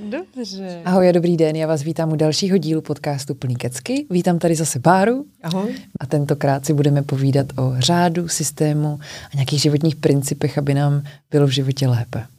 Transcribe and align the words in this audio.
Dobře. 0.00 0.82
Ahoj 0.84 1.08
a 1.08 1.12
dobrý 1.12 1.36
den, 1.36 1.56
já 1.56 1.66
vás 1.66 1.82
vítám 1.82 2.12
u 2.12 2.16
dalšího 2.16 2.58
dílu 2.58 2.80
podcastu 2.80 3.34
Plný 3.34 3.56
kecky. 3.56 4.06
Vítám 4.10 4.38
tady 4.38 4.54
zase 4.54 4.78
Báru. 4.78 5.24
Ahoj. 5.42 5.74
A 6.00 6.06
tentokrát 6.06 6.66
si 6.66 6.72
budeme 6.72 7.02
povídat 7.02 7.46
o 7.58 7.74
řádu, 7.78 8.28
systému 8.28 8.98
a 9.32 9.36
nějakých 9.36 9.60
životních 9.60 9.96
principech, 9.96 10.58
aby 10.58 10.74
nám 10.74 11.02
bylo 11.30 11.46
v 11.46 11.50
životě 11.50 11.88
lépe. 11.88 12.35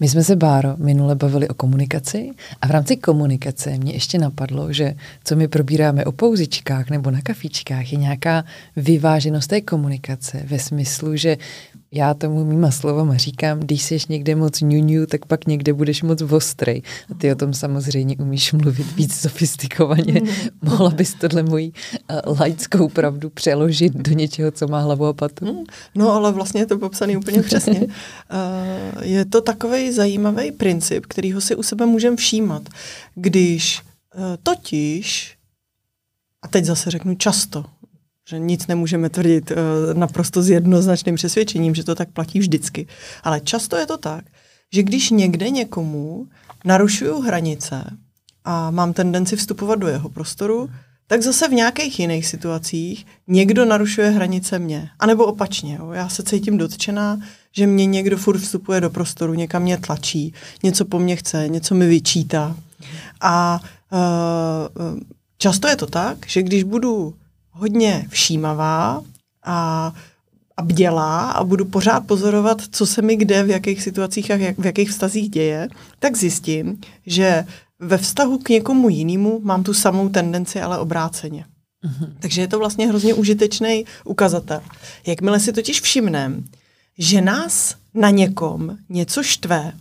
My 0.00 0.08
jsme 0.08 0.24
se, 0.24 0.36
Báro, 0.36 0.74
minule 0.76 1.14
bavili 1.14 1.48
o 1.48 1.54
komunikaci 1.54 2.30
a 2.62 2.66
v 2.66 2.70
rámci 2.70 2.96
komunikace 2.96 3.70
mě 3.70 3.92
ještě 3.92 4.18
napadlo, 4.18 4.72
že 4.72 4.94
co 5.24 5.36
my 5.36 5.48
probíráme 5.48 6.04
o 6.04 6.12
pouzičkách 6.12 6.90
nebo 6.90 7.10
na 7.10 7.20
kafičkách, 7.20 7.92
je 7.92 7.98
nějaká 7.98 8.44
vyváženost 8.76 9.46
té 9.46 9.60
komunikace 9.60 10.42
ve 10.44 10.58
smyslu, 10.58 11.16
že 11.16 11.36
já 11.92 12.14
tomu 12.14 12.44
mýma 12.44 12.70
slovama 12.70 13.16
říkám, 13.16 13.60
když 13.60 13.82
jsi 13.82 13.98
někde 14.08 14.34
moc 14.34 14.60
ňuňu, 14.60 15.06
tak 15.06 15.26
pak 15.26 15.46
někde 15.46 15.72
budeš 15.72 16.02
moc 16.02 16.22
ostrej. 16.22 16.82
A 17.10 17.14
ty 17.14 17.32
o 17.32 17.34
tom 17.34 17.54
samozřejmě 17.54 18.16
umíš 18.16 18.52
mluvit 18.52 18.96
víc 18.96 19.20
sofistikovaně. 19.20 20.22
Mohla 20.62 20.90
bys 20.90 21.14
tohle 21.14 21.42
moji 21.42 21.72
uh, 22.26 22.40
laickou 22.40 22.88
pravdu 22.88 23.30
přeložit 23.30 23.92
do 23.94 24.12
něčeho, 24.12 24.50
co 24.50 24.68
má 24.68 24.80
hlavu 24.80 25.06
a 25.06 25.12
patu? 25.12 25.44
Hmm. 25.44 25.64
No, 25.94 26.12
ale 26.12 26.32
vlastně 26.32 26.60
je 26.60 26.66
to 26.66 26.78
popsané 26.78 27.16
úplně 27.16 27.42
přesně. 27.42 27.80
Uh, 27.80 27.86
je 29.02 29.24
to 29.24 29.40
takový 29.40 29.92
zajímavý 29.92 30.52
princip, 30.52 31.06
kterýho 31.06 31.40
si 31.40 31.56
u 31.56 31.62
sebe 31.62 31.86
můžeme 31.86 32.16
všímat. 32.16 32.62
Když 33.14 33.80
uh, 34.16 34.22
totiž, 34.42 35.36
a 36.42 36.48
teď 36.48 36.64
zase 36.64 36.90
řeknu 36.90 37.14
často, 37.14 37.64
že 38.28 38.38
nic 38.38 38.66
nemůžeme 38.66 39.10
tvrdit 39.10 39.50
uh, 39.50 39.56
naprosto 39.98 40.42
s 40.42 40.50
jednoznačným 40.50 41.14
přesvědčením, 41.14 41.74
že 41.74 41.84
to 41.84 41.94
tak 41.94 42.08
platí 42.10 42.38
vždycky. 42.38 42.86
Ale 43.22 43.40
často 43.40 43.76
je 43.76 43.86
to 43.86 43.96
tak, 43.96 44.24
že 44.72 44.82
když 44.82 45.10
někde 45.10 45.50
někomu 45.50 46.26
narušuju 46.64 47.20
hranice 47.20 47.84
a 48.44 48.70
mám 48.70 48.92
tendenci 48.92 49.36
vstupovat 49.36 49.78
do 49.78 49.88
jeho 49.88 50.08
prostoru, 50.08 50.70
tak 51.06 51.22
zase 51.22 51.48
v 51.48 51.52
nějakých 51.52 52.00
jiných 52.00 52.26
situacích 52.26 53.06
někdo 53.28 53.64
narušuje 53.64 54.10
hranice 54.10 54.58
mě. 54.58 54.88
A 54.98 55.06
nebo 55.06 55.24
opačně. 55.24 55.74
Jo. 55.74 55.90
Já 55.90 56.08
se 56.08 56.22
cítím 56.22 56.58
dotčená, 56.58 57.20
že 57.52 57.66
mě 57.66 57.86
někdo 57.86 58.16
furt 58.16 58.38
vstupuje 58.38 58.80
do 58.80 58.90
prostoru, 58.90 59.34
někam 59.34 59.62
mě 59.62 59.78
tlačí, 59.78 60.34
něco 60.62 60.84
po 60.84 60.98
mně 60.98 61.16
chce, 61.16 61.48
něco 61.48 61.74
mi 61.74 61.88
vyčítá. 61.88 62.56
A 63.20 63.60
uh, 63.92 64.98
často 65.38 65.68
je 65.68 65.76
to 65.76 65.86
tak, 65.86 66.26
že 66.26 66.42
když 66.42 66.62
budu 66.62 67.14
hodně 67.56 68.06
všímavá 68.08 69.02
a, 69.44 69.92
a 70.56 70.62
bdělá 70.62 71.30
a 71.30 71.44
budu 71.44 71.64
pořád 71.64 72.06
pozorovat, 72.06 72.62
co 72.70 72.86
se 72.86 73.02
mi 73.02 73.16
kde, 73.16 73.42
v 73.42 73.50
jakých 73.50 73.82
situacích 73.82 74.30
a 74.30 74.34
jak, 74.34 74.58
v 74.58 74.66
jakých 74.66 74.90
vztazích 74.90 75.30
děje, 75.30 75.68
tak 75.98 76.16
zjistím, 76.16 76.80
že 77.06 77.46
ve 77.78 77.98
vztahu 77.98 78.38
k 78.38 78.48
někomu 78.48 78.88
jinému 78.88 79.40
mám 79.44 79.62
tu 79.62 79.74
samou 79.74 80.08
tendenci, 80.08 80.60
ale 80.60 80.78
obráceně. 80.78 81.44
Mm-hmm. 81.84 82.12
Takže 82.18 82.40
je 82.40 82.48
to 82.48 82.58
vlastně 82.58 82.88
hrozně 82.88 83.14
užitečný 83.14 83.84
ukazatel. 84.04 84.60
Jakmile 85.06 85.40
si 85.40 85.52
totiž 85.52 85.80
všimneme, 85.80 86.42
že 86.98 87.20
nás 87.20 87.74
na 87.94 88.10
někom 88.10 88.78
něco 88.88 89.22
štve, 89.22 89.72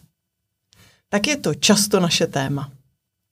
tak 1.10 1.28
je 1.28 1.38
to 1.38 1.54
často 1.54 2.00
naše 2.00 2.28
téma. 2.28 2.72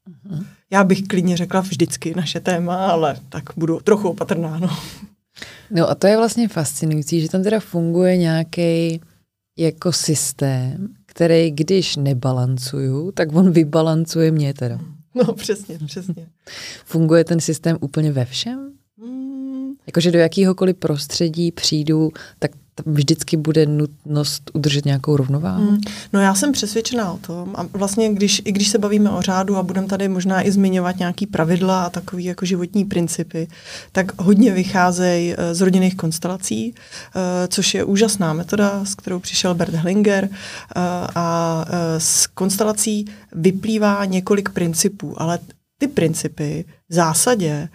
Mm-hmm. 0.09 0.45
Já 0.73 0.83
bych 0.83 1.03
klidně 1.03 1.37
řekla 1.37 1.61
vždycky 1.61 2.13
naše 2.15 2.39
téma, 2.39 2.87
ale 2.87 3.17
tak 3.29 3.43
budu 3.57 3.79
trochu 3.79 4.09
opatrná. 4.09 4.59
No. 4.59 4.77
no 5.71 5.89
a 5.89 5.95
to 5.95 6.07
je 6.07 6.17
vlastně 6.17 6.47
fascinující, 6.47 7.21
že 7.21 7.29
tam 7.29 7.43
teda 7.43 7.59
funguje 7.59 8.17
nějaký 8.17 9.01
jako 9.57 9.91
systém, 9.91 10.87
který 11.05 11.51
když 11.51 11.95
nebalancuju, 11.95 13.11
tak 13.11 13.35
on 13.35 13.51
vybalancuje 13.51 14.31
mě 14.31 14.53
teda. 14.53 14.79
No 15.15 15.33
přesně, 15.33 15.79
přesně. 15.85 16.27
Funguje 16.85 17.23
ten 17.23 17.39
systém 17.39 17.77
úplně 17.81 18.11
ve 18.11 18.25
všem? 18.25 18.73
Jakože 19.93 20.11
do 20.11 20.19
jakéhokoliv 20.19 20.77
prostředí 20.77 21.51
přijdu, 21.51 22.11
tak 22.39 22.51
vždycky 22.85 23.37
bude 23.37 23.65
nutnost 23.65 24.51
udržet 24.53 24.85
nějakou 24.85 25.17
rovnováhu? 25.17 25.71
Mm. 25.71 25.77
No 26.13 26.21
já 26.21 26.35
jsem 26.35 26.51
přesvědčená 26.51 27.11
o 27.11 27.17
tom 27.17 27.53
a 27.55 27.63
vlastně 27.63 28.13
když, 28.13 28.41
i 28.45 28.51
když 28.51 28.67
se 28.67 28.77
bavíme 28.77 29.09
o 29.09 29.21
řádu 29.21 29.57
a 29.57 29.63
budeme 29.63 29.87
tady 29.87 30.07
možná 30.07 30.41
i 30.41 30.51
zmiňovat 30.51 30.99
nějaký 30.99 31.27
pravidla 31.27 31.83
a 31.83 31.89
takový 31.89 32.23
jako 32.23 32.45
životní 32.45 32.85
principy, 32.85 33.47
tak 33.91 34.21
hodně 34.21 34.51
vycházejí 34.51 35.33
eh, 35.37 35.55
z 35.55 35.61
rodinných 35.61 35.95
konstelací, 35.95 36.75
eh, 36.75 37.47
což 37.47 37.73
je 37.73 37.83
úžasná 37.83 38.33
metoda, 38.33 38.85
s 38.85 38.95
kterou 38.95 39.19
přišel 39.19 39.55
Bert 39.55 39.73
Hellinger 39.73 40.29
eh, 40.31 40.79
a 41.15 41.65
z 41.97 42.27
konstelací 42.27 43.05
vyplývá 43.31 44.05
několik 44.05 44.49
principů, 44.49 45.21
ale 45.21 45.39
ty 45.77 45.87
principy 45.87 46.65
v 46.89 46.93
zásadě 46.93 47.69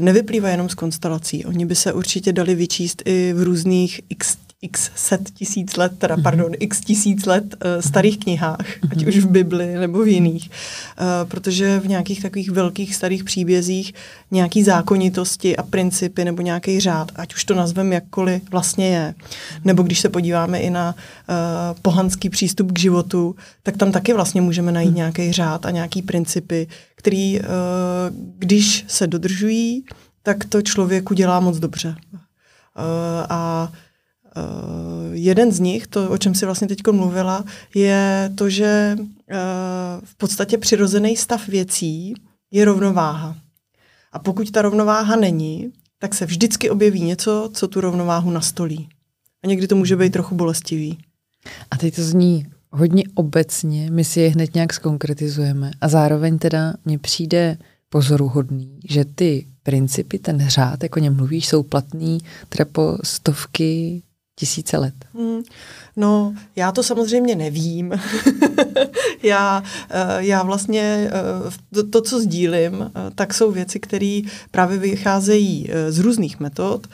nevyplývá 0.00 0.48
jenom 0.48 0.68
z 0.68 0.74
konstelací. 0.74 1.44
Oni 1.44 1.66
by 1.66 1.74
se 1.74 1.92
určitě 1.92 2.32
dali 2.32 2.54
vyčíst 2.54 3.02
i 3.04 3.32
v 3.32 3.42
různých 3.42 4.00
x, 4.08 4.36
x 4.62 4.90
set 4.94 5.30
tisíc 5.30 5.76
let, 5.76 5.92
teda 5.98 6.14
mhm. 6.14 6.22
pardon, 6.22 6.52
x 6.60 6.80
tisíc 6.80 7.26
let 7.26 7.44
uh, 7.44 7.80
starých 7.80 8.18
knihách, 8.18 8.66
ať 8.90 8.98
mhm. 8.98 9.08
už 9.08 9.18
v 9.18 9.26
Bibli 9.26 9.74
nebo 9.74 10.02
v 10.02 10.08
jiných. 10.08 10.50
Uh, 10.50 11.30
protože 11.30 11.80
v 11.80 11.88
nějakých 11.88 12.22
takových 12.22 12.50
velkých 12.50 12.94
starých 12.94 13.24
příbězích 13.24 13.94
nějaký 14.30 14.62
zákonitosti 14.62 15.56
a 15.56 15.62
principy 15.62 16.24
nebo 16.24 16.42
nějaký 16.42 16.80
řád, 16.80 17.12
ať 17.16 17.34
už 17.34 17.44
to 17.44 17.54
nazveme 17.54 17.94
jakkoliv, 17.94 18.42
vlastně 18.50 18.88
je. 18.88 19.14
Nebo 19.64 19.82
když 19.82 20.00
se 20.00 20.08
podíváme 20.08 20.60
i 20.60 20.70
na 20.70 20.94
uh, 20.94 21.34
pohanský 21.82 22.30
přístup 22.30 22.72
k 22.72 22.78
životu, 22.78 23.36
tak 23.62 23.76
tam 23.76 23.92
taky 23.92 24.12
vlastně 24.12 24.40
můžeme 24.40 24.72
najít 24.72 24.88
mhm. 24.88 24.96
nějaký 24.96 25.32
řád 25.32 25.66
a 25.66 25.70
nějaký 25.70 26.02
principy, 26.02 26.66
který, 26.94 27.40
uh, 27.40 27.46
když 28.38 28.84
se 28.88 29.06
dodržují, 29.06 29.84
tak 30.22 30.44
to 30.44 30.62
člověku 30.62 31.14
dělá 31.14 31.40
moc 31.40 31.58
dobře. 31.58 31.94
Uh, 32.12 32.24
a 33.28 33.68
Uh, 33.72 33.87
jeden 35.12 35.52
z 35.52 35.60
nich, 35.60 35.86
to, 35.86 36.10
o 36.10 36.18
čem 36.18 36.34
si 36.34 36.44
vlastně 36.44 36.68
teď 36.68 36.78
mluvila, 36.90 37.44
je 37.74 38.32
to, 38.34 38.50
že 38.50 38.96
uh, 38.98 39.06
v 40.04 40.14
podstatě 40.16 40.58
přirozený 40.58 41.16
stav 41.16 41.48
věcí 41.48 42.14
je 42.50 42.64
rovnováha. 42.64 43.36
A 44.12 44.18
pokud 44.18 44.50
ta 44.50 44.62
rovnováha 44.62 45.16
není, 45.16 45.72
tak 45.98 46.14
se 46.14 46.26
vždycky 46.26 46.70
objeví 46.70 47.02
něco, 47.02 47.50
co 47.54 47.68
tu 47.68 47.80
rovnováhu 47.80 48.30
nastolí. 48.30 48.88
A 49.44 49.46
někdy 49.46 49.66
to 49.66 49.76
může 49.76 49.96
být 49.96 50.12
trochu 50.12 50.34
bolestivý. 50.34 50.98
A 51.70 51.76
teď 51.76 51.96
to 51.96 52.02
zní 52.02 52.46
hodně 52.70 53.02
obecně, 53.14 53.90
my 53.90 54.04
si 54.04 54.20
je 54.20 54.28
hned 54.28 54.54
nějak 54.54 54.72
skonkretizujeme. 54.72 55.70
A 55.80 55.88
zároveň 55.88 56.38
teda 56.38 56.74
mně 56.84 56.98
přijde 56.98 57.58
pozoruhodný, 57.88 58.80
že 58.88 59.04
ty 59.04 59.46
principy, 59.62 60.18
ten 60.18 60.48
řád, 60.48 60.82
jako 60.82 61.00
o 61.00 61.02
něm 61.02 61.16
mluvíš, 61.16 61.48
jsou 61.48 61.62
platný 61.62 62.18
třeba 62.48 62.68
po 62.72 62.98
stovky 63.04 64.02
tisíce 64.38 64.76
let. 64.76 64.94
Hmm. 65.14 65.42
No, 65.96 66.34
já 66.56 66.72
to 66.72 66.82
samozřejmě 66.82 67.36
nevím. 67.36 67.92
já, 69.22 69.62
eh, 69.90 70.16
já 70.18 70.42
vlastně 70.42 71.10
eh, 71.10 71.50
to, 71.74 71.88
to, 71.88 72.02
co 72.02 72.20
sdílím, 72.20 72.82
eh, 72.82 73.10
tak 73.14 73.34
jsou 73.34 73.50
věci, 73.50 73.80
které 73.80 74.20
právě 74.50 74.78
vycházejí 74.78 75.70
z 75.88 75.98
různých 75.98 76.40
metod 76.40 76.86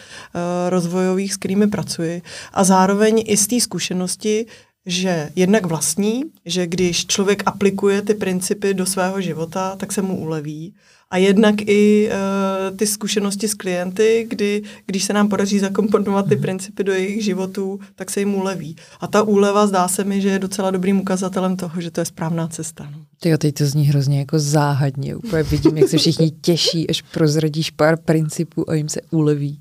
rozvojových, 0.69 1.35
s 1.35 1.37
kterými 1.37 1.67
pracuji 1.67 2.23
a 2.53 2.65
zároveň 2.65 3.25
i 3.27 3.37
z 3.37 3.47
té 3.47 3.61
zkušenosti, 3.61 4.47
že 4.87 5.31
jednak 5.37 5.67
vlastní, 5.67 6.23
že 6.45 6.67
když 6.67 7.07
člověk 7.07 7.43
aplikuje 7.47 8.03
ty 8.03 8.15
principy 8.15 8.75
do 8.75 8.87
svého 8.87 9.21
života, 9.21 9.77
tak 9.77 9.93
se 9.93 10.03
mu 10.03 10.21
uleví 10.21 10.75
a 11.15 11.17
jednak 11.17 11.55
i 11.61 12.11
uh, 12.11 12.77
ty 12.77 12.87
zkušenosti 12.87 13.49
s 13.49 13.55
klienty, 13.55 14.27
kdy 14.31 14.63
když 14.87 15.05
se 15.05 15.13
nám 15.13 15.29
podaří 15.29 15.59
zakomponovat 15.59 16.29
ty 16.29 16.37
principy 16.37 16.85
do 16.85 16.93
jejich 16.93 17.25
životů, 17.25 17.81
tak 17.95 18.11
se 18.11 18.21
jim 18.21 18.35
uleví. 18.35 18.77
A 19.01 19.07
ta 19.07 19.23
úleva 19.23 19.67
zdá 19.67 19.89
se 19.89 20.05
mi, 20.05 20.21
že 20.21 20.29
je 20.29 20.39
docela 20.39 20.71
dobrým 20.71 21.01
ukazatelem 21.01 21.57
toho, 21.57 21.81
že 21.81 21.91
to 21.91 22.01
je 22.01 22.05
správná 22.05 22.49
cesta. 22.49 22.89
No. 22.93 22.99
Ty 23.21 23.39
teď 23.39 23.55
to 23.55 23.67
zní 23.67 23.85
hrozně 23.85 24.19
jako 24.19 24.39
záhadně. 24.39 25.17
Úplně 25.17 25.43
vidím, 25.43 25.77
jak 25.77 25.89
se 25.89 25.99
všichni 25.99 26.31
těší, 26.31 26.91
až 26.91 27.03
prozradíš 27.03 27.71
pár 27.71 27.97
principů 27.97 28.71
a 28.71 28.75
jim 28.75 28.89
se 28.89 29.01
uleví. 29.11 29.61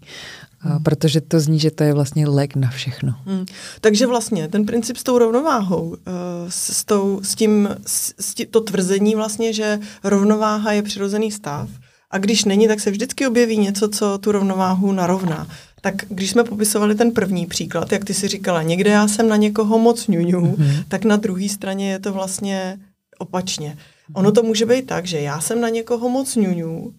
Hmm. 0.63 0.83
Protože 0.83 1.21
to 1.21 1.39
zní, 1.39 1.59
že 1.59 1.71
to 1.71 1.83
je 1.83 1.93
vlastně 1.93 2.27
lék 2.27 2.55
na 2.55 2.69
všechno. 2.69 3.15
Hmm. 3.25 3.45
Takže 3.81 4.07
vlastně 4.07 4.47
ten 4.47 4.65
princip 4.65 4.97
s 4.97 5.03
tou 5.03 5.17
rovnováhou, 5.17 5.95
eh, 5.95 6.11
s, 6.51 6.77
s, 6.77 6.85
tou, 6.85 7.19
s 7.23 7.35
tím, 7.35 7.69
s, 7.85 8.13
s 8.19 8.33
tí, 8.33 8.45
to 8.45 8.61
tvrzení 8.61 9.15
vlastně, 9.15 9.53
že 9.53 9.79
rovnováha 10.03 10.71
je 10.71 10.81
přirozený 10.81 11.31
stav 11.31 11.69
a 12.11 12.17
když 12.17 12.45
není, 12.45 12.67
tak 12.67 12.79
se 12.79 12.91
vždycky 12.91 13.27
objeví 13.27 13.57
něco, 13.57 13.89
co 13.89 14.17
tu 14.17 14.31
rovnováhu 14.31 14.91
narovná. 14.91 15.47
tak 15.81 15.95
když 16.07 16.29
jsme 16.29 16.43
popisovali 16.43 16.95
ten 16.95 17.11
první 17.11 17.45
příklad, 17.45 17.91
jak 17.91 18.05
ty 18.05 18.13
si 18.13 18.27
říkala, 18.27 18.63
někde 18.63 18.89
já 18.89 19.07
jsem 19.07 19.27
na 19.27 19.35
někoho 19.35 19.79
moc 19.79 20.07
ňuňu, 20.07 20.41
mm-hmm. 20.41 20.83
tak 20.87 21.05
na 21.05 21.15
druhé 21.15 21.49
straně 21.49 21.91
je 21.91 21.99
to 21.99 22.13
vlastně 22.13 22.79
opačně. 23.19 23.77
Ono 24.13 24.31
to 24.31 24.43
může 24.43 24.65
být 24.65 24.87
tak, 24.87 25.05
že 25.05 25.19
já 25.19 25.41
jsem 25.41 25.61
na 25.61 25.69
někoho 25.69 26.09
moc 26.09 26.35
ňuňu 26.35 26.93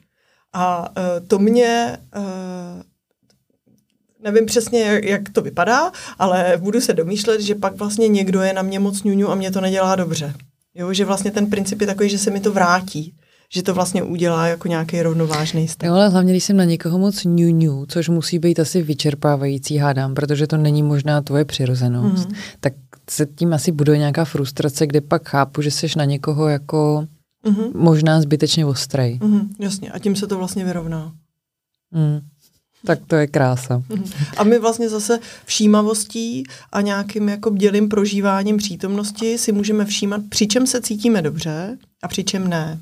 a 0.53 0.89
uh, 0.89 1.27
to 1.27 1.39
mě, 1.39 1.99
uh, 2.17 2.83
nevím 4.25 4.47
přesně, 4.47 5.01
jak, 5.05 5.29
to 5.29 5.43
vypadá, 5.43 5.93
ale 6.19 6.55
budu 6.59 6.81
se 6.81 6.93
domýšlet, 6.93 7.41
že 7.41 7.55
pak 7.55 7.77
vlastně 7.77 8.09
někdo 8.09 8.43
je 8.43 8.53
na 8.53 8.63
mě 8.63 8.79
moc 8.79 9.03
ňuňu 9.03 9.31
a 9.31 9.35
mě 9.35 9.51
to 9.51 9.61
nedělá 9.61 9.97
dobře. 9.97 10.35
Jo, 10.75 10.93
že 10.93 11.05
vlastně 11.05 11.31
ten 11.31 11.47
princip 11.47 11.81
je 11.81 11.87
takový, 11.87 12.09
že 12.09 12.19
se 12.19 12.31
mi 12.31 12.41
to 12.41 12.53
vrátí 12.53 13.15
že 13.55 13.63
to 13.63 13.75
vlastně 13.75 14.03
udělá 14.03 14.47
jako 14.47 14.69
nějaký 14.69 15.03
rovnovážný 15.03 15.69
stav. 15.69 15.87
Jo, 15.87 15.95
ale 15.95 16.09
hlavně, 16.09 16.33
když 16.33 16.45
jsem 16.45 16.57
na 16.57 16.65
někoho 16.65 16.99
moc 16.99 17.25
ňuňu, 17.25 17.87
což 17.87 18.09
musí 18.09 18.39
být 18.39 18.61
asi 18.61 18.83
vyčerpávající, 18.83 19.77
hádám, 19.77 20.15
protože 20.15 20.47
to 20.47 20.57
není 20.57 20.83
možná 20.83 21.23
tvoje 21.23 21.45
přirozenost, 21.45 22.29
mm. 22.29 22.35
tak 22.61 22.73
se 23.11 23.27
tím 23.27 23.55
asi 23.55 23.73
bude 23.73 23.99
nějaká 23.99 24.25
frustrace, 24.25 24.87
kde 24.87 25.01
pak 25.01 25.29
chápu, 25.29 25.63
že 25.63 25.71
jsi 25.71 25.87
na 25.97 26.05
někoho 26.05 26.49
jako 26.49 27.07
mm-hmm. 27.47 27.71
možná 27.75 28.21
zbytečně 28.21 28.67
ostrej. 28.67 29.19
Mm-hmm, 29.23 29.49
jasně, 29.61 29.91
a 29.91 29.99
tím 29.99 30.17
se 30.17 30.27
to 30.27 30.39
vlastně 30.39 30.65
vyrovná. 30.65 31.13
Mm. 31.91 32.21
Tak 32.87 32.99
to 33.07 33.17
je 33.17 33.27
krása. 33.27 33.83
A 34.37 34.45
my 34.45 34.59
vlastně 34.59 34.89
zase 34.89 35.19
všímavostí 35.45 36.45
a 36.73 36.81
nějakým 36.81 37.29
jako 37.29 37.51
bdělým 37.51 37.89
prožíváním 37.89 38.57
přítomnosti 38.57 39.39
si 39.39 39.53
můžeme 39.53 39.85
všímat, 39.85 40.21
při 40.29 40.47
čem 40.47 40.67
se 40.67 40.81
cítíme 40.81 41.23
dobře 41.23 41.79
a 42.03 42.09
při 42.09 42.25
čem 42.25 42.49
ne. 42.49 42.81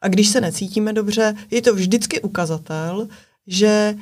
A 0.00 0.08
když 0.08 0.28
se 0.28 0.40
necítíme 0.40 0.92
dobře, 0.92 1.34
je 1.50 1.62
to 1.62 1.74
vždycky 1.74 2.20
ukazatel, 2.20 3.08
že 3.46 3.94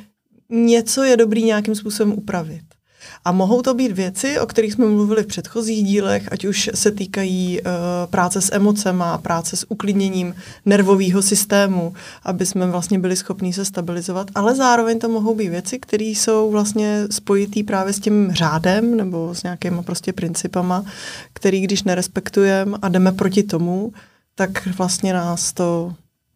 něco 0.50 1.02
je 1.02 1.16
dobrý 1.16 1.44
nějakým 1.44 1.74
způsobem 1.74 2.12
upravit. 2.12 2.75
A 3.24 3.32
mohou 3.32 3.62
to 3.62 3.74
být 3.74 3.92
věci, 3.92 4.40
o 4.40 4.46
kterých 4.46 4.72
jsme 4.72 4.86
mluvili 4.86 5.22
v 5.22 5.26
předchozích 5.26 5.84
dílech, 5.84 6.32
ať 6.32 6.44
už 6.44 6.70
se 6.74 6.90
týkají 6.90 7.60
uh, 7.60 7.66
práce 8.10 8.40
s 8.40 8.54
emocema, 8.54 9.18
práce 9.18 9.56
s 9.56 9.70
uklidněním 9.70 10.34
nervového 10.64 11.22
systému, 11.22 11.94
aby 12.22 12.46
jsme 12.46 12.66
vlastně 12.66 12.98
byli 12.98 13.16
schopni 13.16 13.52
se 13.52 13.64
stabilizovat, 13.64 14.30
ale 14.34 14.54
zároveň 14.54 14.98
to 14.98 15.08
mohou 15.08 15.34
být 15.34 15.48
věci, 15.48 15.78
které 15.78 16.04
jsou 16.04 16.50
vlastně 16.50 17.04
spojitý 17.10 17.62
právě 17.62 17.92
s 17.92 18.00
tím 18.00 18.32
řádem 18.32 18.96
nebo 18.96 19.34
s 19.34 19.42
nějakýma 19.42 19.82
prostě 19.82 20.12
principama, 20.12 20.84
který 21.32 21.60
když 21.60 21.82
nerespektujeme 21.82 22.78
a 22.82 22.88
jdeme 22.88 23.12
proti 23.12 23.42
tomu, 23.42 23.92
tak 24.34 24.66
vlastně 24.66 25.12
nás 25.12 25.52
to 25.52 25.94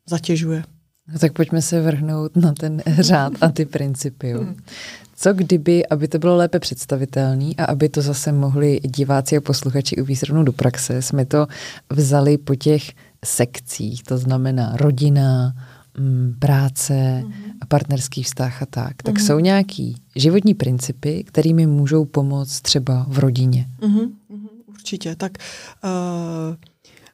zatěžuje. 0.08 0.64
No 1.12 1.18
tak 1.18 1.32
pojďme 1.32 1.62
se 1.62 1.80
vrhnout 1.80 2.36
na 2.36 2.52
ten 2.52 2.82
řád 2.86 3.32
a 3.40 3.48
ty 3.48 3.64
principy. 3.64 4.34
Co 5.22 5.32
kdyby, 5.32 5.86
aby 5.86 6.08
to 6.08 6.18
bylo 6.18 6.36
lépe 6.36 6.58
představitelné 6.58 7.52
a 7.58 7.64
aby 7.64 7.88
to 7.88 8.02
zase 8.02 8.32
mohli 8.32 8.80
diváci 8.80 9.36
a 9.36 9.40
posluchači 9.40 9.96
uvíct 9.96 10.22
rovnou 10.22 10.42
do 10.42 10.52
praxe, 10.52 11.02
jsme 11.02 11.26
to 11.26 11.46
vzali 11.90 12.38
po 12.38 12.54
těch 12.54 12.82
sekcích, 13.24 14.02
to 14.02 14.18
znamená 14.18 14.76
rodina, 14.76 15.54
mm, 15.98 16.34
práce, 16.38 16.92
mm-hmm. 17.24 17.68
partnerský 17.68 18.22
vztah 18.22 18.62
a 18.62 18.66
tak. 18.66 19.02
Tak 19.02 19.14
mm-hmm. 19.14 19.26
jsou 19.26 19.38
nějaký 19.38 19.96
životní 20.16 20.54
principy, 20.54 21.24
kterými 21.24 21.66
můžou 21.66 22.04
pomoct 22.04 22.60
třeba 22.60 23.06
v 23.08 23.18
rodině. 23.18 23.66
Mm-hmm. 23.80 24.10
Určitě. 24.66 25.16
Tak 25.16 25.32
uh, 25.84 26.56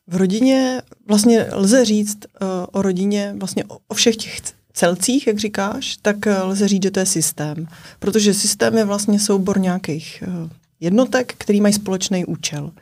v 0.06 0.16
rodině 0.16 0.82
vlastně 1.08 1.46
lze 1.52 1.84
říct 1.84 2.18
uh, 2.40 2.48
o 2.72 2.82
rodině, 2.82 3.34
vlastně 3.38 3.64
o, 3.64 3.78
o 3.88 3.94
všech 3.94 4.16
těch 4.16 4.40
celcích, 4.76 5.26
jak 5.26 5.38
říkáš, 5.38 5.96
tak 6.02 6.16
uh, 6.26 6.32
lze 6.48 6.68
říct, 6.68 6.82
že 6.82 6.90
to 6.90 7.00
je 7.00 7.06
systém. 7.06 7.68
Protože 7.98 8.34
systém 8.34 8.76
je 8.76 8.84
vlastně 8.84 9.20
soubor 9.20 9.60
nějakých 9.60 10.24
uh, 10.26 10.50
jednotek, 10.80 11.34
který 11.38 11.60
mají 11.60 11.74
společný 11.74 12.24
účel. 12.24 12.64
Uh, 12.64 12.72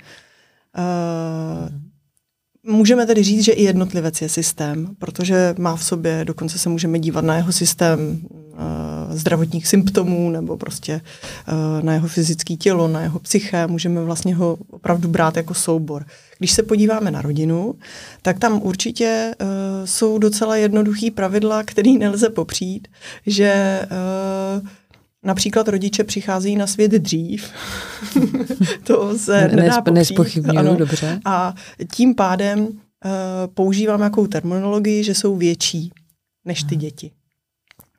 Můžeme 2.67 3.06
tedy 3.06 3.23
říct, 3.23 3.44
že 3.44 3.52
i 3.52 3.62
jednotlivec 3.62 4.23
je 4.23 4.29
systém, 4.29 4.96
protože 4.99 5.55
má 5.58 5.76
v 5.76 5.85
sobě, 5.85 6.25
dokonce 6.25 6.58
se 6.58 6.69
můžeme 6.69 6.99
dívat 6.99 7.25
na 7.25 7.37
jeho 7.37 7.52
systém 7.52 8.20
zdravotních 9.14 9.66
symptomů 9.66 10.31
nebo 10.31 10.56
prostě 10.56 11.00
uh, 11.49 11.84
na 11.84 11.93
jeho 11.93 12.08
fyzické 12.08 12.56
tělo, 12.56 12.88
na 12.88 13.00
jeho 13.00 13.19
psyché, 13.19 13.66
můžeme 13.66 14.05
vlastně 14.05 14.34
ho 14.34 14.58
opravdu 14.70 15.08
brát 15.08 15.37
jako 15.37 15.55
soubor. 15.55 16.05
Když 16.38 16.52
se 16.52 16.62
podíváme 16.62 17.11
na 17.11 17.22
rodinu, 17.22 17.75
tak 18.22 18.38
tam 18.38 18.62
určitě 18.62 19.34
uh, 19.40 19.46
jsou 19.84 20.19
docela 20.19 20.56
jednoduchý 20.56 21.11
pravidla, 21.11 21.62
který 21.62 21.99
nelze 21.99 22.31
popřít, 22.31 22.88
že 23.26 23.81
uh, 24.62 24.69
Například 25.25 25.69
rodiče 25.69 26.05
přicházejí 26.05 26.56
na 26.56 26.66
svět 26.66 26.93
dřív. 26.93 27.50
to 28.84 29.19
se 29.19 29.49
ne, 29.49 29.56
nedá 29.56 29.82
Nespochybnuju, 29.90 30.76
dobře. 30.76 31.20
A 31.25 31.55
tím 31.93 32.14
pádem 32.14 32.61
uh, 32.61 32.70
používám 33.55 34.00
jakou 34.00 34.26
terminologii, 34.26 35.05
že 35.05 35.14
jsou 35.14 35.37
větší 35.37 35.93
než 36.44 36.62
ty 36.62 36.76
děti. 36.76 37.11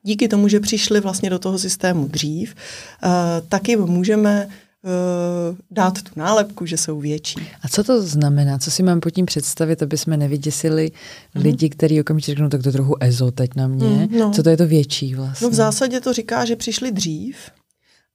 Díky 0.05 0.27
tomu, 0.27 0.47
že 0.47 0.59
přišli 0.59 0.99
vlastně 0.99 1.29
do 1.29 1.39
toho 1.39 1.59
systému 1.59 2.07
dřív, 2.07 2.55
uh, 3.03 3.09
taky 3.49 3.75
můžeme 3.77 4.45
uh, 4.45 5.57
dát 5.71 6.01
tu 6.01 6.11
nálepku, 6.15 6.65
že 6.65 6.77
jsou 6.77 6.99
větší. 6.99 7.39
A 7.61 7.67
co 7.67 7.83
to 7.83 8.01
znamená? 8.01 8.59
Co 8.59 8.71
si 8.71 8.83
mám 8.83 8.99
pod 8.99 9.09
tím 9.09 9.25
představit, 9.25 9.83
aby 9.83 9.97
jsme 9.97 10.17
nevyděsili 10.17 10.91
mm-hmm. 10.91 11.41
lidi, 11.41 11.69
kteří 11.69 12.01
okamžitě 12.01 12.31
řeknou, 12.31 12.49
tak 12.49 12.63
to 12.63 12.71
trochu 12.71 12.95
ezo 12.99 13.31
teď 13.31 13.49
na 13.55 13.67
mě. 13.67 13.87
Mm, 13.87 14.19
no. 14.19 14.31
Co 14.31 14.43
to 14.43 14.49
je 14.49 14.57
to 14.57 14.67
větší 14.67 15.15
vlastně? 15.15 15.45
No 15.45 15.51
v 15.51 15.53
zásadě 15.53 16.01
to 16.01 16.13
říká, 16.13 16.45
že 16.45 16.55
přišli 16.55 16.91
dřív 16.91 17.37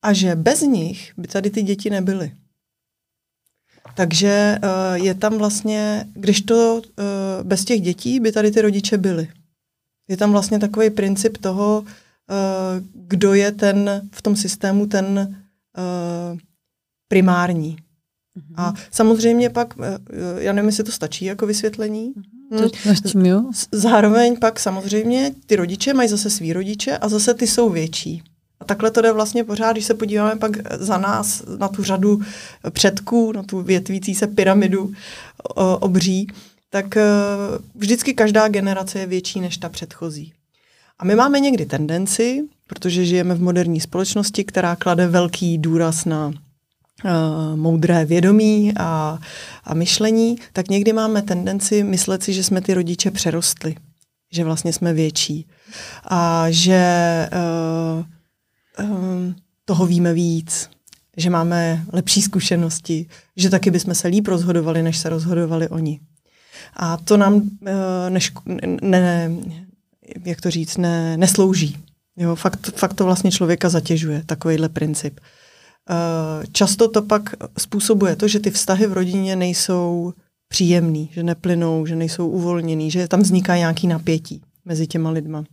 a 0.02 0.12
že 0.12 0.34
bez 0.34 0.60
nich 0.60 1.12
by 1.16 1.28
tady 1.28 1.50
ty 1.50 1.62
děti 1.62 1.90
nebyly. 1.90 2.32
Takže 3.94 4.58
uh, 4.62 5.04
je 5.04 5.14
tam 5.14 5.38
vlastně, 5.38 6.06
když 6.14 6.40
to 6.40 6.82
bez 7.42 7.64
těch 7.64 7.80
dětí 7.80 8.20
by 8.20 8.32
tady 8.32 8.50
ty 8.50 8.60
rodiče 8.62 8.98
byly. 8.98 9.28
Je 10.10 10.16
tam 10.16 10.32
vlastně 10.32 10.58
takový 10.58 10.90
princip 10.90 11.36
toho, 11.36 11.80
uh, 11.80 11.86
kdo 12.94 13.34
je 13.34 13.52
ten 13.52 14.08
v 14.12 14.22
tom 14.22 14.36
systému 14.36 14.86
ten 14.86 15.36
uh, 15.78 16.38
primární. 17.08 17.76
Mm-hmm. 17.76 18.54
A 18.56 18.74
samozřejmě 18.90 19.50
pak, 19.50 19.74
eh, 19.82 19.98
já 20.36 20.52
nevím, 20.52 20.68
jestli 20.68 20.84
to 20.84 20.92
stačí 20.92 21.24
jako 21.24 21.46
vysvětlení. 21.46 22.12
Mm-hmm. 22.52 23.50
Zároveň 23.72 24.36
pak 24.36 24.60
samozřejmě 24.60 25.34
ty 25.46 25.56
rodiče 25.56 25.94
mají 25.94 26.08
zase 26.08 26.30
svý 26.30 26.52
rodiče 26.52 26.98
a 26.98 27.08
zase 27.08 27.34
ty 27.34 27.46
jsou 27.46 27.70
větší. 27.70 28.22
A 28.60 28.64
takhle 28.64 28.90
to 28.90 29.02
jde 29.02 29.12
vlastně 29.12 29.44
pořád, 29.44 29.72
když 29.72 29.84
se 29.84 29.94
podíváme 29.94 30.36
pak 30.36 30.52
za 30.78 30.98
nás 30.98 31.42
na 31.58 31.68
tu 31.68 31.82
řadu 31.82 32.20
předků, 32.70 33.32
na 33.32 33.42
tu 33.42 33.62
větvící 33.62 34.14
se 34.14 34.26
pyramidu 34.26 34.92
obří, 35.80 36.26
tak 36.70 36.96
eh, 36.96 37.04
vždycky 37.74 38.14
každá 38.14 38.48
generace 38.48 38.98
je 38.98 39.06
větší 39.06 39.40
než 39.40 39.56
ta 39.56 39.68
předchozí. 39.68 40.32
A 40.98 41.04
my 41.04 41.14
máme 41.14 41.40
někdy 41.40 41.66
tendenci, 41.66 42.42
protože 42.66 43.04
žijeme 43.04 43.34
v 43.34 43.42
moderní 43.42 43.80
společnosti, 43.80 44.44
která 44.44 44.76
klade 44.76 45.06
velký 45.06 45.58
důraz 45.58 46.04
na 46.04 46.26
uh, 46.26 46.32
moudré 47.56 48.04
vědomí 48.04 48.72
a, 48.78 49.18
a 49.64 49.74
myšlení, 49.74 50.36
tak 50.52 50.68
někdy 50.68 50.92
máme 50.92 51.22
tendenci 51.22 51.82
myslet 51.82 52.22
si, 52.22 52.32
že 52.32 52.44
jsme 52.44 52.60
ty 52.60 52.74
rodiče 52.74 53.10
přerostli, 53.10 53.74
že 54.32 54.44
vlastně 54.44 54.72
jsme 54.72 54.92
větší 54.92 55.46
a 56.04 56.46
že 56.50 56.82
uh, 58.78 58.86
um, 58.90 59.36
toho 59.64 59.86
víme 59.86 60.14
víc, 60.14 60.70
že 61.16 61.30
máme 61.30 61.84
lepší 61.92 62.22
zkušenosti, 62.22 63.06
že 63.36 63.50
taky 63.50 63.70
bychom 63.70 63.94
se 63.94 64.08
líp 64.08 64.28
rozhodovali, 64.28 64.82
než 64.82 64.98
se 64.98 65.08
rozhodovali 65.08 65.68
oni. 65.68 66.00
A 66.76 66.96
to 66.96 67.16
nám 67.16 67.34
uh, 67.34 67.42
než, 68.08 68.32
ne, 68.64 68.78
ne, 68.82 69.30
jak 70.24 70.40
to 70.40 70.50
říct, 70.50 70.76
ne, 70.76 71.16
neslouží. 71.16 71.76
Jo, 72.16 72.34
fakt, 72.34 72.70
fakt 72.76 72.94
to 72.94 73.04
vlastně 73.04 73.30
člověka 73.30 73.68
zatěžuje, 73.68 74.22
takovýhle 74.26 74.68
princip. 74.68 75.20
Eh, 75.90 76.46
často 76.52 76.88
to 76.88 77.02
pak 77.02 77.34
způsobuje 77.58 78.16
to, 78.16 78.28
že 78.28 78.40
ty 78.40 78.50
vztahy 78.50 78.86
v 78.86 78.92
rodině 78.92 79.36
nejsou 79.36 80.12
příjemný, 80.48 81.10
že 81.12 81.22
neplynou, 81.22 81.86
že 81.86 81.96
nejsou 81.96 82.28
uvolněný, 82.28 82.90
že 82.90 83.08
tam 83.08 83.20
vzniká 83.20 83.56
nějaký 83.56 83.86
napětí 83.86 84.42
mezi 84.64 84.86
těma 84.86 85.10
lidma. 85.10 85.44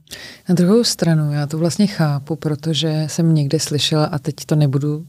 Na 0.50 0.56
druhou 0.56 0.84
stranu, 0.84 1.32
já 1.32 1.48
to 1.48 1.58
vlastně 1.58 1.88
chápu, 1.88 2.36
protože 2.36 3.04
jsem 3.08 3.36
někde 3.36 3.60
slyšela, 3.60 4.06
a 4.06 4.20
teď 4.20 4.36
to 4.46 4.56
nebudu 4.56 5.06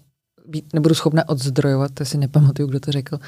být, 0.49 0.75
nebudu 0.75 0.95
schopna 0.95 1.29
odzdrojovat, 1.29 1.91
to 1.95 2.05
si 2.05 2.19
nepamatuju, 2.19 2.69
kdo 2.69 2.81
to 2.81 2.93
řekl, 2.93 3.19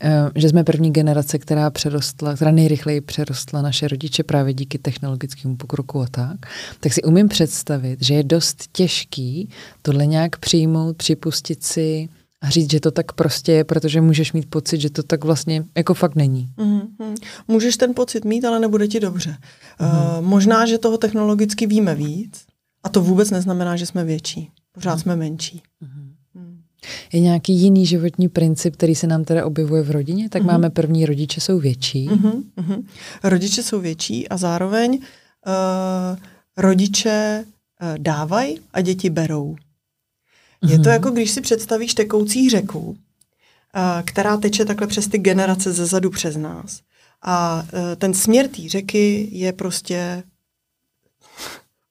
eh, 0.00 0.30
že 0.34 0.48
jsme 0.48 0.64
první 0.64 0.92
generace, 0.92 1.38
která 1.38 1.70
přerostla, 1.70 2.34
která 2.34 2.50
nejrychleji 2.50 3.00
přerostla 3.00 3.62
naše 3.62 3.88
rodiče 3.88 4.22
právě 4.22 4.54
díky 4.54 4.78
technologickému 4.78 5.56
pokroku 5.56 6.00
a 6.00 6.06
tak, 6.10 6.36
tak 6.80 6.92
si 6.92 7.02
umím 7.02 7.28
představit, 7.28 8.02
že 8.02 8.14
je 8.14 8.22
dost 8.24 8.68
těžký 8.72 9.50
tohle 9.82 10.06
nějak 10.06 10.38
přijmout, 10.38 10.96
připustit 10.96 11.64
si 11.64 12.08
a 12.42 12.50
říct, 12.50 12.70
že 12.70 12.80
to 12.80 12.90
tak 12.90 13.12
prostě 13.12 13.52
je, 13.52 13.64
protože 13.64 14.00
můžeš 14.00 14.32
mít 14.32 14.50
pocit, 14.50 14.80
že 14.80 14.90
to 14.90 15.02
tak 15.02 15.24
vlastně 15.24 15.64
jako 15.76 15.94
fakt 15.94 16.14
není. 16.14 16.48
Mm-hmm. 16.58 17.14
Můžeš 17.48 17.76
ten 17.76 17.94
pocit 17.94 18.24
mít, 18.24 18.44
ale 18.44 18.60
nebude 18.60 18.88
ti 18.88 19.00
dobře. 19.00 19.36
Mm-hmm. 19.80 20.18
Uh, 20.18 20.26
možná, 20.26 20.66
že 20.66 20.78
toho 20.78 20.98
technologicky 20.98 21.66
víme 21.66 21.94
víc, 21.94 22.44
A 22.82 22.88
to 22.88 23.02
vůbec 23.02 23.30
neznamená, 23.30 23.76
že 23.76 23.86
jsme 23.86 24.04
větší. 24.04 24.50
Pořád 24.72 25.00
jsme 25.00 25.16
menší. 25.16 25.62
Je 27.12 27.20
nějaký 27.20 27.52
jiný 27.52 27.86
životní 27.86 28.28
princip, 28.28 28.76
který 28.76 28.94
se 28.94 29.06
nám 29.06 29.24
teda 29.24 29.46
objevuje 29.46 29.82
v 29.82 29.90
rodině? 29.90 30.28
Tak 30.28 30.42
mm-hmm. 30.42 30.46
máme 30.46 30.70
první 30.70 31.06
rodiče 31.06 31.40
jsou 31.40 31.58
větší. 31.58 32.08
Mm-hmm. 32.08 32.84
Rodiče 33.24 33.62
jsou 33.62 33.80
větší 33.80 34.28
a 34.28 34.36
zároveň 34.36 34.92
uh, 34.92 36.18
rodiče 36.56 37.44
uh, 37.44 37.98
dávají 37.98 38.58
a 38.72 38.80
děti 38.80 39.10
berou. 39.10 39.54
Mm-hmm. 39.54 40.70
Je 40.70 40.78
to 40.78 40.88
jako 40.88 41.10
když 41.10 41.30
si 41.30 41.40
představíš 41.40 41.94
tekoucí 41.94 42.50
řeku, 42.50 42.80
uh, 42.80 42.96
která 44.04 44.36
teče 44.36 44.64
takhle 44.64 44.86
přes 44.86 45.08
ty 45.08 45.18
generace 45.18 45.72
ze 45.72 45.86
zadu 45.86 46.10
přes 46.10 46.36
nás. 46.36 46.80
A 47.22 47.62
uh, 47.62 47.78
ten 47.96 48.14
směr 48.14 48.48
té 48.48 48.68
řeky 48.68 49.28
je 49.32 49.52
prostě 49.52 50.22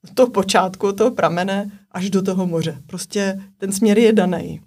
od 0.03 0.13
toho 0.13 0.29
počátku, 0.29 0.87
od 0.87 0.97
toho 0.97 1.11
pramene 1.11 1.71
až 1.91 2.09
do 2.09 2.21
toho 2.21 2.47
moře. 2.47 2.81
Prostě 2.87 3.41
ten 3.57 3.71
směr 3.71 3.97
je 3.97 4.13
daný. 4.13 4.61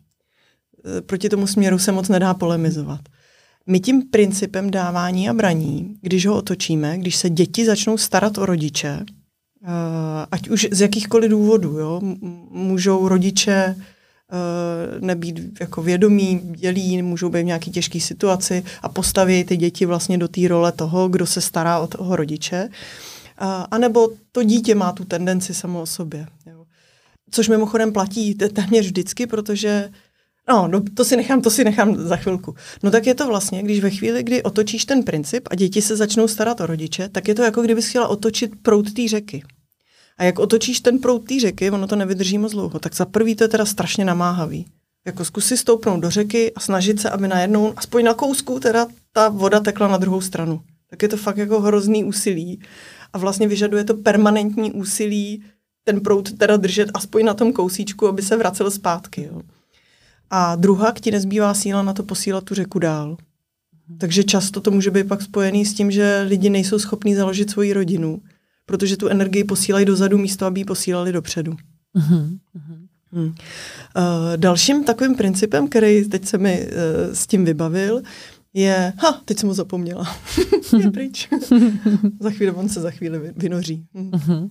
Eh, 0.85 1.01
proti 1.01 1.29
tomu 1.29 1.47
směru 1.47 1.79
se 1.79 1.93
moc 1.93 2.09
nedá 2.09 2.35
polemizovat. 2.35 3.01
My 3.67 3.81
tím 3.81 4.03
principem 4.03 4.71
dávání 4.71 5.29
a 5.29 5.33
braní, 5.33 5.97
když 6.01 6.27
ho 6.27 6.37
otočíme, 6.37 6.99
když 6.99 7.17
se 7.17 7.31
děti 7.31 7.67
začnou 7.67 7.99
starat 7.99 8.39
o 8.39 8.47
rodiče, 8.47 8.99
eh, 9.01 9.67
ať 10.31 10.49
už 10.49 10.69
z 10.71 10.81
jakýchkoliv 10.81 11.31
důvodů, 11.31 11.79
jo, 11.79 12.01
můžou 12.51 13.09
rodiče 13.09 13.77
eh, 14.35 15.01
nebýt 15.01 15.61
jako 15.61 15.83
vědomí, 15.83 16.41
dělí, 16.45 17.03
můžou 17.03 17.29
být 17.29 17.43
v 17.43 17.45
nějaké 17.45 17.71
těžké 17.71 18.01
situaci 18.01 18.65
a 18.83 18.89
postaví 18.89 19.45
ty 19.45 19.57
děti 19.57 19.87
vlastně 19.87 20.19
do 20.19 20.29
té 20.29 20.49
role 20.49 20.73
toho, 20.73 21.09
kdo 21.09 21.27
se 21.27 21.41
stará 21.41 21.79
o 21.79 21.87
toho 21.87 22.17
rodiče. 22.17 22.69
A 23.71 23.79
nebo 23.79 24.11
to 24.33 24.43
dítě 24.43 24.75
má 24.75 24.93
tu 24.93 25.05
tendenci 25.05 25.55
samo 25.55 25.83
o 25.83 25.87
sobě. 25.87 26.27
Jo. 26.47 26.65
Což 27.31 27.49
mimochodem 27.49 27.93
platí 27.93 28.35
téměř 28.35 28.87
vždycky, 28.87 29.27
protože 29.27 29.91
No, 30.49 30.69
no, 30.69 30.81
to 30.95 31.05
si 31.05 31.17
nechám, 31.17 31.43
to 31.43 31.51
si 31.51 31.65
nechám 31.65 31.97
za 31.97 32.17
chvilku. 32.17 32.55
No 32.83 32.91
tak 32.91 33.07
je 33.07 33.15
to 33.15 33.27
vlastně, 33.27 33.63
když 33.63 33.81
ve 33.81 33.91
chvíli, 33.91 34.23
kdy 34.23 34.43
otočíš 34.43 34.85
ten 34.85 35.03
princip 35.03 35.49
a 35.51 35.55
děti 35.55 35.83
se 35.83 35.97
začnou 35.97 36.29
starat 36.29 36.61
o 36.61 36.67
rodiče, 36.67 37.09
tak 37.09 37.29
je 37.29 37.35
to 37.35 37.43
jako 37.43 37.63
kdybys 37.63 37.89
chtěla 37.89 38.09
otočit 38.09 38.53
prout 38.63 38.93
té 38.93 39.09
řeky. 39.09 39.43
A 40.19 40.25
jak 40.25 40.39
otočíš 40.39 40.81
ten 40.81 40.99
prout 40.99 41.19
té 41.29 41.41
řeky, 41.41 41.71
ono 41.71 41.87
to 41.87 41.97
nevydrží 41.97 42.39
moc 42.39 42.53
dlouho, 42.53 42.79
tak 42.79 42.95
za 42.95 43.05
prvý 43.05 43.37
to 43.37 43.45
je 43.45 43.49
teda 43.49 43.65
strašně 43.65 44.05
namáhavý. 44.05 44.67
Jako 45.07 45.25
zkusit 45.25 45.57
stoupnout 45.57 46.01
do 46.01 46.11
řeky 46.11 46.53
a 46.55 46.61
snažit 46.61 47.01
se, 47.01 47.11
aby 47.11 47.29
najednou, 47.29 47.73
aspoň 47.77 48.05
na 48.05 48.15
kousku, 48.15 48.61
teda 48.61 48.87
ta 49.13 49.29
voda 49.29 49.61
tekla 49.61 49.89
na 49.89 49.97
druhou 49.97 50.21
stranu. 50.21 50.61
Tak 50.91 51.03
je 51.03 51.09
to 51.09 51.17
fakt 51.17 51.37
jako 51.37 51.61
hrozný 51.61 52.05
úsilí. 52.05 52.61
A 53.13 53.19
vlastně 53.19 53.49
vyžaduje 53.49 53.85
to 53.85 53.95
permanentní 53.95 54.73
úsilí 54.73 55.45
ten 55.85 56.01
prout 56.01 56.39
teda 56.39 56.57
držet 56.57 56.91
aspoň 56.95 57.25
na 57.25 57.35
tom 57.35 57.53
kousíčku, 57.53 58.09
aby 58.09 58.23
se 58.23 58.37
vracel 58.37 58.71
zpátky. 58.71 59.29
Jo. 59.33 59.41
A 60.35 60.57
druhá, 60.57 60.93
ti 61.01 61.11
nezbývá 61.11 61.55
síla 61.55 61.83
na 61.83 61.93
to 61.93 62.03
posílat 62.03 62.45
tu 62.45 62.55
řeku 62.55 62.79
dál. 62.79 63.17
Takže 63.99 64.25
často 64.25 64.61
to 64.61 64.71
může 64.71 64.91
být 64.91 65.09
pak 65.09 65.23
spojený 65.23 65.67
s 65.67 65.75
tím, 65.75 65.91
že 65.91 66.25
lidi 66.29 66.51
nejsou 66.51 66.79
schopní 66.79 67.15
založit 67.15 67.51
svoji 67.51 67.73
rodinu, 67.73 68.21
protože 68.67 68.97
tu 68.97 69.09
energii 69.09 69.45
posílají 69.45 69.87
dozadu 69.87 70.19
místo, 70.19 70.47
aby 70.47 70.61
ji 70.61 70.65
posílali 70.65 71.13
dopředu. 71.13 71.53
Uh-huh. 71.97 72.39
Hmm. 73.13 73.27
Uh, 73.27 73.33
dalším 74.37 74.85
takovým 74.85 75.15
principem, 75.15 75.69
který 75.69 76.05
teď 76.09 76.25
se 76.25 76.39
mi 76.39 76.67
uh, 76.67 77.15
s 77.15 77.27
tím 77.27 77.45
vybavil, 77.45 78.03
je, 78.55 78.93
ha, 78.99 79.23
teď 79.25 79.39
jsem 79.39 79.49
ho 79.49 79.55
zapomněla, 79.55 80.17
je 80.79 80.91
pryč. 80.91 81.29
za 82.21 82.31
chvíli, 82.31 82.53
on 82.53 82.69
se 82.69 82.81
za 82.81 82.91
chvíli 82.91 83.33
vynoří. 83.37 83.85
Hmm. 83.95 84.11
Uh-huh. 84.11 84.51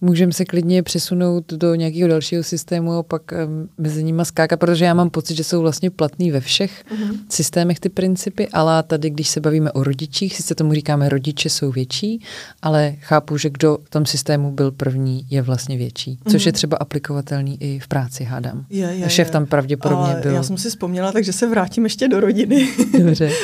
Můžeme 0.00 0.32
se 0.32 0.44
klidně 0.44 0.82
přesunout 0.82 1.52
do 1.52 1.74
nějakého 1.74 2.08
dalšího 2.08 2.42
systému 2.42 2.92
a 2.92 3.02
pak 3.02 3.32
um, 3.32 3.68
mezi 3.78 4.04
nimi 4.04 4.24
skákat, 4.24 4.60
protože 4.60 4.84
já 4.84 4.94
mám 4.94 5.10
pocit, 5.10 5.36
že 5.36 5.44
jsou 5.44 5.60
vlastně 5.60 5.90
platný 5.90 6.30
ve 6.30 6.40
všech 6.40 6.84
uh-huh. 6.84 7.18
systémech 7.28 7.80
ty 7.80 7.88
principy, 7.88 8.48
ale 8.48 8.82
tady, 8.82 9.10
když 9.10 9.28
se 9.28 9.40
bavíme 9.40 9.72
o 9.72 9.84
rodičích, 9.84 10.36
sice 10.36 10.54
tomu 10.54 10.74
říkáme 10.74 11.08
rodiče 11.08 11.50
jsou 11.50 11.70
větší, 11.70 12.22
ale 12.62 12.94
chápu, 13.00 13.36
že 13.36 13.50
kdo 13.50 13.78
v 13.84 13.90
tom 13.90 14.06
systému 14.06 14.52
byl 14.52 14.70
první, 14.70 15.26
je 15.30 15.42
vlastně 15.42 15.76
větší, 15.76 16.18
uh-huh. 16.24 16.32
což 16.32 16.46
je 16.46 16.52
třeba 16.52 16.76
aplikovatelný 16.76 17.56
i 17.60 17.78
v 17.78 17.88
práci, 17.88 18.24
hádám. 18.24 18.64
Je, 18.70 18.88
je, 18.88 19.10
Šéf 19.10 19.28
je. 19.28 19.32
tam 19.32 19.46
pravděpodobně 19.46 20.12
ale 20.12 20.20
byl. 20.20 20.32
Já 20.32 20.42
jsem 20.42 20.58
si 20.58 20.68
vzpomněla, 20.68 21.12
takže 21.12 21.32
se 21.32 21.46
vrátím 21.46 21.84
ještě 21.84 22.08
do 22.08 22.20
rodiny. 22.20 22.68
Dobře. 22.98 23.26
uh, 23.26 23.34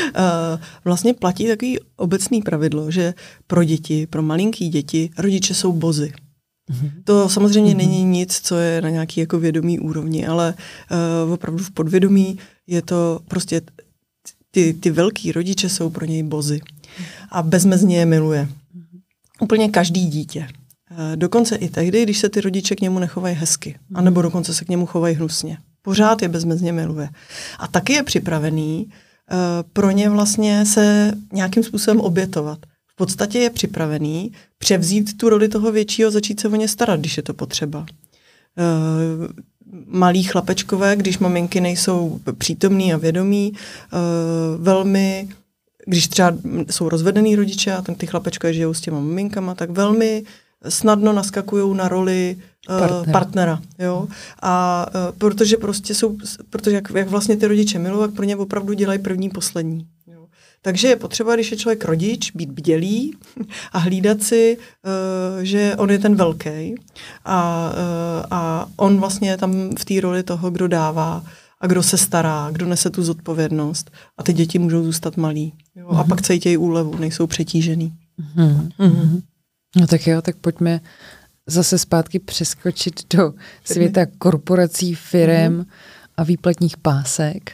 vlastně 0.85 1.15
platí 1.15 1.47
takový 1.47 1.79
obecný 1.97 2.43
pravidlo, 2.43 2.91
že 2.91 3.15
pro 3.47 3.65
děti, 3.65 4.07
pro 4.07 4.23
malinký 4.23 4.69
děti, 4.69 5.11
rodiče 5.19 5.55
jsou 5.55 5.73
bozy. 5.73 6.13
To 7.05 7.29
samozřejmě 7.29 7.75
mm-hmm. 7.75 7.77
není 7.77 8.05
nic, 8.05 8.41
co 8.43 8.57
je 8.57 8.83
na 8.83 8.91
nějaký 8.91 9.21
jako 9.21 9.39
vědomý 9.39 9.79
úrovni, 9.79 10.27
ale 10.27 10.55
uh, 11.27 11.33
opravdu 11.33 11.65
v 11.65 11.71
podvědomí 11.71 12.39
je 12.67 12.83
to 12.83 13.21
prostě 13.29 13.61
ty, 14.51 14.75
ty 14.75 14.91
velký 14.91 15.33
rodiče 15.33 15.69
jsou 15.69 15.91
pro 15.91 16.07
něj 16.07 16.23
bozy 16.23 16.61
a 17.31 17.43
bezmezně 17.43 17.99
je 17.99 18.07
miluje. 18.07 18.49
Úplně 19.41 19.69
každý 19.69 20.07
dítě. 20.07 20.49
Uh, 20.91 21.17
dokonce 21.17 21.57
i 21.57 21.69
tehdy, 21.69 22.03
když 22.03 22.19
se 22.19 22.29
ty 22.29 22.41
rodiče 22.41 22.75
k 22.77 22.81
němu 22.81 22.99
nechovají 22.99 23.37
hezky, 23.37 23.79
anebo 23.95 24.23
dokonce 24.23 24.55
se 24.55 24.65
k 24.65 24.69
němu 24.69 24.87
chovají 24.87 25.17
hnusně. 25.17 25.59
Pořád 25.83 26.23
je 26.23 26.29
bezmezně 26.29 26.73
miluje. 26.73 27.09
A 27.59 27.69
taky 27.69 27.93
je 27.93 28.03
připravený 28.03 28.87
uh, 28.87 29.39
pro 29.73 29.91
ně 29.91 30.11
vlastně 30.11 30.67
se 30.67 31.13
nějakým 31.33 31.63
způsobem 31.63 32.01
obětovat 32.01 32.59
v 32.97 33.05
podstatě 33.05 33.39
je 33.39 33.51
připravený 33.51 34.33
převzít 34.59 35.19
tu 35.19 35.29
roli 35.29 35.49
toho 35.49 35.73
většího, 35.73 36.11
začít 36.11 36.41
se 36.41 36.49
o 36.49 36.57
ně 36.57 36.69
starat, 36.69 37.01
když 37.01 37.17
je 37.17 37.23
to 37.23 37.35
potřeba. 37.35 37.79
Uh, 37.79 39.27
malí 39.87 40.23
chlapečkové, 40.23 40.97
když 40.97 41.19
maminky 41.19 41.61
nejsou 41.61 42.21
přítomní 42.39 42.95
a 42.95 42.97
vědomí, 42.97 43.53
uh, 43.53 44.65
velmi, 44.65 45.29
když 45.87 46.09
třeba 46.09 46.35
jsou 46.71 46.89
rozvedený 46.89 47.37
rodiče 47.37 47.73
a 47.73 47.83
tam 47.83 47.95
ty 47.95 48.07
chlapečkové 48.07 48.55
žijou 48.55 48.75
s 48.75 48.81
těma 48.81 49.01
maminkama, 49.01 49.55
tak 49.55 49.71
velmi 49.71 50.23
snadno 50.69 51.13
naskakují 51.13 51.77
na 51.77 51.89
roli 51.89 52.37
uh, 52.69 52.79
partnera. 52.79 53.13
partnera 53.13 53.63
jo? 53.79 54.09
A 54.43 54.87
uh, 54.89 55.19
protože 55.19 55.57
prostě 55.57 55.95
jsou, 55.95 56.17
protože 56.51 56.77
jak, 56.77 56.93
jak 56.95 57.09
vlastně 57.09 57.37
ty 57.37 57.47
rodiče 57.47 57.79
milují, 57.79 58.09
tak 58.09 58.15
pro 58.15 58.25
ně 58.25 58.37
opravdu 58.37 58.73
dělají 58.73 58.99
první, 58.99 59.31
poslední. 59.31 59.87
Takže 60.67 60.89
je 60.89 60.97
potřeba, 60.97 61.35
když 61.35 61.51
je 61.51 61.57
člověk 61.57 61.85
rodič, 61.85 62.31
být 62.31 62.51
bdělý 62.51 63.17
a 63.73 63.79
hlídat 63.79 64.23
si, 64.23 64.59
uh, 64.59 65.43
že 65.43 65.77
on 65.77 65.91
je 65.91 65.99
ten 65.99 66.15
velký 66.15 66.75
a, 67.25 67.71
uh, 67.71 68.27
a 68.31 68.67
on 68.77 69.01
vlastně 69.01 69.31
je 69.31 69.37
tam 69.37 69.71
v 69.79 69.85
té 69.85 70.01
roli 70.01 70.23
toho, 70.23 70.51
kdo 70.51 70.69
dává 70.69 71.25
a 71.61 71.67
kdo 71.67 71.83
se 71.83 71.99
stará, 71.99 72.49
kdo 72.53 72.67
nese 72.67 72.91
tu 72.91 73.03
zodpovědnost 73.03 73.91
a 74.19 74.23
ty 74.23 74.33
děti 74.33 74.59
můžou 74.59 74.85
zůstat 74.85 75.17
malí. 75.17 75.53
Jo? 75.77 75.87
Mm-hmm. 75.87 75.99
A 75.99 76.01
mhm. 76.01 76.09
pak 76.09 76.23
cítějí 76.23 76.57
úlevu, 76.57 76.99
nejsou 76.99 77.27
přetížený. 77.27 77.93
Mm-hmm. 78.21 78.69
Mm-hmm. 78.79 79.23
No 79.77 79.87
tak 79.87 80.07
jo, 80.07 80.23
tak 80.23 80.37
pojďme 80.37 80.81
zase 81.47 81.79
zpátky 81.79 82.19
přeskočit 82.19 83.15
do 83.17 83.35
světa 83.65 84.07
korporací, 84.19 84.95
firem 84.95 85.61
mm-hmm. 85.61 85.67
a 86.17 86.25
výplatních 86.25 86.77
pásek. 86.77 87.51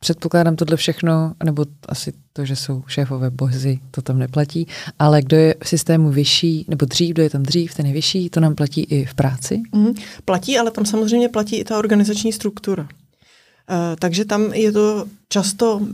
Předpokládám 0.00 0.56
tohle 0.56 0.76
všechno, 0.76 1.34
nebo 1.44 1.64
asi 1.88 2.12
to, 2.32 2.44
že 2.44 2.56
jsou 2.56 2.84
šéfové 2.86 3.30
bozy, 3.30 3.78
to 3.90 4.02
tam 4.02 4.18
neplatí, 4.18 4.66
ale 4.98 5.22
kdo 5.22 5.36
je 5.36 5.54
v 5.64 5.68
systému 5.68 6.10
vyšší, 6.10 6.64
nebo 6.68 6.86
dřív, 6.86 7.14
kdo 7.14 7.22
je 7.22 7.30
tam 7.30 7.42
dřív, 7.42 7.74
ten 7.74 7.86
je 7.86 7.92
vyšší, 7.92 8.30
to 8.30 8.40
nám 8.40 8.54
platí 8.54 8.82
i 8.82 9.04
v 9.04 9.14
práci? 9.14 9.62
Mm, 9.72 9.94
platí, 10.24 10.58
ale 10.58 10.70
tam 10.70 10.86
samozřejmě 10.86 11.28
platí 11.28 11.56
i 11.56 11.64
ta 11.64 11.78
organizační 11.78 12.32
struktura. 12.32 12.82
Uh, 12.82 13.96
takže 13.98 14.24
tam 14.24 14.52
je 14.54 14.72
to 14.72 15.06
často 15.28 15.76
uh, 15.76 15.90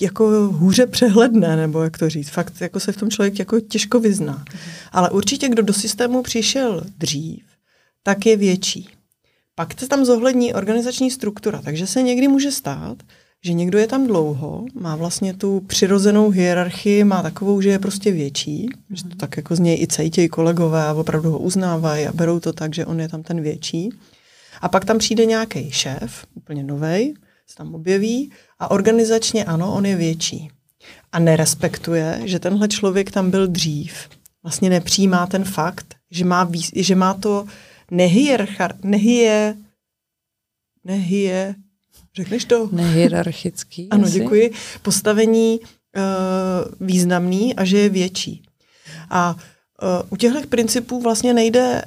jako 0.00 0.48
hůře 0.52 0.86
přehledné, 0.86 1.56
nebo 1.56 1.82
jak 1.82 1.98
to 1.98 2.08
říct. 2.08 2.28
Fakt 2.28 2.60
jako 2.60 2.80
se 2.80 2.92
v 2.92 2.96
tom 2.96 3.10
člověk 3.10 3.38
jako 3.38 3.60
těžko 3.60 4.00
vyzná. 4.00 4.32
Mm. 4.32 4.60
Ale 4.92 5.10
určitě, 5.10 5.48
kdo 5.48 5.62
do 5.62 5.72
systému 5.72 6.22
přišel 6.22 6.82
dřív, 6.98 7.42
tak 8.02 8.26
je 8.26 8.36
větší. 8.36 8.88
Pak 9.60 9.80
se 9.80 9.88
tam 9.88 10.04
zohlední 10.04 10.54
organizační 10.54 11.10
struktura, 11.10 11.60
takže 11.62 11.86
se 11.86 12.02
někdy 12.02 12.28
může 12.28 12.50
stát, 12.50 12.96
že 13.44 13.52
někdo 13.52 13.78
je 13.78 13.86
tam 13.86 14.06
dlouho, 14.06 14.64
má 14.74 14.96
vlastně 14.96 15.34
tu 15.34 15.60
přirozenou 15.60 16.30
hierarchii, 16.30 17.04
má 17.04 17.22
takovou, 17.22 17.60
že 17.60 17.70
je 17.70 17.78
prostě 17.78 18.12
větší, 18.12 18.68
mm. 18.88 18.96
že 18.96 19.04
to 19.04 19.16
tak 19.16 19.36
jako 19.36 19.56
z 19.56 19.60
něj 19.60 19.82
i 19.82 19.86
cejtějí 19.86 20.28
kolegové 20.28 20.84
a 20.84 20.92
opravdu 20.92 21.30
ho 21.30 21.38
uznávají 21.38 22.06
a 22.06 22.12
berou 22.12 22.40
to 22.40 22.52
tak, 22.52 22.74
že 22.74 22.86
on 22.86 23.00
je 23.00 23.08
tam 23.08 23.22
ten 23.22 23.40
větší. 23.40 23.90
A 24.60 24.68
pak 24.68 24.84
tam 24.84 24.98
přijde 24.98 25.26
nějaký 25.26 25.70
šéf, 25.70 26.26
úplně 26.34 26.62
novej, 26.62 27.14
se 27.46 27.56
tam 27.56 27.74
objeví 27.74 28.32
a 28.58 28.70
organizačně 28.70 29.44
ano, 29.44 29.74
on 29.74 29.86
je 29.86 29.96
větší. 29.96 30.50
A 31.12 31.18
nerespektuje, 31.18 32.20
že 32.24 32.38
tenhle 32.38 32.68
člověk 32.68 33.10
tam 33.10 33.30
byl 33.30 33.46
dřív. 33.46 34.08
Vlastně 34.42 34.70
nepřijímá 34.70 35.26
ten 35.26 35.44
fakt, 35.44 35.94
že 36.10 36.24
má, 36.24 36.50
že 36.74 36.94
má 36.94 37.14
to 37.14 37.46
nehierchar, 37.90 38.74
nehie, 38.82 39.56
nehie, 40.84 41.54
řekneš 42.16 42.44
to? 42.44 42.68
Nehierarchický. 42.72 43.88
ano, 43.90 44.04
asi? 44.04 44.18
děkuji. 44.18 44.52
Postavení 44.82 45.60
uh, 45.60 46.86
významný 46.86 47.56
a 47.56 47.64
že 47.64 47.78
je 47.78 47.88
větší. 47.88 48.42
A 49.10 49.36
u 50.10 50.16
těchto 50.16 50.46
principů 50.46 51.00
vlastně 51.00 51.34
nejde 51.34 51.82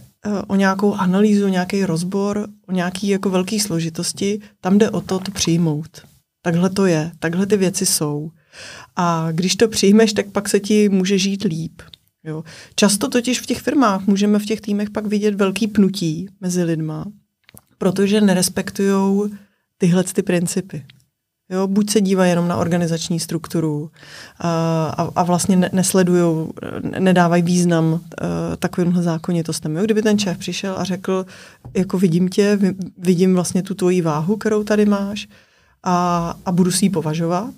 o 0.47 0.55
nějakou 0.55 0.93
analýzu, 0.93 1.47
nějaký 1.47 1.85
rozbor, 1.85 2.47
o 2.67 2.71
nějaký 2.71 3.07
jako 3.07 3.29
velký 3.29 3.59
složitosti. 3.59 4.39
Tam 4.61 4.77
jde 4.77 4.89
o 4.89 5.01
to, 5.01 5.19
to 5.19 5.31
přijmout. 5.31 6.01
Takhle 6.41 6.69
to 6.69 6.85
je, 6.85 7.11
takhle 7.19 7.45
ty 7.45 7.57
věci 7.57 7.85
jsou. 7.85 8.31
A 8.95 9.27
když 9.31 9.55
to 9.55 9.67
přijmeš, 9.67 10.13
tak 10.13 10.31
pak 10.31 10.49
se 10.49 10.59
ti 10.59 10.89
může 10.89 11.17
žít 11.17 11.43
líp. 11.43 11.81
Jo. 12.23 12.43
Často 12.75 13.09
totiž 13.09 13.41
v 13.41 13.45
těch 13.45 13.61
firmách 13.61 14.07
můžeme 14.07 14.39
v 14.39 14.45
těch 14.45 14.61
týmech 14.61 14.89
pak 14.89 15.05
vidět 15.05 15.35
velký 15.35 15.67
pnutí 15.67 16.29
mezi 16.41 16.63
lidma, 16.63 17.05
protože 17.77 18.21
nerespektují 18.21 19.31
tyhle 19.77 20.03
ty 20.03 20.21
principy. 20.21 20.85
Jo, 21.49 21.67
buď 21.67 21.89
se 21.89 22.01
dívají 22.01 22.29
jenom 22.29 22.47
na 22.47 22.55
organizační 22.55 23.19
strukturu 23.19 23.91
a, 24.39 25.09
a, 25.15 25.23
vlastně 25.23 25.55
ne, 25.55 25.69
nesledují, 25.73 26.47
nedávají 26.99 27.43
význam 27.43 27.93
uh, 27.93 27.99
takovýmhle 28.59 29.03
zákonitostem. 29.03 29.75
Jo, 29.75 29.83
kdyby 29.83 30.01
ten 30.01 30.19
šéf 30.19 30.37
přišel 30.37 30.75
a 30.77 30.83
řekl, 30.83 31.25
jako 31.73 31.97
vidím 31.97 32.29
tě, 32.29 32.59
vidím 32.97 33.33
vlastně 33.33 33.63
tu 33.63 33.73
tvoji 33.73 34.01
váhu, 34.01 34.37
kterou 34.37 34.63
tady 34.63 34.85
máš 34.85 35.27
a, 35.83 36.35
a 36.45 36.51
budu 36.51 36.71
si 36.71 36.85
ji 36.85 36.89
považovat, 36.89 37.53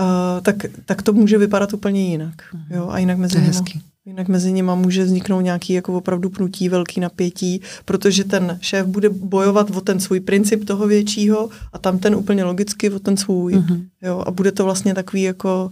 uh, 0.00 0.40
tak, 0.42 0.56
tak 0.84 1.02
to 1.02 1.12
může 1.12 1.38
vypadat 1.38 1.72
úplně 1.72 2.10
jinak. 2.10 2.34
Mhm. 2.54 2.64
Jo? 2.70 2.88
A 2.90 2.98
jinak 2.98 3.18
mezi, 3.18 3.40
nimi, 3.40 3.52
jinak 4.04 4.28
mezi 4.28 4.52
nimi 4.52 4.70
může 4.74 5.04
vzniknout 5.04 5.40
nějaký 5.40 5.72
jako 5.72 5.96
opravdu 5.96 6.30
pnutí, 6.30 6.68
velký 6.68 7.00
napětí, 7.00 7.60
protože 7.84 8.24
ten 8.24 8.58
šéf 8.60 8.86
bude 8.86 9.08
bojovat 9.08 9.70
o 9.70 9.80
ten 9.80 10.00
svůj 10.00 10.20
princip 10.20 10.64
toho 10.64 10.86
většího 10.86 11.48
a 11.72 11.78
tam 11.78 11.98
ten 11.98 12.14
úplně 12.14 12.44
logicky 12.44 12.90
o 12.90 12.98
ten 12.98 13.16
svůj. 13.16 13.54
Uh-huh. 13.54 13.84
Jo? 14.02 14.24
A 14.26 14.30
bude 14.30 14.52
to 14.52 14.64
vlastně 14.64 14.94
takový 14.94 15.22
jako 15.22 15.70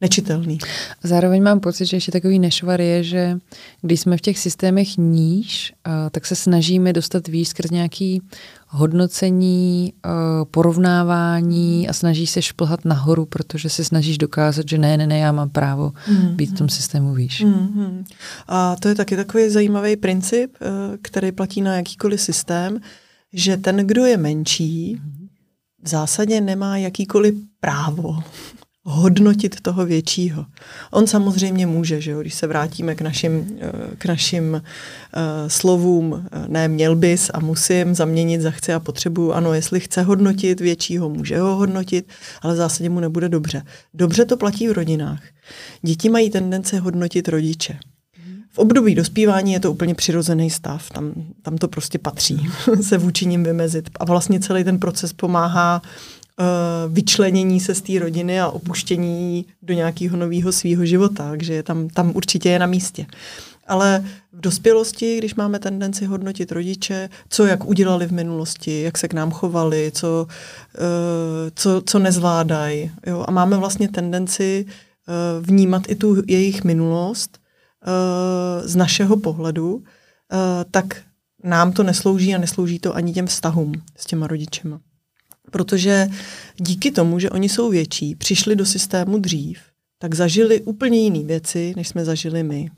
nečitelný. 0.00 0.58
Zároveň 1.02 1.42
mám 1.42 1.60
pocit, 1.60 1.86
že 1.86 1.96
ještě 1.96 2.12
takový 2.12 2.38
nešvar 2.38 2.80
je, 2.80 3.02
že 3.02 3.38
když 3.82 4.00
jsme 4.00 4.16
v 4.16 4.20
těch 4.20 4.38
systémech 4.38 4.96
níž, 4.96 5.72
tak 6.10 6.26
se 6.26 6.36
snažíme 6.36 6.92
dostat 6.92 7.28
výš 7.28 7.48
skrz 7.48 7.70
nějaký 7.70 8.22
hodnocení, 8.68 9.92
porovnávání 10.50 11.88
a 11.88 11.92
snažíš 11.92 12.30
se 12.30 12.42
šplhat 12.42 12.84
nahoru, 12.84 13.26
protože 13.26 13.68
se 13.68 13.84
snažíš 13.84 14.18
dokázat, 14.18 14.68
že 14.68 14.78
ne, 14.78 14.96
ne, 14.96 15.06
ne, 15.06 15.18
já 15.18 15.32
mám 15.32 15.50
právo 15.50 15.90
mm-hmm. 15.90 16.34
být 16.34 16.50
v 16.50 16.58
tom 16.58 16.68
systému 16.68 17.14
výš. 17.14 17.44
Mm-hmm. 17.44 18.04
A 18.48 18.76
to 18.76 18.88
je 18.88 18.94
taky 18.94 19.16
takový 19.16 19.50
zajímavý 19.50 19.96
princip, 19.96 20.56
eh, 20.60 20.66
který 21.02 21.32
platí 21.32 21.62
na 21.62 21.76
jakýkoliv 21.76 22.20
systém, 22.20 22.80
že 23.32 23.56
ten, 23.56 23.76
kdo 23.76 24.04
je 24.04 24.16
menší, 24.16 25.00
v 25.82 25.88
zásadě 25.88 26.40
nemá 26.40 26.76
jakýkoliv 26.76 27.34
právo 27.60 28.22
hodnotit 28.84 29.60
toho 29.60 29.86
většího. 29.86 30.46
On 30.90 31.06
samozřejmě 31.06 31.66
může, 31.66 32.00
že 32.00 32.10
jo, 32.10 32.20
když 32.20 32.34
se 32.34 32.46
vrátíme 32.46 32.94
k 32.94 33.00
našim, 33.00 33.58
eh, 33.60 33.96
k 33.98 34.04
našim 34.04 34.52
uh, 34.52 34.60
slovům, 35.48 36.26
eh, 36.32 36.44
ne 36.48 36.68
měl 36.68 36.96
bys 36.96 37.30
a 37.34 37.40
musím 37.40 37.94
zaměnit 37.94 38.40
za 38.40 38.50
chci 38.50 38.72
a 38.72 38.80
potřebuju. 38.80 39.32
Ano, 39.32 39.54
jestli 39.54 39.80
chce 39.80 40.02
hodnotit 40.02 40.60
většího, 40.60 41.08
může 41.08 41.40
ho 41.40 41.56
hodnotit, 41.56 42.08
ale 42.42 42.54
v 42.54 42.56
zásadě 42.56 42.90
mu 42.90 43.00
nebude 43.00 43.28
dobře. 43.28 43.62
Dobře 43.94 44.24
to 44.24 44.36
platí 44.36 44.68
v 44.68 44.72
rodinách. 44.72 45.22
Děti 45.82 46.08
mají 46.08 46.30
tendence 46.30 46.78
hodnotit 46.78 47.28
rodiče. 47.28 47.78
V 48.50 48.58
období 48.58 48.94
dospívání 48.94 49.52
je 49.52 49.60
to 49.60 49.72
úplně 49.72 49.94
přirozený 49.94 50.50
stav, 50.50 50.90
tam, 50.90 51.12
tam 51.42 51.56
to 51.56 51.68
prostě 51.68 51.98
patří 51.98 52.46
se 52.80 52.98
vůči 52.98 53.26
ním 53.26 53.44
vymezit. 53.44 53.90
A 54.00 54.04
vlastně 54.04 54.40
celý 54.40 54.64
ten 54.64 54.78
proces 54.78 55.12
pomáhá 55.12 55.82
vyčlenění 56.88 57.60
se 57.60 57.74
z 57.74 57.80
té 57.80 57.98
rodiny 57.98 58.40
a 58.40 58.48
opuštění 58.48 59.46
do 59.62 59.74
nějakého 59.74 60.16
nového 60.16 60.52
svého 60.52 60.86
života, 60.86 61.30
takže 61.30 61.62
tam, 61.62 61.88
tam 61.88 62.12
určitě 62.14 62.48
je 62.48 62.58
na 62.58 62.66
místě. 62.66 63.06
Ale 63.66 64.04
v 64.32 64.40
dospělosti, 64.40 65.18
když 65.18 65.34
máme 65.34 65.58
tendenci 65.58 66.06
hodnotit 66.06 66.52
rodiče, 66.52 67.08
co 67.28 67.46
jak 67.46 67.64
udělali 67.64 68.06
v 68.06 68.12
minulosti, 68.12 68.82
jak 68.82 68.98
se 68.98 69.08
k 69.08 69.12
nám 69.12 69.30
chovali, 69.30 69.90
co, 69.94 70.26
uh, 70.26 70.84
co, 71.54 71.82
co 71.86 71.98
nezvládají, 71.98 72.90
a 73.26 73.30
máme 73.30 73.56
vlastně 73.56 73.88
tendenci 73.88 74.66
uh, 74.66 75.46
vnímat 75.46 75.82
i 75.88 75.94
tu 75.94 76.22
jejich 76.26 76.64
minulost 76.64 77.38
z 78.64 78.76
našeho 78.76 79.16
pohledu, 79.16 79.82
tak 80.70 81.02
nám 81.42 81.72
to 81.72 81.82
neslouží 81.82 82.34
a 82.34 82.38
neslouží 82.38 82.78
to 82.78 82.96
ani 82.96 83.12
těm 83.12 83.26
vztahům 83.26 83.72
s 83.96 84.06
těma 84.06 84.26
rodičema 84.26 84.80
protože 85.50 86.08
díky 86.56 86.90
tomu, 86.90 87.18
že 87.18 87.30
oni 87.30 87.48
jsou 87.48 87.70
větší, 87.70 88.14
přišli 88.14 88.56
do 88.56 88.66
systému 88.66 89.18
dřív, 89.18 89.58
tak 89.98 90.14
zažili 90.14 90.62
úplně 90.62 91.00
jiné 91.00 91.24
věci, 91.24 91.72
než 91.76 91.88
jsme 91.88 92.04
zažili 92.04 92.42
my. 92.42 92.70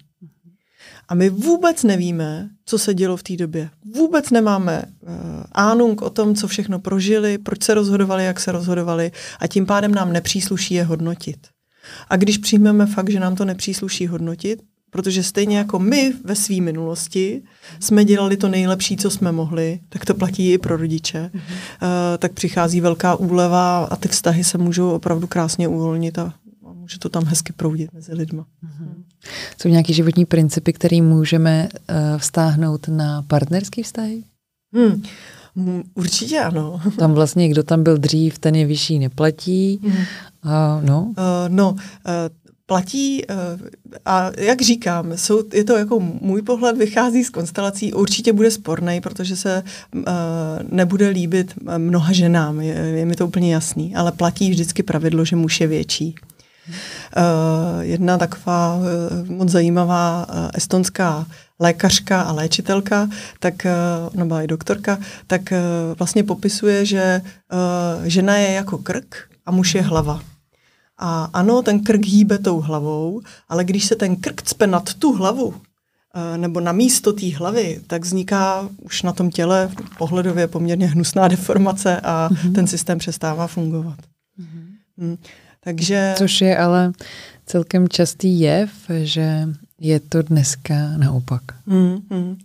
A 1.09 1.15
my 1.15 1.31
vůbec 1.31 1.83
nevíme, 1.83 2.51
co 2.67 2.79
se 2.79 2.95
dělo 2.95 3.17
v 3.17 3.23
té 3.23 3.37
době. 3.37 3.71
Vůbec 3.95 4.31
nemáme 4.31 4.83
uh, 5.01 5.11
ánung 5.53 6.03
o 6.03 6.11
tom, 6.11 6.35
co 6.35 6.49
všechno 6.49 6.79
prožili, 6.79 7.39
proč 7.39 7.63
se 7.63 7.75
rozhodovali, 7.75 8.25
jak 8.25 8.41
se 8.41 8.53
rozhodovali 8.53 9.13
a 9.41 9.47
tím 9.47 9.67
pádem 9.67 9.95
nám 9.95 10.13
nepřísluší 10.13 10.75
je 10.75 10.85
hodnotit. 10.85 11.47
A 12.09 12.17
když 12.17 12.39
přijmeme 12.39 12.87
fakt, 12.87 13.11
že 13.11 13.21
nám 13.21 13.37
to 13.37 13.45
nepřísluší 13.45 14.07
hodnotit, 14.07 14.63
protože 14.97 15.23
stejně 15.23 15.59
jako 15.59 15.79
my 15.79 16.13
ve 16.25 16.35
své 16.35 16.61
minulosti 16.61 17.43
jsme 17.81 18.05
dělali 18.05 18.37
to 18.37 18.49
nejlepší, 18.49 18.97
co 18.97 19.11
jsme 19.11 19.33
mohli, 19.33 19.81
tak 19.89 20.05
to 20.05 20.15
platí 20.15 20.53
i 20.53 20.59
pro 20.59 20.77
rodiče. 20.77 21.31
Mm-hmm. 21.35 21.39
Uh, 21.39 21.89
tak 22.19 22.33
přichází 22.33 22.81
velká 22.81 23.15
úleva 23.15 23.85
a 23.85 23.97
ty 23.97 24.09
vztahy 24.09 24.45
se 24.45 24.59
můžou 24.59 24.91
opravdu 24.91 25.27
krásně 25.27 25.69
uvolnit 25.69 26.19
a 26.19 26.35
může 26.75 26.99
to 26.99 27.09
tam 27.09 27.25
hezky 27.25 27.53
proudit 27.53 27.93
mezi 27.93 28.15
lidma. 28.15 28.43
Mm-hmm. 28.43 29.03
Jsou 29.61 29.69
nějaké 29.69 29.93
životní 29.93 30.25
principy, 30.25 30.73
které 30.73 31.03
můžeme 31.03 31.69
uh, 31.73 32.19
vztáhnout 32.19 32.89
na 32.89 33.23
partnerské 33.23 33.83
vztahy? 33.83 34.23
Hmm. 34.73 35.03
Určitě 35.95 36.41
ano. 36.41 36.81
Tam 36.99 37.13
vlastně, 37.13 37.49
kdo 37.49 37.63
tam 37.63 37.83
byl 37.83 37.99
dřív, 37.99 38.39
ten 38.39 38.55
je 38.55 38.67
vyšší, 38.67 38.99
neplatí. 38.99 39.81
Mm. 39.83 39.91
Uh, 39.91 40.85
no. 40.85 41.03
Uh, 41.03 41.15
no, 41.49 41.71
uh, 41.71 41.79
platí, 42.67 43.23
eh, 43.29 43.35
a 44.05 44.31
jak 44.39 44.63
říkám, 44.63 45.13
jsou, 45.17 45.43
je 45.53 45.65
to 45.65 45.77
jako 45.77 46.01
můj 46.01 46.43
pohled 46.43 46.77
vychází 46.77 47.25
z 47.25 47.31
konstelací, 47.31 47.93
určitě 47.93 48.33
bude 48.33 48.51
sporný, 48.51 49.01
protože 49.01 49.37
se 49.37 49.63
uh, 49.95 50.03
nebude 50.71 51.09
líbit 51.09 51.55
mnoha 51.79 52.13
ženám, 52.13 52.61
je, 52.61 52.75
je 52.75 53.07
mi 53.07 53.15
to 53.15 53.27
úplně 53.27 53.55
jasný, 53.55 53.97
ale 53.97 54.13
platí 54.13 54.51
vždycky 54.51 54.83
pravidlo, 54.83 55.25
že 55.25 55.37
muž 55.37 55.61
je 55.61 55.67
větší. 55.67 56.15
Uh, 57.17 57.81
jedna 57.81 58.19
taková 58.19 58.77
uh, 58.77 58.85
moc 59.31 59.49
zajímavá 59.49 60.27
uh, 60.29 60.51
estonská 60.55 61.27
lékařka 61.61 62.23
a 62.23 62.33
léčitelka, 62.33 63.09
tak, 63.41 63.55
uh, 63.65 64.17
nebo 64.17 64.35
i 64.35 64.47
doktorka, 64.47 64.99
tak 65.27 65.53
vlastně 65.99 66.25
popisuje, 66.25 66.85
že 66.85 67.21
žena 68.05 68.37
je 68.37 68.53
jako 68.53 68.79
krk 68.79 69.17
a 69.47 69.51
muž 69.51 69.75
je 69.75 69.83
hlava. 69.83 70.21
A 70.99 71.31
ano, 71.33 71.63
ten 71.63 71.81
krk 71.81 72.05
hýbe 72.05 72.39
tou 72.39 72.61
hlavou, 72.61 73.21
ale 73.49 73.65
když 73.65 73.85
se 73.85 73.97
ten 73.97 74.17
krk 74.17 74.43
cpe 74.43 74.67
nad 74.67 74.95
tu 74.95 75.13
hlavu, 75.13 75.55
eh, 76.15 76.39
nebo 76.39 76.61
na 76.61 76.73
místo 76.73 77.13
té 77.13 77.37
hlavy, 77.37 77.81
tak 77.87 78.05
vzniká 78.05 78.69
už 78.83 79.03
na 79.03 79.13
tom 79.13 79.31
těle 79.31 79.71
pohledově 79.99 80.47
poměrně 80.47 80.87
hnusná 80.87 81.29
deformace 81.29 82.01
a 82.01 82.29
mm-hmm. 82.33 82.55
ten 82.55 82.67
systém 82.67 82.99
přestává 82.99 83.47
fungovat. 83.47 83.99
Mm-hmm. 84.41 84.67
Mm. 84.97 85.17
Takže... 85.61 86.15
Což 86.19 86.41
je 86.41 86.59
ale 86.59 86.93
celkem 87.47 87.89
častý 87.89 88.41
jev, 88.41 88.71
že 89.03 89.49
je 89.81 90.01
to 90.01 90.23
dneska 90.23 90.75
naopak. 90.97 91.43
Mm-hmm. 91.69 92.37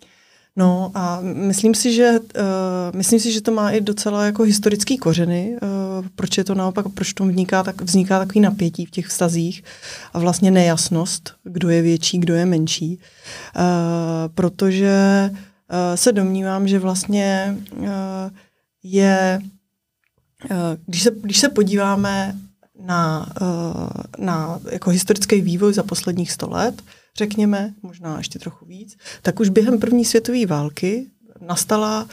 No 0.56 0.92
a 0.94 1.20
myslím 1.22 1.76
si, 1.76 1.94
že, 1.94 2.20
uh, 2.20 2.98
myslím 2.98 3.20
si, 3.20 3.32
že 3.32 3.42
to 3.42 3.52
má 3.52 3.72
i 3.72 3.82
docela 3.82 4.26
jako 4.26 4.44
historický 4.44 4.98
kořeny, 4.98 5.58
uh, 5.62 5.70
proč 6.16 6.38
je 6.38 6.44
to 6.44 6.56
naopak, 6.56 6.90
proč 6.90 7.14
to 7.14 7.26
vzniká, 7.26 7.64
tak, 7.64 7.82
vzniká 7.82 8.20
takový 8.20 8.40
napětí 8.40 8.86
v 8.86 8.92
těch 8.92 9.08
vztazích 9.08 9.64
a 10.14 10.20
vlastně 10.20 10.52
nejasnost, 10.52 11.34
kdo 11.44 11.70
je 11.70 11.82
větší, 11.82 12.20
kdo 12.20 12.34
je 12.36 12.46
menší. 12.46 13.00
Uh, 13.56 13.64
protože 14.36 15.30
uh, 15.32 15.38
se 15.96 16.12
domnívám, 16.12 16.68
že 16.68 16.80
vlastně 16.80 17.58
uh, 17.78 17.88
je, 18.84 19.40
uh, 20.52 20.58
když, 20.86 21.04
se, 21.04 21.12
když 21.22 21.38
se 21.38 21.50
podíváme 21.50 22.36
na, 22.86 23.34
uh, 23.42 24.26
na 24.26 24.60
jako 24.72 24.90
historický 24.90 25.42
vývoj 25.42 25.74
za 25.74 25.84
posledních 25.84 26.32
sto 26.32 26.50
let, 26.50 26.82
řekněme, 27.18 27.74
možná 27.84 28.18
ještě 28.18 28.40
trochu 28.40 28.66
víc, 28.66 28.98
tak 29.22 29.40
už 29.40 29.50
během 29.50 29.80
první 29.80 30.06
světové 30.06 30.46
války 30.46 31.08
nastala 31.42 32.08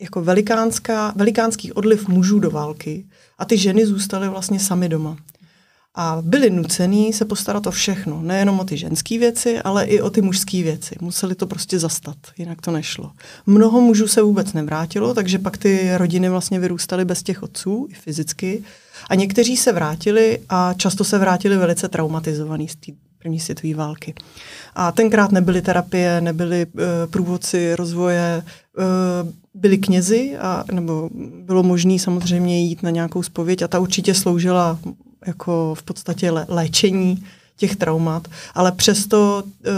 jako 0.00 0.22
velikánská, 0.22 1.12
velikánský 1.16 1.72
odliv 1.72 2.08
mužů 2.08 2.38
do 2.38 2.50
války 2.50 3.06
a 3.38 3.44
ty 3.44 3.58
ženy 3.58 3.86
zůstaly 3.86 4.28
vlastně 4.28 4.60
sami 4.60 4.88
doma. 4.88 5.16
A 5.94 6.18
byli 6.22 6.50
nucený 6.50 7.12
se 7.12 7.24
postarat 7.24 7.66
o 7.66 7.70
všechno, 7.70 8.22
nejenom 8.22 8.60
o 8.60 8.64
ty 8.64 8.76
ženské 8.76 9.18
věci, 9.18 9.58
ale 9.58 9.84
i 9.84 10.00
o 10.00 10.10
ty 10.10 10.22
mužské 10.22 10.62
věci. 10.62 10.96
Museli 11.00 11.34
to 11.34 11.46
prostě 11.46 11.78
zastat, 11.78 12.16
jinak 12.38 12.60
to 12.60 12.70
nešlo. 12.70 13.10
Mnoho 13.46 13.80
mužů 13.80 14.08
se 14.08 14.22
vůbec 14.22 14.52
nevrátilo, 14.52 15.14
takže 15.14 15.38
pak 15.38 15.58
ty 15.58 15.90
rodiny 15.96 16.28
vlastně 16.28 16.60
vyrůstaly 16.60 17.04
bez 17.04 17.22
těch 17.22 17.42
otců, 17.42 17.88
i 17.90 17.94
fyzicky. 17.94 18.62
A 19.10 19.14
někteří 19.14 19.56
se 19.56 19.72
vrátili 19.72 20.38
a 20.48 20.74
často 20.74 21.04
se 21.04 21.18
vrátili 21.18 21.56
velice 21.56 21.88
traumatizovaní 21.88 22.68
z 22.68 22.76
té 22.76 22.92
první 23.22 23.40
světové 23.40 23.74
války. 23.74 24.14
A 24.74 24.92
tenkrát 24.92 25.32
nebyly 25.32 25.62
terapie, 25.62 26.20
nebyly 26.20 26.66
uh, 26.66 26.80
průvodci 27.10 27.76
rozvoje, 27.76 28.42
uh, 28.78 29.30
byli 29.54 29.78
knězi, 29.78 30.36
a, 30.38 30.64
nebo 30.72 31.10
bylo 31.44 31.62
možné 31.62 31.98
samozřejmě 31.98 32.60
jít 32.60 32.82
na 32.82 32.90
nějakou 32.90 33.22
spověď 33.22 33.62
a 33.62 33.68
ta 33.68 33.78
určitě 33.78 34.14
sloužila 34.14 34.78
jako 35.26 35.74
v 35.74 35.82
podstatě 35.82 36.30
lé, 36.30 36.46
léčení 36.48 37.24
těch 37.56 37.76
traumat, 37.76 38.28
ale 38.54 38.72
přesto 38.72 39.42
uh, 39.44 39.72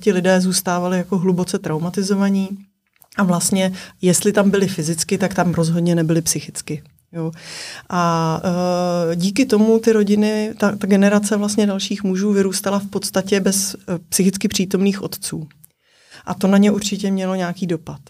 ti 0.00 0.12
lidé 0.12 0.40
zůstávali 0.40 0.98
jako 0.98 1.18
hluboce 1.18 1.58
traumatizovaní 1.58 2.48
a 3.16 3.22
vlastně, 3.22 3.72
jestli 4.02 4.32
tam 4.32 4.50
byli 4.50 4.68
fyzicky, 4.68 5.18
tak 5.18 5.34
tam 5.34 5.54
rozhodně 5.54 5.94
nebyli 5.94 6.22
psychicky. 6.22 6.82
Jo. 7.12 7.32
A 7.88 8.40
uh, 8.44 9.14
díky 9.14 9.46
tomu 9.46 9.78
ty 9.78 9.92
rodiny, 9.92 10.54
ta, 10.58 10.76
ta 10.76 10.86
generace 10.86 11.36
vlastně 11.36 11.66
dalších 11.66 12.04
mužů 12.04 12.32
vyrůstala 12.32 12.78
v 12.78 12.86
podstatě 12.86 13.40
bez 13.40 13.74
uh, 13.74 13.80
psychicky 14.08 14.48
přítomných 14.48 15.02
otců. 15.02 15.48
A 16.24 16.34
to 16.34 16.46
na 16.46 16.58
ně 16.58 16.70
určitě 16.70 17.10
mělo 17.10 17.34
nějaký 17.34 17.66
dopad. 17.66 18.00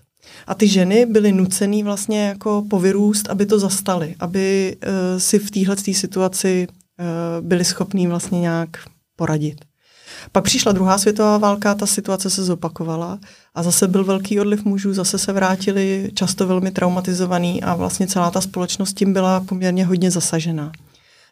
A 0.46 0.54
ty 0.54 0.68
ženy 0.68 1.06
byly 1.06 1.32
nucený 1.32 1.82
vlastně 1.82 2.26
jako 2.26 2.64
povyrůst, 2.70 3.30
aby 3.30 3.46
to 3.46 3.58
zastali, 3.58 4.14
aby 4.18 4.76
uh, 4.76 5.18
si 5.18 5.38
v 5.38 5.50
téhle 5.50 5.76
situaci 5.76 6.66
uh, 6.68 7.46
byli 7.46 7.64
schopní 7.64 8.06
vlastně 8.06 8.40
nějak 8.40 8.68
poradit. 9.16 9.64
Pak 10.32 10.44
přišla 10.44 10.72
druhá 10.72 10.98
světová 10.98 11.38
válka, 11.38 11.74
ta 11.74 11.86
situace 11.86 12.30
se 12.30 12.44
zopakovala 12.44 13.18
a 13.54 13.62
zase 13.62 13.88
byl 13.88 14.04
velký 14.04 14.40
odliv 14.40 14.64
mužů, 14.64 14.94
zase 14.94 15.18
se 15.18 15.32
vrátili 15.32 16.10
často 16.14 16.46
velmi 16.46 16.70
traumatizovaný 16.70 17.62
a 17.62 17.74
vlastně 17.74 18.06
celá 18.06 18.30
ta 18.30 18.40
společnost 18.40 18.92
tím 18.92 19.12
byla 19.12 19.40
poměrně 19.40 19.86
hodně 19.86 20.10
zasažená. 20.10 20.72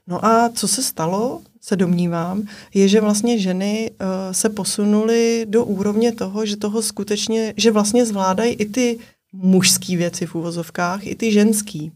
No 0.06 0.24
a 0.24 0.48
co 0.48 0.68
se 0.68 0.82
stalo, 0.82 1.40
se 1.60 1.76
domnívám, 1.76 2.42
je, 2.74 2.88
že 2.88 3.00
vlastně 3.00 3.38
ženy 3.38 3.90
uh, 3.90 4.06
se 4.32 4.48
posunuly 4.48 5.46
do 5.48 5.64
úrovně 5.64 6.12
toho, 6.12 6.46
že 6.46 6.56
toho 6.56 6.82
skutečně, 6.82 7.54
že 7.56 7.70
vlastně 7.70 8.06
zvládají 8.06 8.52
i 8.54 8.66
ty 8.66 8.98
mužské 9.32 9.96
věci 9.96 10.26
v 10.26 10.34
úvozovkách, 10.34 11.06
i 11.06 11.14
ty 11.14 11.32
ženský. 11.32 11.92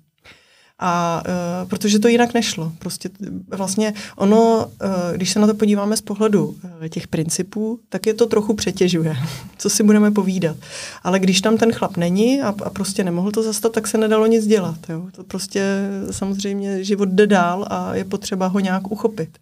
A 0.78 1.22
uh, 1.62 1.68
protože 1.68 1.98
to 1.98 2.08
jinak 2.08 2.34
nešlo. 2.34 2.72
Prostě 2.78 3.10
vlastně 3.48 3.94
ono, 4.16 4.66
uh, 4.66 5.16
když 5.16 5.30
se 5.30 5.38
na 5.38 5.46
to 5.46 5.54
podíváme 5.54 5.96
z 5.96 6.00
pohledu 6.00 6.46
uh, 6.46 6.88
těch 6.88 7.08
principů, 7.08 7.80
tak 7.88 8.06
je 8.06 8.14
to 8.14 8.26
trochu 8.26 8.54
přetěžuje, 8.54 9.16
co 9.58 9.70
si 9.70 9.82
budeme 9.82 10.10
povídat. 10.10 10.56
Ale 11.02 11.18
když 11.18 11.40
tam 11.40 11.56
ten 11.56 11.72
chlap 11.72 11.96
není 11.96 12.42
a, 12.42 12.48
a 12.64 12.70
prostě 12.70 13.04
nemohl 13.04 13.30
to 13.30 13.42
zastat, 13.42 13.72
tak 13.72 13.87
se 13.87 13.98
nedalo 13.98 14.26
nic 14.26 14.46
dělat. 14.46 14.78
Jo? 14.88 15.06
To 15.12 15.24
prostě 15.24 15.88
samozřejmě 16.10 16.84
život 16.84 17.08
jde 17.08 17.26
dál 17.26 17.66
a 17.70 17.94
je 17.94 18.04
potřeba 18.04 18.46
ho 18.46 18.60
nějak 18.60 18.90
uchopit. 18.90 19.38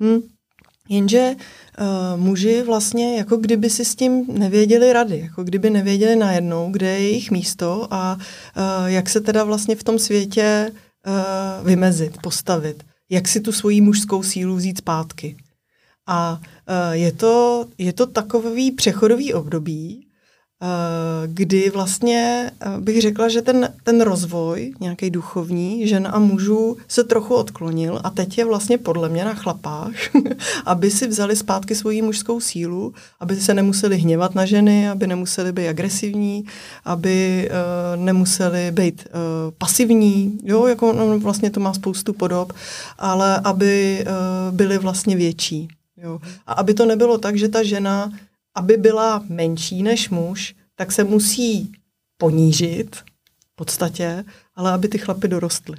Hm. 0.00 0.35
Jenže 0.88 1.34
uh, 1.34 2.20
muži 2.20 2.62
vlastně 2.62 3.16
jako 3.16 3.36
kdyby 3.36 3.70
si 3.70 3.84
s 3.84 3.94
tím 3.94 4.26
nevěděli 4.28 4.92
rady, 4.92 5.18
jako 5.18 5.44
kdyby 5.44 5.70
nevěděli 5.70 6.16
najednou, 6.16 6.70
kde 6.70 6.86
je 6.86 7.00
jejich 7.00 7.30
místo 7.30 7.88
a 7.90 8.18
uh, 8.18 8.86
jak 8.86 9.08
se 9.08 9.20
teda 9.20 9.44
vlastně 9.44 9.76
v 9.76 9.84
tom 9.84 9.98
světě 9.98 10.70
uh, 10.70 11.66
vymezit, 11.66 12.18
postavit, 12.22 12.82
jak 13.10 13.28
si 13.28 13.40
tu 13.40 13.52
svoji 13.52 13.80
mužskou 13.80 14.22
sílu 14.22 14.56
vzít 14.56 14.78
zpátky. 14.78 15.36
A 16.06 16.40
uh, 16.40 16.92
je, 16.92 17.12
to, 17.12 17.66
je 17.78 17.92
to 17.92 18.06
takový 18.06 18.70
přechodový 18.70 19.34
období, 19.34 20.05
kdy 21.26 21.70
vlastně 21.70 22.50
eh, 22.60 22.80
bych 22.80 23.02
řekla, 23.02 23.28
že 23.28 23.42
ten, 23.42 23.74
ten 23.82 24.00
rozvoj 24.00 24.74
nějaký 24.80 25.10
duchovní 25.10 25.88
žen 25.88 26.08
a 26.12 26.18
mužů 26.18 26.76
se 26.88 27.04
trochu 27.04 27.34
odklonil 27.34 28.00
a 28.04 28.10
teď 28.10 28.38
je 28.38 28.44
vlastně 28.44 28.78
podle 28.78 29.08
mě 29.08 29.24
na 29.24 29.34
chlapách, 29.34 29.92
aby 30.66 30.90
si 30.90 31.06
vzali 31.06 31.36
zpátky 31.36 31.74
svoji 31.74 32.02
mužskou 32.02 32.40
sílu, 32.40 32.94
aby 33.20 33.36
se 33.36 33.54
nemuseli 33.54 33.98
hněvat 33.98 34.34
na 34.34 34.46
ženy, 34.46 34.88
aby 34.90 35.06
nemuseli 35.06 35.52
být 35.52 35.68
agresivní, 35.68 36.44
aby 36.84 37.48
uh, 37.50 38.04
nemuseli 38.04 38.70
být 38.70 39.08
uh, 39.08 39.54
pasivní, 39.58 40.38
jo, 40.42 40.66
jako 40.66 40.92
no, 40.92 41.18
vlastně 41.18 41.50
to 41.50 41.60
má 41.60 41.74
spoustu 41.74 42.12
podob, 42.12 42.52
ale 42.98 43.40
aby 43.44 44.04
uh, 44.06 44.56
byli 44.56 44.78
vlastně 44.78 45.16
větší. 45.16 45.68
Jo. 46.02 46.20
A 46.46 46.52
aby 46.52 46.74
to 46.74 46.86
nebylo 46.86 47.18
tak, 47.18 47.36
že 47.36 47.48
ta 47.48 47.62
žena 47.62 48.12
aby 48.56 48.76
byla 48.76 49.24
menší 49.28 49.82
než 49.82 50.10
muž, 50.10 50.54
tak 50.74 50.92
se 50.92 51.04
musí 51.04 51.72
ponížit 52.18 52.96
v 52.96 53.56
podstatě, 53.56 54.24
ale 54.54 54.72
aby 54.72 54.88
ty 54.88 54.98
chlapy 54.98 55.28
dorostly. 55.28 55.76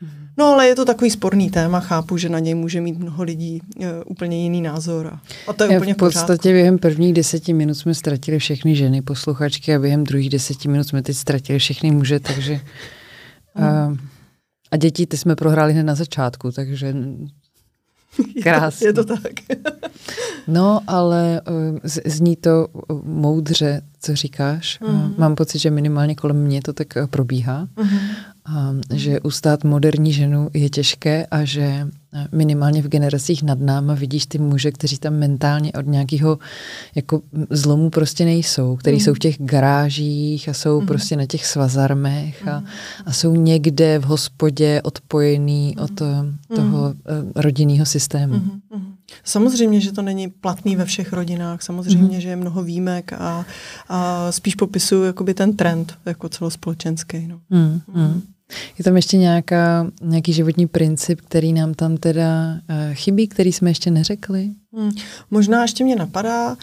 Mhm. 0.00 0.28
No 0.38 0.46
ale 0.46 0.66
je 0.66 0.74
to 0.74 0.84
takový 0.84 1.10
sporný 1.10 1.50
téma, 1.50 1.80
chápu, 1.80 2.16
že 2.16 2.28
na 2.28 2.38
něj 2.38 2.54
může 2.54 2.80
mít 2.80 2.98
mnoho 2.98 3.22
lidí 3.22 3.60
uh, 3.76 3.86
úplně 4.06 4.42
jiný 4.42 4.62
názor. 4.62 5.06
A, 5.06 5.20
a 5.48 5.52
to 5.52 5.64
je, 5.64 5.72
je 5.72 5.78
úplně 5.78 5.94
v 5.94 5.96
podstatě 5.96 6.52
během 6.52 6.78
prvních 6.78 7.14
deseti 7.14 7.52
minut 7.52 7.74
jsme 7.74 7.94
ztratili 7.94 8.38
všechny 8.38 8.76
ženy 8.76 9.02
posluchačky 9.02 9.74
a 9.74 9.78
během 9.78 10.04
druhých 10.04 10.30
deseti 10.30 10.68
minut 10.68 10.88
jsme 10.88 11.02
teď 11.02 11.16
ztratili 11.16 11.58
všechny 11.58 11.90
muže, 11.90 12.20
takže 12.20 12.60
uh, 13.58 13.96
a 14.70 14.76
děti 14.76 15.06
ty 15.06 15.16
jsme 15.16 15.36
prohráli 15.36 15.72
hned 15.72 15.82
na 15.82 15.94
začátku, 15.94 16.52
takže 16.52 16.94
Krásně. 18.42 18.86
Je 18.86 18.92
to, 18.92 19.04
tak. 19.04 19.32
no, 20.48 20.80
ale 20.86 21.40
uh, 21.48 21.78
zní 22.04 22.36
to 22.36 22.66
moudře, 23.02 23.82
co 24.00 24.16
říkáš. 24.16 24.78
Mm. 24.88 25.14
Mám 25.18 25.34
pocit, 25.34 25.58
že 25.58 25.70
minimálně 25.70 26.14
kolem 26.14 26.36
mě 26.36 26.62
to 26.62 26.72
tak 26.72 26.88
probíhá. 27.10 27.68
Mm. 27.82 27.88
A, 28.44 28.74
že 28.94 29.20
ustát 29.20 29.64
moderní 29.64 30.12
ženu 30.12 30.50
je 30.54 30.70
těžké 30.70 31.26
a 31.26 31.44
že 31.44 31.88
minimálně 32.32 32.82
v 32.82 32.88
generacích 32.88 33.42
nad 33.42 33.60
náma 33.60 33.94
vidíš 33.94 34.26
ty 34.26 34.38
muže, 34.38 34.72
kteří 34.72 34.98
tam 34.98 35.14
mentálně 35.14 35.72
od 35.72 35.86
nějakého 35.86 36.38
jako 36.94 37.22
zlomu 37.50 37.90
prostě 37.90 38.24
nejsou, 38.24 38.76
který 38.76 38.96
mm. 38.96 39.00
jsou 39.00 39.14
v 39.14 39.18
těch 39.18 39.36
garážích 39.38 40.48
a 40.48 40.52
jsou 40.52 40.80
mm. 40.80 40.86
prostě 40.86 41.16
na 41.16 41.26
těch 41.26 41.46
svazarmech 41.46 42.48
a, 42.48 42.62
a 43.06 43.12
jsou 43.12 43.34
někde 43.34 43.98
v 43.98 44.04
hospodě 44.04 44.80
odpojený 44.84 45.74
mm. 45.76 45.84
od 45.84 45.90
toho 46.56 46.88
mm. 46.88 47.32
rodinného 47.36 47.86
systému. 47.86 48.34
Mm. 48.34 48.94
Samozřejmě, 49.24 49.80
že 49.80 49.92
to 49.92 50.02
není 50.02 50.28
platný 50.28 50.76
ve 50.76 50.84
všech 50.84 51.12
rodinách, 51.12 51.62
samozřejmě, 51.62 52.14
mm. 52.14 52.20
že 52.20 52.28
je 52.28 52.36
mnoho 52.36 52.62
výjimek 52.62 53.12
a, 53.12 53.46
a 53.88 54.32
spíš 54.32 54.54
popisuju 54.54 55.04
jakoby 55.04 55.34
ten 55.34 55.56
trend 55.56 55.98
jako 56.06 56.28
celospolečenský. 56.28 57.26
No. 57.26 57.40
Mm. 57.50 57.80
Mm. 57.94 58.22
Je 58.78 58.84
tam 58.84 58.96
ještě 58.96 59.16
nějaká, 59.16 59.86
nějaký 60.02 60.32
životní 60.32 60.66
princip, 60.66 61.20
který 61.20 61.52
nám 61.52 61.74
tam 61.74 61.96
teda 61.96 62.52
uh, 62.52 62.94
chybí, 62.94 63.28
který 63.28 63.52
jsme 63.52 63.70
ještě 63.70 63.90
neřekli? 63.90 64.50
Hmm. 64.76 64.90
Možná 65.30 65.62
ještě 65.62 65.84
mě 65.84 65.96
napadá 65.96 66.50
uh, 66.50 66.56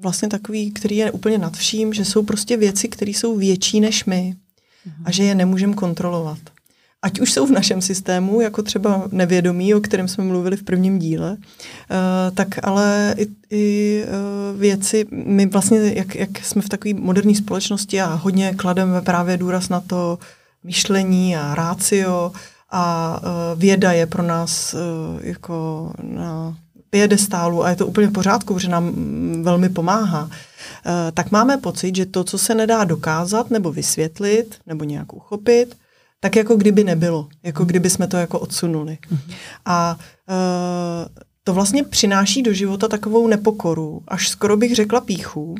vlastně 0.00 0.28
takový, 0.28 0.70
který 0.70 0.96
je 0.96 1.10
úplně 1.10 1.38
nad 1.38 1.56
vším, 1.56 1.94
že 1.94 2.04
jsou 2.04 2.22
prostě 2.22 2.56
věci, 2.56 2.88
které 2.88 3.10
jsou 3.10 3.36
větší 3.36 3.80
než 3.80 4.04
my 4.04 4.36
uh-huh. 4.86 5.02
a 5.04 5.10
že 5.10 5.24
je 5.24 5.34
nemůžeme 5.34 5.74
kontrolovat 5.74 6.38
ať 7.02 7.20
už 7.20 7.32
jsou 7.32 7.46
v 7.46 7.50
našem 7.50 7.82
systému, 7.82 8.40
jako 8.40 8.62
třeba 8.62 9.08
nevědomí, 9.12 9.74
o 9.74 9.80
kterém 9.80 10.08
jsme 10.08 10.24
mluvili 10.24 10.56
v 10.56 10.62
prvním 10.62 10.98
díle, 10.98 11.30
uh, 11.30 11.36
tak 12.34 12.48
ale 12.62 13.14
i, 13.18 13.26
i 13.50 14.04
uh, 14.04 14.60
věci, 14.60 15.06
my 15.10 15.46
vlastně, 15.46 15.92
jak, 15.94 16.14
jak 16.14 16.44
jsme 16.44 16.62
v 16.62 16.68
takové 16.68 16.94
moderní 16.94 17.34
společnosti 17.34 18.00
a 18.00 18.14
hodně 18.14 18.54
klademe 18.54 19.00
právě 19.00 19.36
důraz 19.36 19.68
na 19.68 19.80
to 19.80 20.18
myšlení 20.64 21.36
a 21.36 21.54
rácio 21.54 22.32
a 22.70 23.20
uh, 23.22 23.60
věda 23.60 23.92
je 23.92 24.06
pro 24.06 24.22
nás 24.22 24.74
jako 25.20 25.90
na 26.02 26.56
piedestálu 26.90 27.64
a 27.64 27.70
je 27.70 27.76
to 27.76 27.86
úplně 27.86 28.06
v 28.06 28.12
pořádku, 28.12 28.58
že 28.58 28.68
nám 28.68 28.92
velmi 29.42 29.68
pomáhá, 29.68 30.30
tak 31.14 31.30
máme 31.30 31.56
pocit, 31.56 31.96
že 31.96 32.06
to, 32.06 32.24
co 32.24 32.38
se 32.38 32.54
nedá 32.54 32.84
dokázat 32.84 33.50
nebo 33.50 33.72
vysvětlit 33.72 34.54
nebo 34.66 34.84
nějak 34.84 35.12
uchopit, 35.12 35.76
tak 36.24 36.36
jako 36.36 36.56
kdyby 36.56 36.84
nebylo, 36.84 37.28
jako 37.42 37.64
kdyby 37.64 37.90
jsme 37.90 38.06
to 38.06 38.16
jako 38.16 38.38
odsunuli. 38.38 38.98
Mm-hmm. 39.12 39.34
A 39.64 39.96
uh, 40.28 41.06
to 41.44 41.54
vlastně 41.54 41.84
přináší 41.84 42.42
do 42.42 42.52
života 42.52 42.88
takovou 42.88 43.28
nepokoru, 43.28 44.02
až 44.08 44.28
skoro 44.28 44.56
bych 44.56 44.74
řekla 44.74 45.00
píchu. 45.00 45.54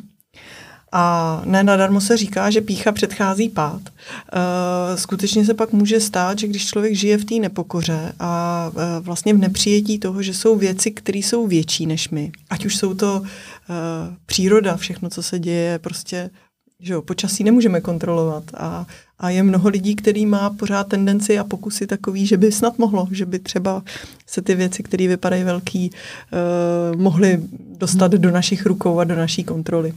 A 0.91 1.41
ne 1.45 1.63
nadarmo 1.63 2.01
se 2.01 2.17
říká, 2.17 2.49
že 2.49 2.61
pícha 2.61 2.91
předchází 2.91 3.49
pád. 3.49 3.81
Uh, 3.81 4.95
skutečně 4.95 5.45
se 5.45 5.53
pak 5.53 5.71
může 5.71 5.99
stát, 5.99 6.39
že 6.39 6.47
když 6.47 6.67
člověk 6.67 6.95
žije 6.95 7.17
v 7.17 7.25
té 7.25 7.35
nepokoře 7.35 8.13
a 8.19 8.71
uh, 8.73 9.05
vlastně 9.05 9.33
v 9.33 9.37
nepřijetí 9.37 9.99
toho, 9.99 10.21
že 10.21 10.33
jsou 10.33 10.57
věci, 10.57 10.91
které 10.91 11.19
jsou 11.19 11.47
větší 11.47 11.85
než 11.85 12.09
my, 12.09 12.31
ať 12.49 12.65
už 12.65 12.75
jsou 12.75 12.93
to 12.93 13.19
uh, 13.19 13.25
příroda, 14.25 14.77
všechno, 14.77 15.09
co 15.09 15.23
se 15.23 15.39
děje, 15.39 15.79
prostě 15.79 16.29
že 16.83 16.93
jo, 16.93 17.01
počasí 17.01 17.43
nemůžeme 17.43 17.81
kontrolovat 17.81 18.43
a, 18.57 18.85
a 19.19 19.29
je 19.29 19.43
mnoho 19.43 19.69
lidí, 19.69 19.95
který 19.95 20.25
má 20.25 20.49
pořád 20.49 20.87
tendenci 20.87 21.39
a 21.39 21.43
pokusy 21.43 21.87
takový, 21.87 22.25
že 22.25 22.37
by 22.37 22.51
snad 22.51 22.79
mohlo, 22.79 23.07
že 23.11 23.25
by 23.25 23.39
třeba 23.39 23.83
se 24.27 24.41
ty 24.41 24.55
věci, 24.55 24.83
které 24.83 25.07
vypadají 25.07 25.43
velký, 25.43 25.91
uh, 25.91 27.01
mohly 27.01 27.39
dostat 27.79 28.11
do 28.11 28.31
našich 28.31 28.65
rukou 28.65 28.99
a 28.99 29.03
do 29.03 29.15
naší 29.15 29.43
kontroly. 29.43 29.93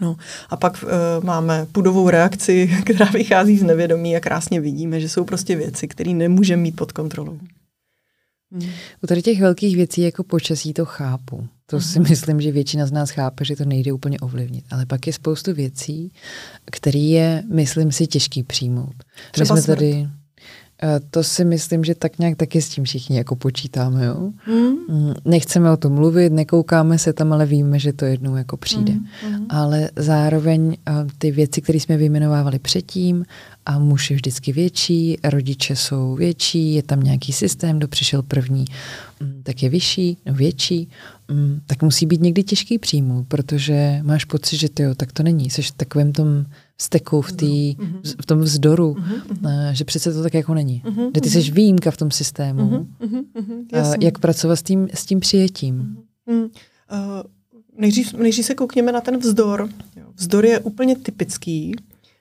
No 0.00 0.16
a 0.50 0.56
pak 0.56 0.84
uh, 0.84 1.24
máme 1.24 1.66
pudovou 1.72 2.10
reakci, 2.10 2.70
která 2.84 3.06
vychází 3.06 3.58
z 3.58 3.62
nevědomí 3.62 4.16
a 4.16 4.20
krásně 4.20 4.60
vidíme, 4.60 5.00
že 5.00 5.08
jsou 5.08 5.24
prostě 5.24 5.56
věci, 5.56 5.88
které 5.88 6.10
nemůžeme 6.10 6.62
mít 6.62 6.76
pod 6.76 6.92
kontrolou. 6.92 7.38
Hmm. 8.52 8.70
U 9.02 9.06
tady 9.06 9.22
těch 9.22 9.40
velkých 9.40 9.76
věcí 9.76 10.00
jako 10.00 10.24
počasí 10.24 10.72
to 10.72 10.84
chápu. 10.84 11.48
To 11.66 11.76
uh-huh. 11.76 11.92
si 11.92 12.00
myslím, 12.00 12.40
že 12.40 12.52
většina 12.52 12.86
z 12.86 12.92
nás 12.92 13.10
chápe, 13.10 13.44
že 13.44 13.56
to 13.56 13.64
nejde 13.64 13.92
úplně 13.92 14.18
ovlivnit. 14.20 14.64
Ale 14.70 14.86
pak 14.86 15.06
je 15.06 15.12
spoustu 15.12 15.54
věcí, 15.54 16.12
které 16.64 16.98
je, 16.98 17.42
myslím 17.52 17.92
si, 17.92 18.06
těžký 18.06 18.42
přijmout. 18.42 18.94
Třeba 19.30 19.54
My 19.54 19.60
jsme 19.60 19.62
smrt. 19.62 19.78
tady 19.78 20.08
to 21.10 21.22
si 21.22 21.44
myslím, 21.44 21.84
že 21.84 21.94
tak 21.94 22.18
nějak 22.18 22.36
taky 22.36 22.62
s 22.62 22.68
tím 22.68 22.84
všichni 22.84 23.16
jako 23.16 23.36
počítáme, 23.36 24.04
jo. 24.04 24.30
Mm. 24.46 25.14
Nechceme 25.24 25.70
o 25.70 25.76
tom 25.76 25.92
mluvit, 25.92 26.32
nekoukáme 26.32 26.98
se 26.98 27.12
tam, 27.12 27.32
ale 27.32 27.46
víme, 27.46 27.78
že 27.78 27.92
to 27.92 28.04
jednou 28.04 28.36
jako 28.36 28.56
přijde. 28.56 28.92
Mm. 28.92 29.46
Ale 29.48 29.90
zároveň 29.96 30.76
eh, 30.88 30.92
ty 31.18 31.30
věci, 31.30 31.60
které 31.60 31.80
jsme 31.80 31.96
vyjmenovávali 31.96 32.58
předtím, 32.58 33.24
a 33.66 33.78
muž 33.78 34.10
je 34.10 34.16
vždycky 34.16 34.52
větší, 34.52 35.18
rodiče 35.24 35.76
jsou 35.76 36.14
větší, 36.14 36.74
je 36.74 36.82
tam 36.82 37.00
nějaký 37.00 37.32
systém, 37.32 37.78
kdo 37.78 37.88
přišel 37.88 38.22
první, 38.22 38.64
mm, 39.20 39.40
tak 39.42 39.62
je 39.62 39.68
vyšší, 39.68 40.16
no 40.26 40.34
větší, 40.34 40.88
mm, 41.28 41.60
tak 41.66 41.82
musí 41.82 42.06
být 42.06 42.20
někdy 42.20 42.42
těžký 42.42 42.78
přijmout, 42.78 43.26
protože 43.28 44.00
máš 44.02 44.24
pocit, 44.24 44.56
že 44.56 44.68
ty 44.68 44.82
jo, 44.82 44.94
tak 44.94 45.12
to 45.12 45.22
není, 45.22 45.50
jsi 45.50 45.62
v 45.62 45.70
takovém 45.72 46.12
tom 46.12 46.44
steku, 46.80 47.22
v, 47.22 47.32
tý, 47.32 47.76
mhm. 47.78 48.00
v 48.22 48.26
tom 48.26 48.40
vzdoru, 48.40 48.92
uh-huh. 48.94 49.70
že 49.72 49.84
přece 49.84 50.12
to 50.12 50.22
tak 50.22 50.34
jako 50.34 50.54
není. 50.54 50.82
Uh-huh. 50.86 51.10
Že 51.14 51.20
ty 51.20 51.30
jsi 51.30 51.50
výjimka 51.50 51.90
v 51.90 51.96
tom 51.96 52.10
systému. 52.10 52.86
Uh-huh. 53.00 53.96
Jak 54.00 54.18
pracovat 54.18 54.56
s 54.56 54.62
tím, 54.62 54.88
s 54.94 55.06
tím 55.06 55.20
přijetím? 55.20 55.96
Uh-huh. 56.28 56.42
Uh, 56.42 56.50
nejdřív, 57.78 58.14
nejdřív 58.14 58.44
se 58.44 58.54
koukněme 58.54 58.92
na 58.92 59.00
ten 59.00 59.18
vzdor. 59.18 59.68
Vzdor 60.14 60.44
je 60.44 60.60
úplně 60.60 60.96
typický, 60.96 61.74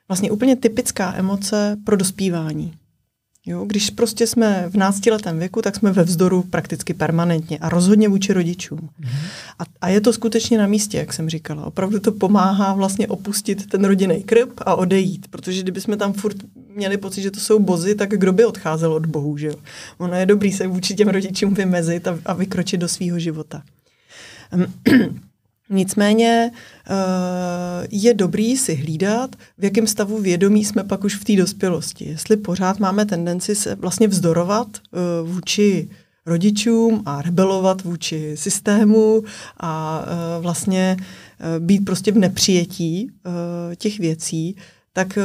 vlastně 0.07 0.31
úplně 0.31 0.55
typická 0.55 1.13
emoce 1.15 1.77
pro 1.83 1.97
dospívání. 1.97 2.73
Jo, 3.47 3.65
když 3.65 3.89
prostě 3.89 4.27
jsme 4.27 4.65
v 4.69 4.75
náctiletém 4.75 5.39
věku, 5.39 5.61
tak 5.61 5.75
jsme 5.75 5.91
ve 5.91 6.03
vzdoru 6.03 6.43
prakticky 6.43 6.93
permanentně 6.93 7.57
a 7.57 7.69
rozhodně 7.69 8.09
vůči 8.09 8.33
rodičům. 8.33 8.79
Mm-hmm. 8.79 9.09
A, 9.59 9.63
a 9.81 9.89
je 9.89 10.01
to 10.01 10.13
skutečně 10.13 10.57
na 10.57 10.67
místě, 10.67 10.97
jak 10.97 11.13
jsem 11.13 11.29
říkala. 11.29 11.65
Opravdu 11.65 11.99
to 11.99 12.11
pomáhá 12.11 12.73
vlastně 12.73 13.07
opustit 13.07 13.69
ten 13.69 13.85
rodinný 13.85 14.23
krb 14.23 14.49
a 14.57 14.75
odejít, 14.75 15.27
protože 15.29 15.61
kdyby 15.61 15.81
jsme 15.81 15.97
tam 15.97 16.13
furt 16.13 16.37
měli 16.75 16.97
pocit, 16.97 17.21
že 17.21 17.31
to 17.31 17.39
jsou 17.39 17.59
bozy, 17.59 17.95
tak 17.95 18.09
kdo 18.09 18.33
by 18.33 18.45
odcházel 18.45 18.93
od 18.93 19.05
Bohu, 19.05 19.37
že 19.37 19.47
jo? 19.47 19.55
Ono 19.97 20.15
je 20.15 20.25
dobrý 20.25 20.51
se 20.51 20.67
vůči 20.67 20.95
těm 20.95 21.07
rodičům 21.07 21.53
vymezit 21.53 22.07
a, 22.07 22.19
a 22.25 22.33
vykročit 22.33 22.79
do 22.79 22.87
svého 22.87 23.19
života. 23.19 23.63
Nicméně 25.69 26.51
eh, 26.51 26.93
je 27.91 28.13
dobrý 28.13 28.57
si 28.57 28.75
hlídat, 28.75 29.35
v 29.57 29.63
jakém 29.63 29.87
stavu 29.87 30.21
vědomí 30.21 30.65
jsme 30.65 30.83
pak 30.83 31.03
už 31.03 31.15
v 31.15 31.23
té 31.23 31.35
dospělosti. 31.35 32.05
Jestli 32.05 32.37
pořád 32.37 32.79
máme 32.79 33.05
tendenci 33.05 33.55
se 33.55 33.75
vlastně 33.75 34.07
vzdorovat 34.07 34.67
eh, 34.77 34.97
vůči 35.23 35.89
rodičům 36.25 37.03
a 37.05 37.21
rebelovat 37.21 37.83
vůči 37.83 38.37
systému 38.37 39.23
a 39.59 40.05
eh, 40.05 40.41
vlastně 40.41 40.97
být 41.59 41.85
prostě 41.85 42.11
v 42.11 42.17
nepřijetí 42.17 43.11
těch 43.77 43.99
věcí, 43.99 44.55
tak 44.93 45.17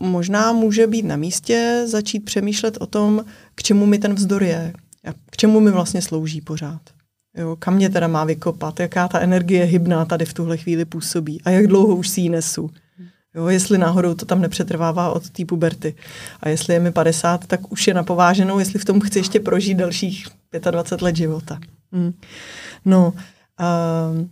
možná 0.00 0.52
může 0.52 0.86
být 0.86 1.04
na 1.04 1.16
místě 1.16 1.82
začít 1.86 2.20
přemýšlet 2.20 2.76
o 2.80 2.86
tom, 2.86 3.24
k 3.54 3.62
čemu 3.62 3.86
mi 3.86 3.98
ten 3.98 4.14
vzdor 4.14 4.42
je, 4.42 4.72
k 5.30 5.36
čemu 5.36 5.60
mi 5.60 5.70
vlastně 5.70 6.02
slouží 6.02 6.40
pořád. 6.40 6.80
Jo, 7.38 7.56
kam 7.56 7.74
mě 7.74 7.90
teda 7.90 8.08
má 8.08 8.24
vykopat, 8.24 8.80
jaká 8.80 9.08
ta 9.08 9.20
energie 9.20 9.64
hybná 9.64 10.04
tady 10.04 10.24
v 10.24 10.34
tuhle 10.34 10.56
chvíli 10.56 10.84
působí 10.84 11.42
a 11.44 11.50
jak 11.50 11.66
dlouho 11.66 11.96
už 11.96 12.08
si 12.08 12.20
ji 12.20 12.28
nesu. 12.28 12.70
Jo, 13.34 13.46
jestli 13.46 13.78
náhodou 13.78 14.14
to 14.14 14.26
tam 14.26 14.40
nepřetrvává 14.40 15.10
od 15.10 15.30
té 15.30 15.44
puberty. 15.44 15.94
A 16.40 16.48
jestli 16.48 16.74
je 16.74 16.80
mi 16.80 16.92
50, 16.92 17.46
tak 17.46 17.72
už 17.72 17.86
je 17.86 17.94
napováženou, 17.94 18.58
jestli 18.58 18.78
v 18.78 18.84
tom 18.84 19.00
chci 19.00 19.18
ještě 19.18 19.40
prožít 19.40 19.78
dalších 19.78 20.26
25 20.70 21.02
let 21.02 21.16
života. 21.16 21.58
Hmm. 21.92 22.12
No, 22.84 23.12
uh, 23.60 24.26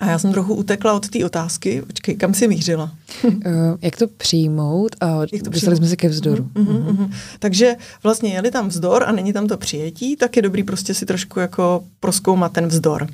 a 0.00 0.06
já 0.06 0.18
jsem 0.18 0.32
trochu 0.32 0.54
utekla 0.54 0.92
od 0.92 1.08
té 1.08 1.24
otázky. 1.24 1.82
Počkej, 1.86 2.16
kam 2.16 2.34
jsi 2.34 2.48
mířila? 2.48 2.92
uh, 3.24 3.32
jak 3.82 3.96
to 3.96 4.08
přijmout 4.08 4.96
a 5.00 5.20
jak 5.32 5.42
to 5.42 5.50
dostali 5.50 5.76
jsme 5.76 5.86
se 5.86 5.96
ke 5.96 6.08
vzdoru. 6.08 6.48
Uh-huh, 6.54 6.66
uh-huh. 6.66 6.96
Uh-huh. 6.96 7.10
Takže 7.38 7.76
vlastně 8.02 8.30
je-li 8.30 8.50
tam 8.50 8.68
vzdor 8.68 9.04
a 9.06 9.12
není 9.12 9.32
tam 9.32 9.46
to 9.46 9.56
přijetí, 9.56 10.16
tak 10.16 10.36
je 10.36 10.42
dobrý 10.42 10.62
prostě 10.62 10.94
si 10.94 11.06
trošku 11.06 11.40
jako 11.40 11.84
proskoumat 12.00 12.52
ten 12.52 12.66
vzdor. 12.66 13.06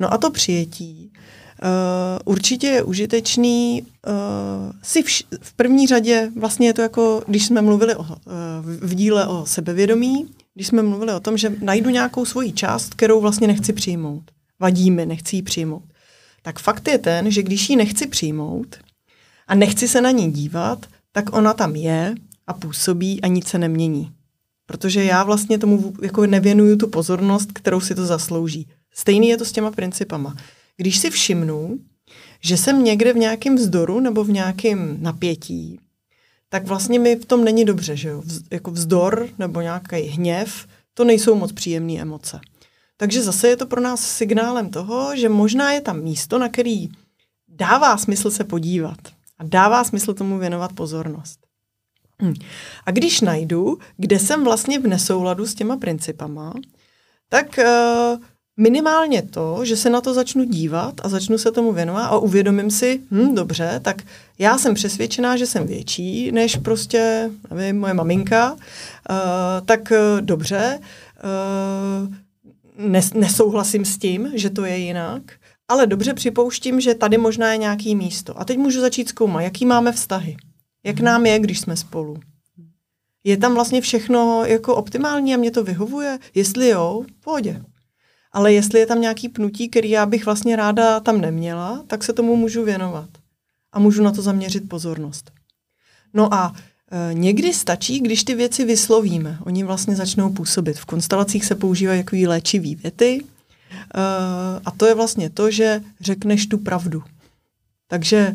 No 0.00 0.12
a 0.12 0.18
to 0.18 0.30
přijetí 0.30 1.10
uh, 1.62 1.68
určitě 2.24 2.66
je 2.66 2.82
užitečný 2.82 3.82
uh, 3.82 4.72
si 4.82 5.02
vš- 5.02 5.24
v 5.40 5.52
první 5.52 5.86
řadě, 5.86 6.30
vlastně 6.40 6.66
je 6.66 6.74
to 6.74 6.82
jako, 6.82 7.22
když 7.26 7.46
jsme 7.46 7.62
mluvili 7.62 7.94
o, 7.94 8.00
uh, 8.00 8.08
v 8.80 8.94
díle 8.94 9.26
o 9.26 9.46
sebevědomí, 9.46 10.26
když 10.54 10.66
jsme 10.66 10.82
mluvili 10.82 11.12
o 11.12 11.20
tom, 11.20 11.36
že 11.36 11.52
najdu 11.60 11.90
nějakou 11.90 12.24
svoji 12.24 12.52
část, 12.52 12.94
kterou 12.94 13.20
vlastně 13.20 13.46
nechci 13.46 13.72
přijmout. 13.72 14.22
Vadí 14.60 14.90
mi, 14.90 15.06
nechci 15.06 15.36
ji 15.36 15.42
přijmout 15.42 15.82
tak 16.42 16.58
fakt 16.58 16.88
je 16.88 16.98
ten, 16.98 17.30
že 17.30 17.42
když 17.42 17.70
ji 17.70 17.76
nechci 17.76 18.06
přijmout 18.06 18.76
a 19.46 19.54
nechci 19.54 19.88
se 19.88 20.00
na 20.00 20.10
ní 20.10 20.32
dívat, 20.32 20.86
tak 21.12 21.36
ona 21.36 21.54
tam 21.54 21.76
je 21.76 22.14
a 22.46 22.52
působí 22.52 23.22
a 23.22 23.26
nic 23.26 23.48
se 23.48 23.58
nemění. 23.58 24.12
Protože 24.66 25.04
já 25.04 25.24
vlastně 25.24 25.58
tomu 25.58 25.92
jako 26.02 26.26
nevěnuju 26.26 26.76
tu 26.76 26.88
pozornost, 26.88 27.52
kterou 27.52 27.80
si 27.80 27.94
to 27.94 28.06
zaslouží. 28.06 28.68
Stejný 28.94 29.28
je 29.28 29.36
to 29.36 29.44
s 29.44 29.52
těma 29.52 29.70
principama. 29.70 30.36
Když 30.76 30.98
si 30.98 31.10
všimnu, 31.10 31.78
že 32.40 32.56
jsem 32.56 32.84
někde 32.84 33.12
v 33.12 33.16
nějakém 33.16 33.56
vzdoru 33.56 34.00
nebo 34.00 34.24
v 34.24 34.30
nějakém 34.30 34.96
napětí, 35.00 35.80
tak 36.48 36.66
vlastně 36.66 36.98
mi 36.98 37.16
v 37.16 37.24
tom 37.24 37.44
není 37.44 37.64
dobře, 37.64 37.96
že 37.96 38.08
jo? 38.08 38.22
Vz, 38.24 38.40
jako 38.50 38.70
vzdor 38.70 39.28
nebo 39.38 39.60
nějaký 39.60 39.96
hněv, 39.96 40.66
to 40.94 41.04
nejsou 41.04 41.34
moc 41.34 41.52
příjemné 41.52 42.00
emoce. 42.00 42.40
Takže 43.02 43.22
zase 43.22 43.48
je 43.48 43.56
to 43.56 43.66
pro 43.66 43.80
nás 43.80 44.00
signálem 44.00 44.70
toho, 44.70 45.16
že 45.16 45.28
možná 45.28 45.72
je 45.72 45.80
tam 45.80 46.00
místo, 46.00 46.38
na 46.38 46.48
který 46.48 46.88
dává 47.48 47.96
smysl 47.96 48.30
se 48.30 48.44
podívat 48.44 48.98
a 49.38 49.44
dává 49.44 49.84
smysl 49.84 50.14
tomu 50.14 50.38
věnovat 50.38 50.72
pozornost. 50.72 51.38
Hm. 52.22 52.34
A 52.86 52.90
když 52.90 53.20
najdu, 53.20 53.78
kde 53.96 54.18
jsem 54.18 54.44
vlastně 54.44 54.78
v 54.78 54.86
nesouladu 54.86 55.46
s 55.46 55.54
těma 55.54 55.76
principama, 55.76 56.52
tak 57.28 57.58
uh, 57.58 58.22
minimálně 58.56 59.22
to, 59.22 59.64
že 59.64 59.76
se 59.76 59.90
na 59.90 60.00
to 60.00 60.14
začnu 60.14 60.44
dívat 60.44 60.94
a 61.02 61.08
začnu 61.08 61.38
se 61.38 61.52
tomu 61.52 61.72
věnovat 61.72 62.06
a 62.06 62.18
uvědomím 62.18 62.70
si, 62.70 63.00
hm, 63.10 63.34
dobře, 63.34 63.80
tak 63.84 64.02
já 64.38 64.58
jsem 64.58 64.74
přesvědčená, 64.74 65.36
že 65.36 65.46
jsem 65.46 65.66
větší 65.66 66.32
než 66.32 66.56
prostě, 66.56 67.30
nevím, 67.50 67.80
moje 67.80 67.94
maminka, 67.94 68.52
uh, 68.52 68.58
tak 69.64 69.80
uh, 69.90 70.20
dobře, 70.20 70.78
nes, 72.76 73.12
nesouhlasím 73.12 73.84
s 73.84 73.98
tím, 73.98 74.32
že 74.34 74.50
to 74.50 74.64
je 74.64 74.78
jinak, 74.78 75.22
ale 75.68 75.86
dobře 75.86 76.14
připouštím, 76.14 76.80
že 76.80 76.94
tady 76.94 77.18
možná 77.18 77.52
je 77.52 77.58
nějaký 77.58 77.94
místo. 77.94 78.40
A 78.40 78.44
teď 78.44 78.58
můžu 78.58 78.80
začít 78.80 79.08
zkoumat, 79.08 79.42
jaký 79.42 79.66
máme 79.66 79.92
vztahy. 79.92 80.36
Jak 80.84 80.96
mhm. 80.96 81.04
nám 81.04 81.26
je, 81.26 81.38
když 81.38 81.60
jsme 81.60 81.76
spolu. 81.76 82.16
Je 83.24 83.36
tam 83.36 83.54
vlastně 83.54 83.80
všechno 83.80 84.44
jako 84.44 84.76
optimální 84.76 85.34
a 85.34 85.36
mě 85.36 85.50
to 85.50 85.64
vyhovuje? 85.64 86.18
Jestli 86.34 86.68
jo, 86.68 87.04
v 87.08 87.24
pohodě. 87.24 87.62
Ale 88.32 88.52
jestli 88.52 88.80
je 88.80 88.86
tam 88.86 89.00
nějaký 89.00 89.28
pnutí, 89.28 89.68
který 89.68 89.90
já 89.90 90.06
bych 90.06 90.24
vlastně 90.24 90.56
ráda 90.56 91.00
tam 91.00 91.20
neměla, 91.20 91.84
tak 91.86 92.04
se 92.04 92.12
tomu 92.12 92.36
můžu 92.36 92.64
věnovat. 92.64 93.08
A 93.72 93.78
můžu 93.78 94.02
na 94.02 94.12
to 94.12 94.22
zaměřit 94.22 94.68
pozornost. 94.68 95.30
No 96.14 96.34
a 96.34 96.54
někdy 97.12 97.52
stačí, 97.54 98.00
když 98.00 98.24
ty 98.24 98.34
věci 98.34 98.64
vyslovíme. 98.64 99.38
Oni 99.44 99.64
vlastně 99.64 99.96
začnou 99.96 100.30
působit. 100.30 100.78
V 100.78 100.84
konstelacích 100.84 101.44
se 101.44 101.54
používají 101.54 101.98
jako 101.98 102.16
léčivý 102.26 102.74
věty 102.74 103.20
eh, 103.22 103.98
a 104.64 104.70
to 104.70 104.86
je 104.86 104.94
vlastně 104.94 105.30
to, 105.30 105.50
že 105.50 105.80
řekneš 106.00 106.46
tu 106.46 106.58
pravdu. 106.58 107.02
Takže 107.88 108.18
eh, 108.18 108.34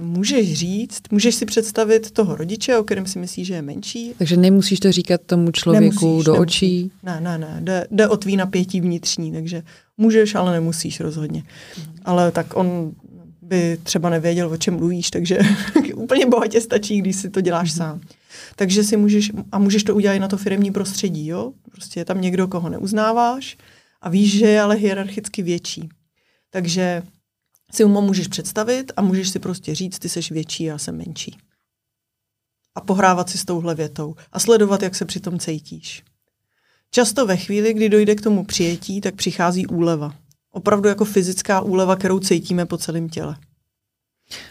můžeš 0.00 0.54
říct, 0.54 1.02
můžeš 1.10 1.34
si 1.34 1.46
představit 1.46 2.10
toho 2.10 2.36
rodiče, 2.36 2.78
o 2.78 2.84
kterém 2.84 3.06
si 3.06 3.18
myslíš, 3.18 3.46
že 3.46 3.54
je 3.54 3.62
menší. 3.62 4.14
Takže 4.18 4.36
nemusíš 4.36 4.80
to 4.80 4.92
říkat 4.92 5.20
tomu 5.26 5.50
člověku 5.50 6.06
nemusíš, 6.06 6.24
do 6.24 6.32
nemusíš. 6.32 6.56
očí? 6.56 6.90
Ne, 7.02 7.20
ne, 7.20 7.38
ne, 7.38 7.56
jde, 7.60 7.86
jde 7.90 8.08
o 8.08 8.16
tvý 8.16 8.36
napětí 8.36 8.80
vnitřní, 8.80 9.32
takže 9.32 9.62
můžeš, 9.98 10.34
ale 10.34 10.52
nemusíš 10.52 11.00
rozhodně. 11.00 11.42
Mhm. 11.78 11.96
Ale 12.04 12.32
tak 12.32 12.56
on 12.56 12.92
by 13.52 13.78
třeba 13.82 14.10
nevěděl, 14.10 14.48
o 14.48 14.56
čem 14.56 14.76
mluvíš, 14.76 15.10
takže 15.10 15.38
úplně 15.94 16.26
bohatě 16.26 16.60
stačí, 16.60 17.00
když 17.00 17.16
si 17.16 17.30
to 17.30 17.40
děláš 17.40 17.70
mm-hmm. 17.70 17.76
sám. 17.76 18.00
Takže 18.56 18.84
si 18.84 18.96
můžeš, 18.96 19.32
a 19.52 19.58
můžeš 19.58 19.84
to 19.84 19.94
udělat 19.94 20.14
i 20.14 20.18
na 20.18 20.28
to 20.28 20.36
firmní 20.36 20.70
prostředí, 20.70 21.26
jo? 21.26 21.52
Prostě 21.72 22.00
je 22.00 22.04
tam 22.04 22.20
někdo, 22.20 22.48
koho 22.48 22.68
neuznáváš 22.68 23.56
a 24.00 24.08
víš, 24.08 24.38
že 24.38 24.46
je 24.46 24.60
ale 24.60 24.74
hierarchicky 24.76 25.42
větší. 25.42 25.88
Takže 26.50 27.02
si 27.72 27.84
mu 27.84 28.00
můžeš 28.00 28.28
představit 28.28 28.92
a 28.96 29.02
můžeš 29.02 29.28
si 29.28 29.38
prostě 29.38 29.74
říct, 29.74 29.98
ty 29.98 30.08
seš 30.08 30.30
větší, 30.30 30.64
já 30.64 30.78
jsem 30.78 30.96
menší. 30.96 31.38
A 32.74 32.80
pohrávat 32.80 33.30
si 33.30 33.38
s 33.38 33.44
touhle 33.44 33.74
větou 33.74 34.14
a 34.32 34.40
sledovat, 34.40 34.82
jak 34.82 34.94
se 34.94 35.04
při 35.04 35.20
tom 35.20 35.38
cítíš. 35.38 36.02
Často 36.90 37.26
ve 37.26 37.36
chvíli, 37.36 37.74
kdy 37.74 37.88
dojde 37.88 38.14
k 38.14 38.20
tomu 38.20 38.44
přijetí, 38.44 39.00
tak 39.00 39.14
přichází 39.14 39.66
úleva 39.66 40.21
opravdu 40.52 40.88
jako 40.88 41.04
fyzická 41.04 41.60
úleva, 41.60 41.96
kterou 41.96 42.18
cítíme 42.18 42.66
po 42.66 42.78
celém 42.78 43.08
těle. 43.08 43.36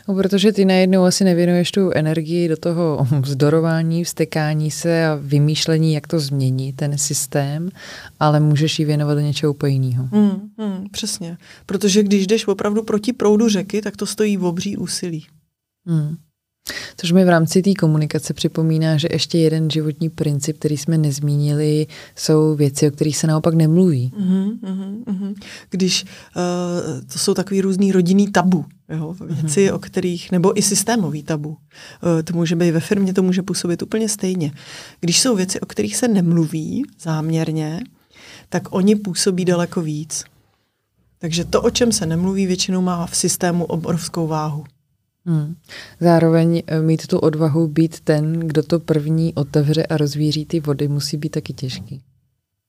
No, 0.07 0.15
protože 0.15 0.51
ty 0.51 0.65
najednou 0.65 1.03
asi 1.03 1.23
nevěnuješ 1.23 1.71
tu 1.71 1.91
energii 1.91 2.47
do 2.47 2.57
toho 2.57 3.07
vzdorování, 3.21 4.03
vstekání 4.03 4.71
se 4.71 5.05
a 5.05 5.15
vymýšlení, 5.21 5.93
jak 5.93 6.07
to 6.07 6.19
změní 6.19 6.73
ten 6.73 6.97
systém, 6.97 7.69
ale 8.19 8.39
můžeš 8.39 8.79
ji 8.79 8.85
věnovat 8.85 9.13
do 9.13 9.19
něčeho 9.19 9.53
úplně 9.53 9.73
jiného. 9.73 10.09
Mm, 10.11 10.49
mm, 10.57 10.89
přesně. 10.91 11.37
Protože 11.65 12.03
když 12.03 12.27
jdeš 12.27 12.47
opravdu 12.47 12.83
proti 12.83 13.13
proudu 13.13 13.49
řeky, 13.49 13.81
tak 13.81 13.97
to 13.97 14.05
stojí 14.05 14.37
v 14.37 14.45
obří 14.45 14.77
úsilí. 14.77 15.25
Mm. 15.85 16.15
Což 16.97 17.11
mi 17.11 17.25
v 17.25 17.29
rámci 17.29 17.61
té 17.61 17.73
komunikace 17.73 18.33
připomíná, 18.33 18.97
že 18.97 19.07
ještě 19.11 19.37
jeden 19.37 19.69
životní 19.69 20.09
princip, 20.09 20.57
který 20.59 20.77
jsme 20.77 20.97
nezmínili, 20.97 21.87
jsou 22.15 22.55
věci, 22.55 22.87
o 22.87 22.91
kterých 22.91 23.17
se 23.17 23.27
naopak 23.27 23.53
nemluví. 23.53 24.11
Mm-hmm, 24.19 24.59
mm-hmm. 25.05 25.35
Když 25.69 26.03
uh, 26.03 27.01
to 27.13 27.19
jsou 27.19 27.33
takový 27.33 27.61
různý 27.61 27.91
rodinný 27.91 28.31
tabu, 28.31 28.65
jo? 28.89 29.15
věci, 29.25 29.67
mm-hmm. 29.67 29.75
o 29.75 29.79
kterých, 29.79 30.31
nebo 30.31 30.59
i 30.59 30.61
systémový 30.61 31.23
tabu. 31.23 31.49
Uh, 31.49 31.57
to 32.23 32.33
může 32.33 32.55
být 32.55 32.71
ve 32.71 32.79
firmě, 32.79 33.13
to 33.13 33.23
může 33.23 33.41
působit 33.41 33.81
úplně 33.81 34.09
stejně. 34.09 34.51
Když 34.99 35.19
jsou 35.19 35.35
věci, 35.35 35.59
o 35.59 35.65
kterých 35.65 35.95
se 35.95 36.07
nemluví 36.07 36.83
záměrně, 37.01 37.79
tak 38.49 38.73
oni 38.75 38.95
působí 38.95 39.45
daleko 39.45 39.81
víc. 39.81 40.23
Takže 41.19 41.45
to, 41.45 41.61
o 41.61 41.69
čem 41.69 41.91
se 41.91 42.05
nemluví, 42.05 42.47
většinou 42.47 42.81
má 42.81 43.05
v 43.05 43.15
systému 43.15 43.65
obrovskou 43.65 44.27
váhu. 44.27 44.63
Hmm. 45.25 45.55
Zároveň 45.99 46.63
eh, 46.67 46.81
mít 46.81 47.07
tu 47.07 47.19
odvahu 47.19 47.67
být 47.67 47.99
ten, 47.99 48.39
kdo 48.39 48.63
to 48.63 48.79
první 48.79 49.33
otevře 49.33 49.85
a 49.85 49.97
rozvíří 49.97 50.45
ty 50.45 50.59
vody, 50.59 50.87
musí 50.87 51.17
být 51.17 51.29
taky 51.29 51.53
těžký. 51.53 52.01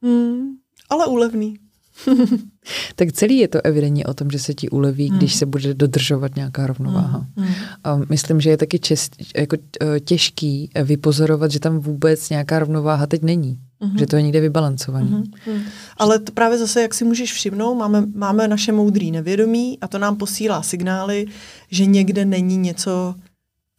Hmm. 0.02 0.48
Ale 0.90 1.06
úlevný. 1.06 1.58
tak 2.96 3.12
celý 3.12 3.38
je 3.38 3.48
to 3.48 3.66
evidentně 3.66 4.04
o 4.04 4.14
tom, 4.14 4.30
že 4.30 4.38
se 4.38 4.54
ti 4.54 4.68
uleví, 4.68 5.08
hmm. 5.08 5.18
když 5.18 5.34
se 5.34 5.46
bude 5.46 5.74
dodržovat 5.74 6.36
nějaká 6.36 6.66
rovnováha. 6.66 7.26
Hmm. 7.36 7.46
hmm. 7.46 7.54
A 7.84 7.96
myslím, 7.96 8.40
že 8.40 8.50
je 8.50 8.56
taky 8.56 8.78
čest, 8.78 9.16
jako 9.36 9.56
eh, 9.80 10.00
těžký 10.00 10.70
vypozorovat, 10.84 11.50
že 11.50 11.60
tam 11.60 11.78
vůbec 11.78 12.30
nějaká 12.30 12.58
rovnováha 12.58 13.06
teď 13.06 13.22
není. 13.22 13.58
Mm-hmm. 13.82 13.98
Že 13.98 14.06
to 14.06 14.16
je 14.16 14.22
někde 14.22 14.40
vybalancovaný. 14.40 15.08
Mm-hmm. 15.10 15.62
Ale 15.96 16.18
to 16.18 16.32
právě 16.32 16.58
zase, 16.58 16.82
jak 16.82 16.94
si 16.94 17.04
můžeš 17.04 17.32
všimnout, 17.32 17.74
máme, 17.74 18.06
máme 18.14 18.48
naše 18.48 18.72
moudrý 18.72 19.10
nevědomí 19.10 19.78
a 19.80 19.88
to 19.88 19.98
nám 19.98 20.16
posílá 20.16 20.62
signály, 20.62 21.26
že 21.70 21.86
někde 21.86 22.24
není 22.24 22.56
něco 22.56 23.14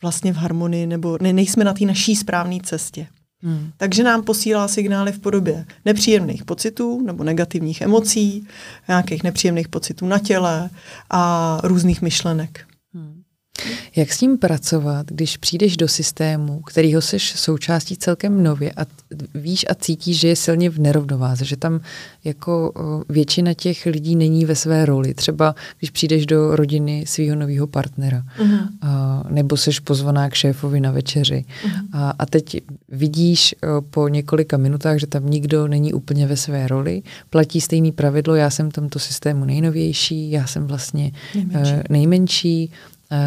vlastně 0.01 0.33
v 0.33 0.35
harmonii 0.35 0.87
nebo 0.87 1.17
ne, 1.21 1.33
nejsme 1.33 1.63
na 1.63 1.73
té 1.73 1.85
naší 1.85 2.15
správné 2.15 2.57
cestě. 2.63 3.07
Hmm. 3.41 3.71
Takže 3.77 4.03
nám 4.03 4.23
posílá 4.23 4.67
signály 4.67 5.11
v 5.11 5.19
podobě 5.19 5.65
nepříjemných 5.85 6.45
pocitů 6.45 7.01
nebo 7.05 7.23
negativních 7.23 7.81
emocí, 7.81 8.47
nějakých 8.87 9.23
nepříjemných 9.23 9.67
pocitů 9.67 10.07
na 10.07 10.19
těle 10.19 10.69
a 11.09 11.59
různých 11.63 12.01
myšlenek. 12.01 12.65
Jak 13.95 14.13
s 14.13 14.21
ním 14.21 14.37
pracovat, 14.37 15.05
když 15.09 15.37
přijdeš 15.37 15.77
do 15.77 15.87
systému, 15.87 16.61
kterýho 16.61 17.01
seš 17.01 17.33
součástí 17.35 17.97
celkem 17.97 18.43
nově 18.43 18.71
a 18.71 18.85
víš 19.33 19.65
a 19.69 19.75
cítíš, 19.75 20.19
že 20.19 20.27
je 20.27 20.35
silně 20.35 20.69
v 20.69 20.79
nerovnováze, 20.79 21.45
že 21.45 21.57
tam 21.57 21.79
jako 22.23 22.73
většina 23.09 23.53
těch 23.53 23.85
lidí 23.85 24.15
není 24.15 24.45
ve 24.45 24.55
své 24.55 24.85
roli. 24.85 25.13
Třeba 25.13 25.55
když 25.79 25.89
přijdeš 25.89 26.25
do 26.25 26.55
rodiny 26.55 27.03
svého 27.07 27.35
nového 27.35 27.67
partnera, 27.67 28.23
uh-huh. 28.39 28.67
a, 28.81 29.23
nebo 29.29 29.57
seš 29.57 29.79
pozvaná 29.79 30.29
k 30.29 30.33
šéfovi 30.33 30.79
na 30.79 30.91
večeři 30.91 31.45
uh-huh. 31.65 31.83
a, 31.93 32.13
a 32.19 32.25
teď 32.25 32.61
vidíš 32.89 33.55
po 33.89 34.07
několika 34.07 34.57
minutách, 34.57 34.97
že 34.97 35.07
tam 35.07 35.29
nikdo 35.29 35.67
není 35.67 35.93
úplně 35.93 36.27
ve 36.27 36.37
své 36.37 36.67
roli, 36.67 37.01
platí 37.29 37.61
stejný 37.61 37.91
pravidlo, 37.91 38.35
já 38.35 38.49
jsem 38.49 38.69
v 38.69 38.73
tomto 38.73 38.99
systému 38.99 39.45
nejnovější, 39.45 40.31
já 40.31 40.47
jsem 40.47 40.67
vlastně 40.67 41.11
nejmenší, 41.35 41.73
uh, 41.73 41.81
nejmenší 41.89 42.71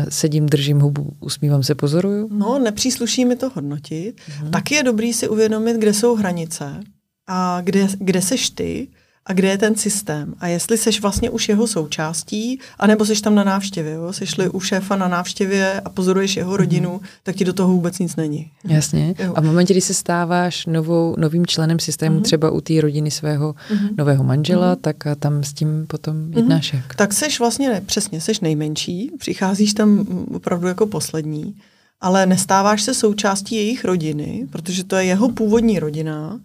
sedím, 0.09 0.47
držím 0.47 0.81
hubu, 0.81 1.17
usmívám 1.21 1.63
se, 1.63 1.75
pozoruju? 1.75 2.29
No, 2.33 2.59
nepřísluší 2.59 3.25
mi 3.25 3.37
to 3.37 3.51
hodnotit. 3.55 4.21
Hmm. 4.27 4.51
Taky 4.51 4.75
je 4.75 4.83
dobrý 4.83 5.13
si 5.13 5.29
uvědomit, 5.29 5.77
kde 5.77 5.95
jsou 5.95 6.17
hranice 6.17 6.81
a 7.27 7.61
kde, 7.61 7.87
kde 7.99 8.23
seš 8.23 8.51
ty 8.51 8.89
a 9.27 9.33
kde 9.33 9.49
je 9.49 9.59
ten 9.59 9.75
systém. 9.75 10.35
A 10.41 10.47
jestli 10.47 10.79
seš 10.79 11.01
vlastně 11.01 11.31
už 11.31 11.49
jeho 11.49 11.67
součástí, 11.67 12.61
anebo 12.79 13.05
seš 13.05 13.21
tam 13.21 13.35
na 13.35 13.45
návštěvě, 13.45 13.93
jo? 13.93 14.13
sešli 14.13 14.49
u 14.49 14.61
šéfa 14.61 14.97
na 14.97 15.09
návštěvě 15.09 15.81
a 15.81 15.91
pozoruješ 15.91 16.37
jeho 16.37 16.57
rodinu, 16.57 16.93
mm. 16.93 17.01
tak 17.23 17.37
ti 17.37 17.45
do 17.45 17.53
toho 17.53 17.73
vůbec 17.73 17.99
nic 17.99 18.17
není. 18.17 18.51
Jasně. 18.65 19.15
Jo. 19.19 19.33
A 19.37 19.41
v 19.41 19.45
momentě, 19.45 19.75
kdy 19.75 19.81
se 19.81 19.95
stáváš 19.95 20.67
novou, 20.67 21.15
novým 21.19 21.47
členem 21.47 21.79
systému, 21.79 22.17
mm. 22.17 22.23
třeba 22.23 22.51
u 22.51 22.61
té 22.61 22.81
rodiny 22.81 23.11
svého 23.11 23.55
mm. 23.71 23.89
nového 23.99 24.25
manžela, 24.25 24.71
mm. 24.71 24.81
tak 24.81 24.97
tam 25.19 25.45
s 25.45 25.53
tím 25.53 25.87
potom 25.87 26.33
jednáš 26.33 26.73
mm. 26.73 26.79
jak? 26.79 26.95
Tak 26.95 27.13
seš 27.13 27.39
vlastně, 27.39 27.69
ne, 27.69 27.81
přesně, 27.81 28.21
seš 28.21 28.41
nejmenší, 28.41 29.11
přicházíš 29.19 29.75
tam 29.75 30.07
opravdu 30.35 30.69
jako 30.69 30.87
poslední, 30.87 31.55
ale 32.01 32.27
nestáváš 32.27 32.83
se 32.83 32.95
součástí 32.95 33.57
jejich 33.57 33.85
rodiny, 33.85 34.47
protože 34.51 34.85
to 34.85 34.97
je 34.97 35.05
jeho 35.05 35.29
původní 35.29 35.79
rodina, 35.79 36.41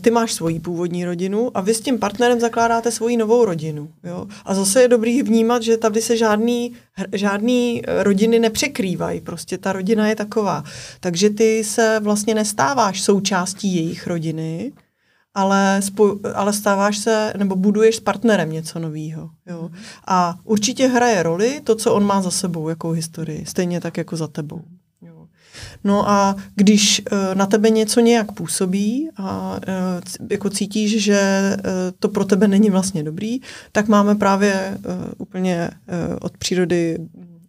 ty 0.00 0.10
máš 0.10 0.32
svoji 0.32 0.60
původní 0.60 1.04
rodinu 1.04 1.50
a 1.54 1.60
vy 1.60 1.74
s 1.74 1.80
tím 1.80 1.98
partnerem 1.98 2.40
zakládáte 2.40 2.90
svoji 2.90 3.16
novou 3.16 3.44
rodinu. 3.44 3.90
Jo? 4.04 4.26
A 4.44 4.54
zase 4.54 4.82
je 4.82 4.88
dobrý 4.88 5.22
vnímat, 5.22 5.62
že 5.62 5.76
tady 5.76 6.02
se 6.02 6.16
žádný, 6.16 6.72
žádný 7.12 7.82
eh, 7.84 8.02
rodiny 8.02 8.38
nepřekrývají. 8.38 9.20
Prostě 9.20 9.58
ta 9.58 9.72
rodina 9.72 10.08
je 10.08 10.16
taková. 10.16 10.64
Takže 11.00 11.30
ty 11.30 11.64
se 11.64 12.00
vlastně 12.02 12.34
nestáváš 12.34 13.02
součástí 13.02 13.74
jejich 13.74 14.06
rodiny, 14.06 14.72
ale, 15.34 15.80
spoj, 15.82 16.18
ale 16.34 16.52
stáváš 16.52 16.98
se, 16.98 17.32
nebo 17.36 17.56
buduješ 17.56 17.96
s 17.96 18.00
partnerem 18.00 18.52
něco 18.52 18.78
nového. 18.78 19.30
A 20.06 20.34
určitě 20.44 20.86
hraje 20.86 21.22
roli 21.22 21.60
to, 21.64 21.74
co 21.74 21.94
on 21.94 22.04
má 22.04 22.22
za 22.22 22.30
sebou, 22.30 22.68
jakou 22.68 22.90
historii. 22.90 23.46
Stejně 23.46 23.80
tak 23.80 23.96
jako 23.96 24.16
za 24.16 24.26
tebou. 24.26 24.62
No 25.84 26.08
a 26.10 26.36
když 26.54 27.02
uh, 27.12 27.18
na 27.34 27.46
tebe 27.46 27.70
něco 27.70 28.00
nějak 28.00 28.32
působí 28.32 29.08
a 29.16 29.56
uh, 29.68 30.28
jako 30.30 30.50
cítíš, 30.50 31.02
že 31.02 31.52
uh, 31.56 31.62
to 31.98 32.08
pro 32.08 32.24
tebe 32.24 32.48
není 32.48 32.70
vlastně 32.70 33.02
dobrý, 33.02 33.40
tak 33.72 33.88
máme 33.88 34.14
právě 34.14 34.78
úplně 35.18 35.70
od 36.20 36.38
přírody 36.38 36.98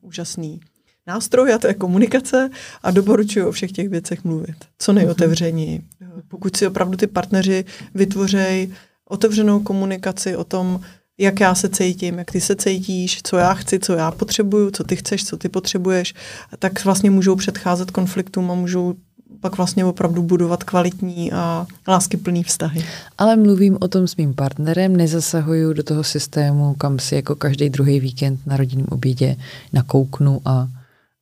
úžasný 0.02 0.60
nástroj 1.08 1.54
a 1.54 1.58
to 1.58 1.68
je 1.68 1.74
komunikace 1.74 2.50
a 2.84 2.92
doporučuji 2.92 3.46
o 3.46 3.52
všech 3.52 3.72
těch 3.72 3.90
věcech 3.90 4.24
mluvit. 4.24 4.56
Co 4.80 4.94
nejotevřeněji. 4.94 5.82
Pokud 6.28 6.58
si 6.58 6.68
opravdu 6.68 6.98
ty 6.98 7.08
partneři 7.08 7.66
vytvořejí 7.96 8.74
otevřenou 9.10 9.60
komunikaci 9.60 10.36
o 10.36 10.44
tom, 10.44 10.80
jak 11.18 11.40
já 11.40 11.56
se 11.56 11.70
cítím, 11.70 12.18
jak 12.18 12.32
ty 12.32 12.42
se 12.42 12.56
cítíš, 12.56 13.20
co 13.24 13.38
já 13.38 13.54
chci, 13.54 13.80
co 13.80 13.94
já 13.94 14.12
potřebuju, 14.12 14.72
co 14.72 14.84
ty 14.84 14.96
chceš, 14.96 15.26
co 15.26 15.38
ty 15.38 15.50
potřebuješ, 15.50 16.14
tak 16.60 16.86
vlastně 16.86 17.12
můžou 17.12 17.36
předcházet 17.36 17.92
konfliktům 17.92 18.52
a 18.52 18.56
můžou 18.56 18.96
pak 19.42 19.58
vlastně 19.58 19.86
opravdu 19.86 20.24
budovat 20.24 20.64
kvalitní 20.64 21.32
a 21.32 21.68
láskyplný 21.88 22.44
vztahy. 22.44 22.86
Ale 23.18 23.36
mluvím 23.36 23.78
o 23.82 23.88
tom 23.88 24.08
s 24.08 24.16
mým 24.16 24.34
partnerem, 24.34 24.96
nezasahuju 24.96 25.74
do 25.74 25.84
toho 25.84 26.04
systému, 26.04 26.74
kam 26.74 27.00
si 27.00 27.16
jako 27.16 27.36
každý 27.36 27.70
druhý 27.70 28.00
víkend 28.00 28.40
na 28.46 28.58
rodinném 28.58 28.86
obědě 28.90 29.36
nakouknu 29.74 30.42
a 30.46 30.68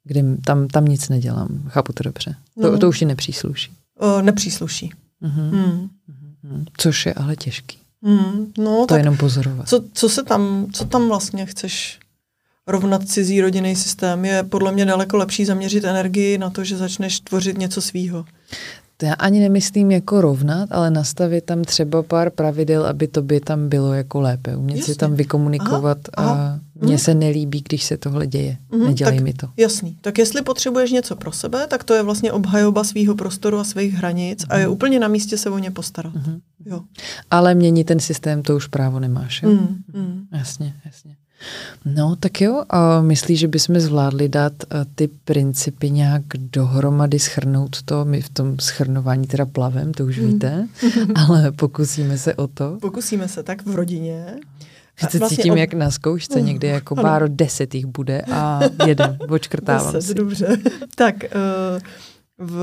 kde 0.03 0.23
tam, 0.45 0.67
tam 0.67 0.85
nic 0.85 1.09
nedělám. 1.09 1.63
Chápu 1.67 1.93
to 1.93 2.03
dobře. 2.03 2.35
To, 2.61 2.71
no. 2.71 2.77
to 2.77 2.89
už 2.89 2.99
ti 2.99 3.05
nepřísluší. 3.05 3.71
O, 3.99 4.21
nepřísluší. 4.21 4.93
Uh-huh. 5.23 5.49
Hmm. 5.49 5.89
Uh-huh. 6.43 6.65
Což 6.77 7.05
je 7.05 7.13
ale 7.13 7.35
těžký. 7.35 7.77
Mm, 8.01 8.51
no, 8.57 8.79
to 8.79 8.85
tak 8.85 8.97
jenom 8.97 9.17
pozorovat. 9.17 9.69
Co, 9.69 9.83
co, 9.93 10.09
se 10.09 10.23
tam, 10.23 10.67
co 10.73 10.85
tam 10.85 11.07
vlastně 11.07 11.45
chceš 11.45 11.99
rovnat 12.67 13.07
cizí 13.07 13.41
rodinný 13.41 13.75
systém? 13.75 14.25
Je 14.25 14.43
podle 14.43 14.71
mě 14.71 14.85
daleko 14.85 15.17
lepší 15.17 15.45
zaměřit 15.45 15.83
energii 15.83 16.37
na 16.37 16.49
to, 16.49 16.63
že 16.63 16.77
začneš 16.77 17.19
tvořit 17.19 17.57
něco 17.57 17.81
svýho. 17.81 18.25
To 18.97 19.05
já 19.05 19.13
ani 19.13 19.39
nemyslím 19.39 19.91
jako 19.91 20.21
rovnat, 20.21 20.69
ale 20.71 20.91
nastavit 20.91 21.45
tam 21.45 21.63
třeba 21.63 22.03
pár 22.03 22.29
pravidel, 22.29 22.85
aby 22.85 23.07
to 23.07 23.21
by 23.21 23.39
tam 23.39 23.69
bylo 23.69 23.93
jako 23.93 24.21
lépe. 24.21 24.55
Umět 24.55 24.77
Jasně. 24.77 24.93
si 24.93 24.99
tam 24.99 25.13
vykomunikovat 25.13 25.97
aha, 26.13 26.31
aha. 26.31 26.59
Mně 26.81 26.91
mm. 26.91 26.97
se 26.97 27.13
nelíbí, 27.13 27.63
když 27.69 27.83
se 27.83 27.97
tohle 27.97 28.27
děje. 28.27 28.57
Mm, 28.71 28.85
Nedělej 28.85 29.17
tak, 29.17 29.23
mi 29.23 29.33
to. 29.33 29.47
Jasný. 29.57 29.97
Tak 30.01 30.17
jestli 30.17 30.41
potřebuješ 30.41 30.91
něco 30.91 31.15
pro 31.15 31.31
sebe, 31.31 31.67
tak 31.67 31.83
to 31.83 31.93
je 31.93 32.03
vlastně 32.03 32.31
obhajoba 32.31 32.83
svého 32.83 33.15
prostoru 33.15 33.57
a 33.57 33.63
svých 33.63 33.93
hranic 33.93 34.43
mm. 34.43 34.47
a 34.51 34.57
je 34.57 34.65
mhm. 34.65 34.73
úplně 34.73 34.99
na 34.99 35.07
místě 35.07 35.37
se 35.37 35.49
o 35.49 35.57
ně 35.57 35.71
postarat. 35.71 36.13
Mm. 36.13 36.39
Jo. 36.65 36.81
Ale 37.31 37.55
měnit 37.55 37.83
ten 37.83 37.99
systém, 37.99 38.43
to 38.43 38.55
už 38.55 38.67
právo 38.67 38.99
nemáš. 38.99 39.43
Jo? 39.43 39.49
Mm. 39.49 39.77
Mm. 39.93 40.25
Jasně, 40.31 40.75
jasně. 40.85 41.15
No, 41.85 42.15
tak 42.15 42.41
jo, 42.41 42.63
a 42.69 43.01
myslíš, 43.01 43.39
že 43.39 43.47
bychom 43.47 43.79
zvládli 43.79 44.29
dát 44.29 44.53
eh, 44.63 44.85
ty 44.95 45.07
principy 45.07 45.89
nějak 45.89 46.23
dohromady, 46.37 47.19
schrnout 47.19 47.83
to? 47.83 48.05
My 48.05 48.21
v 48.21 48.29
tom 48.29 48.59
schrnování 48.59 49.27
teda 49.27 49.45
plavem, 49.45 49.93
to 49.93 50.05
už 50.05 50.19
mm. 50.19 50.27
víte, 50.27 50.67
ale 51.15 51.51
pokusíme 51.51 52.17
se 52.17 52.35
o 52.35 52.47
to. 52.47 52.77
Pokusíme 52.81 53.27
se 53.27 53.43
tak 53.43 53.65
v 53.65 53.75
rodině. 53.75 54.25
Že 54.99 55.07
se 55.09 55.19
vlastně 55.19 55.37
cítím 55.37 55.53
ob... 55.53 55.59
jak 55.59 55.73
na 55.73 55.91
zkoušce, 55.91 56.39
uh, 56.39 56.45
někdy 56.45 56.67
jako 56.67 56.95
ano. 56.95 57.03
pár 57.03 57.29
deset 57.29 57.75
jich 57.75 57.85
bude 57.85 58.21
a 58.31 58.59
jeden, 58.87 59.17
očkrtávám 59.29 59.93
deset, 59.93 60.07
si. 60.07 60.13
dobře. 60.13 60.57
tak 60.95 61.15
uh, 61.15 61.79
v, 62.47 62.59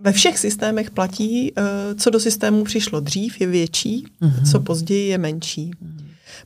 ve 0.00 0.12
všech 0.12 0.38
systémech 0.38 0.90
platí, 0.90 1.52
uh, 1.52 1.64
co 1.98 2.10
do 2.10 2.20
systému 2.20 2.64
přišlo 2.64 3.00
dřív, 3.00 3.40
je 3.40 3.46
větší, 3.46 4.06
uh-huh. 4.22 4.50
co 4.50 4.60
později 4.60 5.08
je 5.08 5.18
menší. 5.18 5.70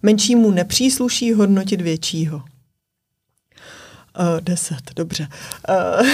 Menšímu 0.02 0.50
nepřísluší 0.50 1.32
hodnotit 1.32 1.80
většího. 1.80 2.36
Uh, 2.36 2.44
deset, 4.40 4.94
dobře. 4.96 5.28
Uh, 5.68 6.06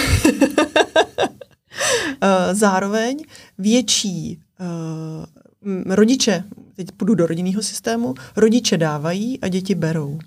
zároveň 2.53 3.17
větší 3.57 4.39
uh, 4.59 5.95
rodiče, 5.95 6.43
teď 6.75 6.91
půjdu 6.91 7.15
do 7.15 7.25
rodinného 7.25 7.63
systému, 7.63 8.15
rodiče 8.35 8.77
dávají 8.77 9.39
a 9.41 9.47
děti 9.47 9.75
berou. 9.75 10.19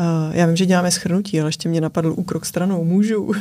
Uh, 0.00 0.36
já 0.36 0.46
vím, 0.46 0.56
že 0.56 0.66
děláme 0.66 0.90
schrnutí, 0.90 1.40
ale 1.40 1.48
ještě 1.48 1.68
mě 1.68 1.80
napadl 1.80 2.14
úkrok 2.16 2.46
stranou 2.46 2.84
můžu. 2.84 3.32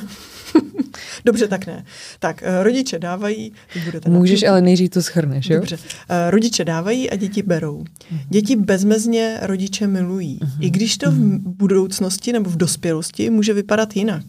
Dobře, 1.25 1.47
tak 1.47 1.67
ne. 1.67 1.85
Tak, 2.19 2.43
uh, 2.47 2.63
rodiče 2.63 2.99
dávají. 2.99 3.53
Budete 3.85 4.09
Můžeš, 4.09 4.43
ale 4.43 4.61
nejdřív 4.61 4.89
to 4.89 5.01
schrneš, 5.01 5.49
jo? 5.49 5.55
Dobře. 5.55 5.75
Uh, 5.75 5.81
rodiče 6.29 6.65
dávají 6.65 7.09
a 7.09 7.15
děti 7.15 7.43
berou. 7.43 7.85
Mhm. 8.11 8.21
Děti 8.29 8.55
bezmezně 8.55 9.37
rodiče 9.41 9.87
milují. 9.87 10.39
Uh-huh. 10.39 10.57
I 10.59 10.69
když 10.69 10.97
to 10.97 11.11
v 11.11 11.17
mhm. 11.19 11.39
budoucnosti 11.45 12.33
nebo 12.33 12.49
v 12.49 12.57
dospělosti 12.57 13.29
může 13.29 13.53
vypadat 13.53 13.95
jinak. 13.95 14.25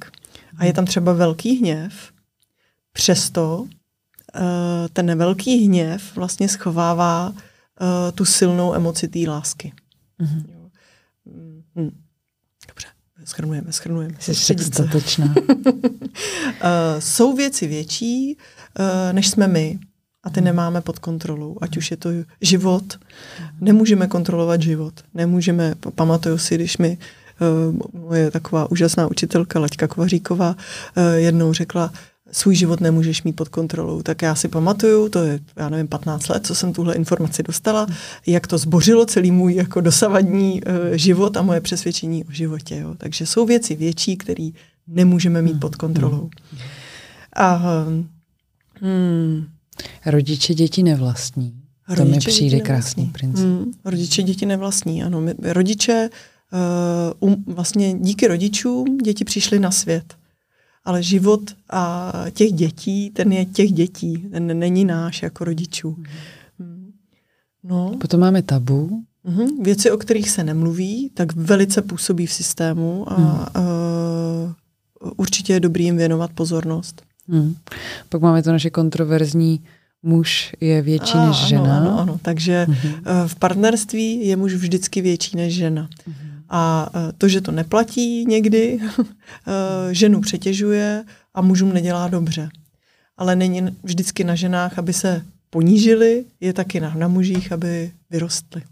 A 0.57 0.65
je 0.65 0.73
tam 0.73 0.85
třeba 0.85 1.13
velký 1.13 1.59
hněv, 1.59 1.93
přesto 2.93 3.59
uh, 3.59 3.69
ten 4.93 5.19
velký 5.19 5.67
hněv 5.67 6.17
vlastně 6.17 6.49
schovává 6.49 7.33
uh, 7.81 7.87
tu 8.15 8.25
silnou 8.25 8.75
emoci 8.75 9.09
té 9.09 9.19
lásky. 9.29 9.73
Mm-hmm. 10.21 10.45
Hmm. 11.77 11.91
Dobře, 12.69 12.87
schrnujeme, 13.25 13.73
schrnujeme. 13.73 14.15
Jsi 14.21 14.55
dostatečná. 14.55 15.35
uh, 15.37 15.73
jsou 16.99 17.37
věci 17.37 17.67
větší, 17.67 18.37
uh, 18.79 19.13
než 19.13 19.29
jsme 19.29 19.49
my 19.49 19.79
a 20.23 20.31
ty 20.31 20.41
nemáme 20.41 20.81
pod 20.81 20.99
kontrolou. 20.99 21.57
Ať 21.61 21.77
už 21.77 21.91
je 21.91 21.97
to 21.97 22.11
život, 22.41 22.99
nemůžeme 23.61 24.07
kontrolovat 24.07 24.63
život. 24.63 24.95
Nemůžeme, 25.15 25.75
pamatuju 25.95 26.39
si, 26.39 26.55
když 26.55 26.79
mi 26.79 26.99
uh, 27.41 28.01
moje 28.01 28.31
taková 28.31 28.71
úžasná 28.71 29.07
učitelka 29.07 29.61
Laďka 29.61 29.89
Kovaříková 29.89 30.57
uh, 30.97 31.03
jednou 31.15 31.53
řekla, 31.53 31.93
svůj 32.33 32.55
život 32.55 32.81
nemůžeš 32.81 33.23
mít 33.23 33.37
pod 33.37 33.49
kontrolou. 33.49 34.03
Tak 34.03 34.23
já 34.23 34.35
si 34.35 34.49
pamatuju, 34.49 35.09
to 35.09 35.23
je, 35.23 35.41
já 35.57 35.69
nevím, 35.69 35.89
15 35.89 36.29
let, 36.29 36.47
co 36.47 36.55
jsem 36.55 36.73
tuhle 36.73 36.95
informaci 36.95 37.43
dostala, 37.43 37.87
jak 38.27 38.47
to 38.47 38.59
zbořilo 38.59 39.07
celý 39.07 39.31
můj 39.31 39.55
jako 39.55 39.81
dosavadní 39.81 40.63
uh, 40.63 40.75
život 40.93 41.37
a 41.37 41.43
moje 41.43 41.61
přesvědčení 41.61 42.25
o 42.25 42.33
životě. 42.33 42.77
Jo. 42.77 42.95
Takže 42.99 43.27
jsou 43.27 43.47
věci 43.47 43.77
větší, 43.77 44.17
které 44.17 44.51
nemůžeme 44.87 45.43
mít 45.43 45.61
pod 45.61 45.77
kontrolou. 45.77 46.31
A, 47.37 47.55
hmm, 48.81 49.47
Rodiče 50.07 50.55
děti 50.55 50.83
nevlastní. 50.83 51.55
Rodiče 51.89 52.05
to 52.05 52.11
mi 52.11 52.19
přijde 52.19 52.61
krásný 52.61 53.07
princip. 53.07 53.45
Hmm, 53.45 53.73
rodiče 53.85 54.23
děti 54.23 54.47
nevlastní, 54.47 55.03
ano. 55.03 55.21
My, 55.21 55.35
rodiče, 55.43 56.11
uh, 57.21 57.31
um, 57.31 57.45
vlastně 57.47 57.95
díky 57.95 58.27
rodičům 58.27 58.99
děti 58.99 59.25
přišly 59.25 59.59
na 59.59 59.71
svět 59.71 60.15
ale 60.85 61.03
život 61.03 61.41
a 61.71 62.13
těch 62.31 62.53
dětí, 62.53 63.11
ten 63.11 63.33
je 63.33 63.45
těch 63.45 63.73
dětí, 63.73 64.19
ten 64.33 64.59
není 64.59 64.85
náš 64.85 65.23
jako 65.23 65.45
rodičů. 65.45 65.97
Mhm. 66.59 66.93
No. 67.65 67.93
Potom 68.01 68.21
máme 68.21 68.43
tabu. 68.43 69.03
Mhm. 69.25 69.63
Věci, 69.63 69.91
o 69.91 69.97
kterých 69.97 70.31
se 70.31 70.45
nemluví, 70.45 71.11
tak 71.15 71.33
velice 71.33 71.83
působí 71.83 72.27
v 72.27 72.33
systému 72.33 73.13
a 73.13 73.15
hmm. 73.15 73.65
uh, 75.01 75.11
určitě 75.17 75.53
je 75.53 75.61
dobrý 75.61 75.85
jim 75.85 75.97
věnovat 75.97 76.31
pozornost. 76.35 77.03
Hmm. 77.29 77.55
Pak 78.09 78.21
máme 78.21 78.43
to 78.43 78.53
naše 78.53 78.71
kontroverzní 78.71 79.61
muž 80.03 80.53
je 80.61 80.83
větší 80.83 81.15
a, 81.15 81.27
než 81.27 81.37
žena. 81.37 81.77
Ano, 81.77 81.91
ano, 81.91 82.01
ano. 82.01 82.21
takže 82.23 82.67
hmm. 82.69 82.93
uh, 82.93 83.01
v 83.27 83.37
partnerství 83.37 84.27
je 84.27 84.37
muž 84.37 84.55
vždycky 84.55 85.01
větší 85.01 85.37
než 85.37 85.55
žena. 85.55 85.89
Hmm. 86.07 86.30
A 86.51 86.91
e, 86.95 87.13
to, 87.13 87.29
že 87.29 87.41
to 87.41 87.53
neplatí 87.53 88.27
někdy, 88.27 88.79
e, 89.91 89.95
ženu 89.95 90.21
přetěžuje 90.21 91.05
a 91.35 91.43
mužům 91.43 91.73
nedělá 91.73 92.09
dobře. 92.09 92.49
Ale 93.17 93.37
není 93.37 93.79
vždycky 93.83 94.25
na 94.25 94.35
ženách, 94.35 94.79
aby 94.79 94.93
se 94.93 95.23
ponížili, 95.51 96.25
je 96.41 96.53
taky 96.53 96.81
na, 96.81 96.95
na 96.95 97.09
mužích, 97.09 97.53
aby 97.53 97.93
vyrostli. 98.11 98.63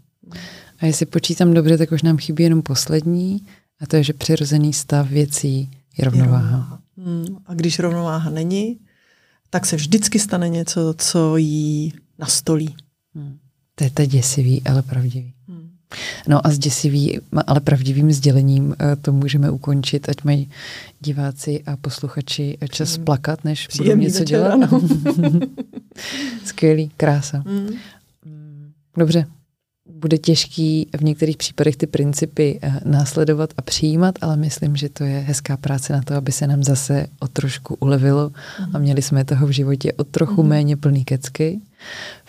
A 0.79 0.85
jestli 0.85 1.05
počítám 1.05 1.53
dobře, 1.53 1.77
tak 1.77 1.91
už 1.91 2.01
nám 2.01 2.17
chybí 2.17 2.43
jenom 2.43 2.61
poslední, 2.61 3.45
a 3.81 3.85
to 3.87 3.95
je, 3.95 4.03
že 4.03 4.13
přirozený 4.13 4.73
stav 4.73 5.09
věcí 5.09 5.69
je 5.97 6.05
rovnováha. 6.05 6.79
Hmm. 6.97 7.25
A 7.45 7.53
když 7.53 7.79
rovnováha 7.79 8.29
není, 8.29 8.79
tak 9.49 9.65
se 9.65 9.75
vždycky 9.75 10.19
stane 10.19 10.49
něco, 10.49 10.93
co 10.97 11.37
jí 11.37 11.93
nastolí. 12.19 12.75
Hmm. 13.15 13.37
To 13.75 13.83
je 13.83 13.89
to 13.89 14.05
děsivý, 14.05 14.61
ale 14.63 14.81
pravdivý. 14.81 15.33
No 16.27 16.47
a 16.47 16.51
s 16.51 16.59
děsivým, 16.59 17.21
ale 17.47 17.59
pravdivým 17.59 18.11
sdělením 18.11 18.75
eh, 18.79 18.95
to 18.95 19.13
můžeme 19.13 19.51
ukončit, 19.51 20.09
ať 20.09 20.23
mají 20.23 20.49
diváci 20.99 21.63
a 21.65 21.77
posluchači 21.77 22.57
čas 22.71 22.97
mm. 22.97 23.05
plakat, 23.05 23.43
než 23.43 23.67
budou 23.77 23.95
něco 23.95 24.19
večer, 24.19 24.39
dělat. 24.39 24.59
Skvělý, 26.45 26.91
krása. 26.97 27.43
Mm. 27.45 27.69
Dobře, 28.97 29.25
bude 29.99 30.17
těžký 30.17 30.87
v 30.97 31.03
některých 31.03 31.37
případech 31.37 31.75
ty 31.75 31.87
principy 31.87 32.59
eh, 32.61 32.79
následovat 32.85 33.49
a 33.57 33.61
přijímat, 33.61 34.15
ale 34.21 34.37
myslím, 34.37 34.75
že 34.75 34.89
to 34.89 35.03
je 35.03 35.19
hezká 35.19 35.57
práce 35.57 35.93
na 35.93 36.01
to, 36.01 36.15
aby 36.15 36.31
se 36.31 36.47
nám 36.47 36.63
zase 36.63 37.07
o 37.19 37.27
trošku 37.27 37.77
ulevilo 37.79 38.29
mm. 38.29 38.75
a 38.75 38.79
měli 38.79 39.01
jsme 39.01 39.25
toho 39.25 39.47
v 39.47 39.51
životě 39.51 39.93
o 39.93 40.03
trochu 40.03 40.43
mm. 40.43 40.49
méně 40.49 40.77
plný 40.77 41.05
kecky. 41.05 41.59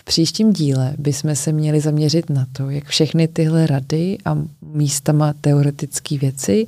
V 0.01 0.03
příštím 0.03 0.53
díle 0.53 0.93
bychom 0.97 1.35
se 1.35 1.51
měli 1.51 1.81
zaměřit 1.81 2.29
na 2.29 2.47
to, 2.51 2.69
jak 2.69 2.85
všechny 2.85 3.27
tyhle 3.27 3.67
rady 3.67 4.17
a 4.25 4.37
místama 4.61 5.33
teoretické 5.41 6.17
věci 6.17 6.67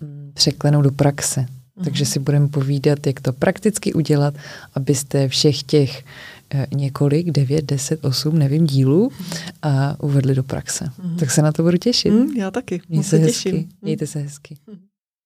mm, 0.00 0.30
překlenou 0.34 0.82
do 0.82 0.90
praxe. 0.90 1.40
Mm. 1.40 1.84
Takže 1.84 2.06
si 2.06 2.18
budeme 2.18 2.48
povídat, 2.48 3.06
jak 3.06 3.20
to 3.20 3.32
prakticky 3.32 3.92
udělat, 3.92 4.34
abyste 4.74 5.28
všech 5.28 5.62
těch 5.62 6.04
eh, 6.54 6.66
několik, 6.74 7.30
devět, 7.30 7.64
deset, 7.64 8.04
osm, 8.04 8.38
nevím, 8.38 8.66
dílů 8.66 9.10
a 9.62 9.96
uvedli 10.02 10.34
do 10.34 10.42
praxe. 10.42 10.90
Mm. 11.04 11.16
Tak 11.16 11.30
se 11.30 11.42
na 11.42 11.52
to 11.52 11.62
budu 11.62 11.76
těšit. 11.76 12.12
Mm, 12.12 12.36
já 12.36 12.50
taky. 12.50 12.80
Mějte 12.88 13.08
se, 13.08 13.18
se 13.18 13.24
hezky. 13.24 13.68
Mějte 13.82 14.06
se 14.06 14.18
hezky. 14.18 14.56
Mm. 14.66 14.91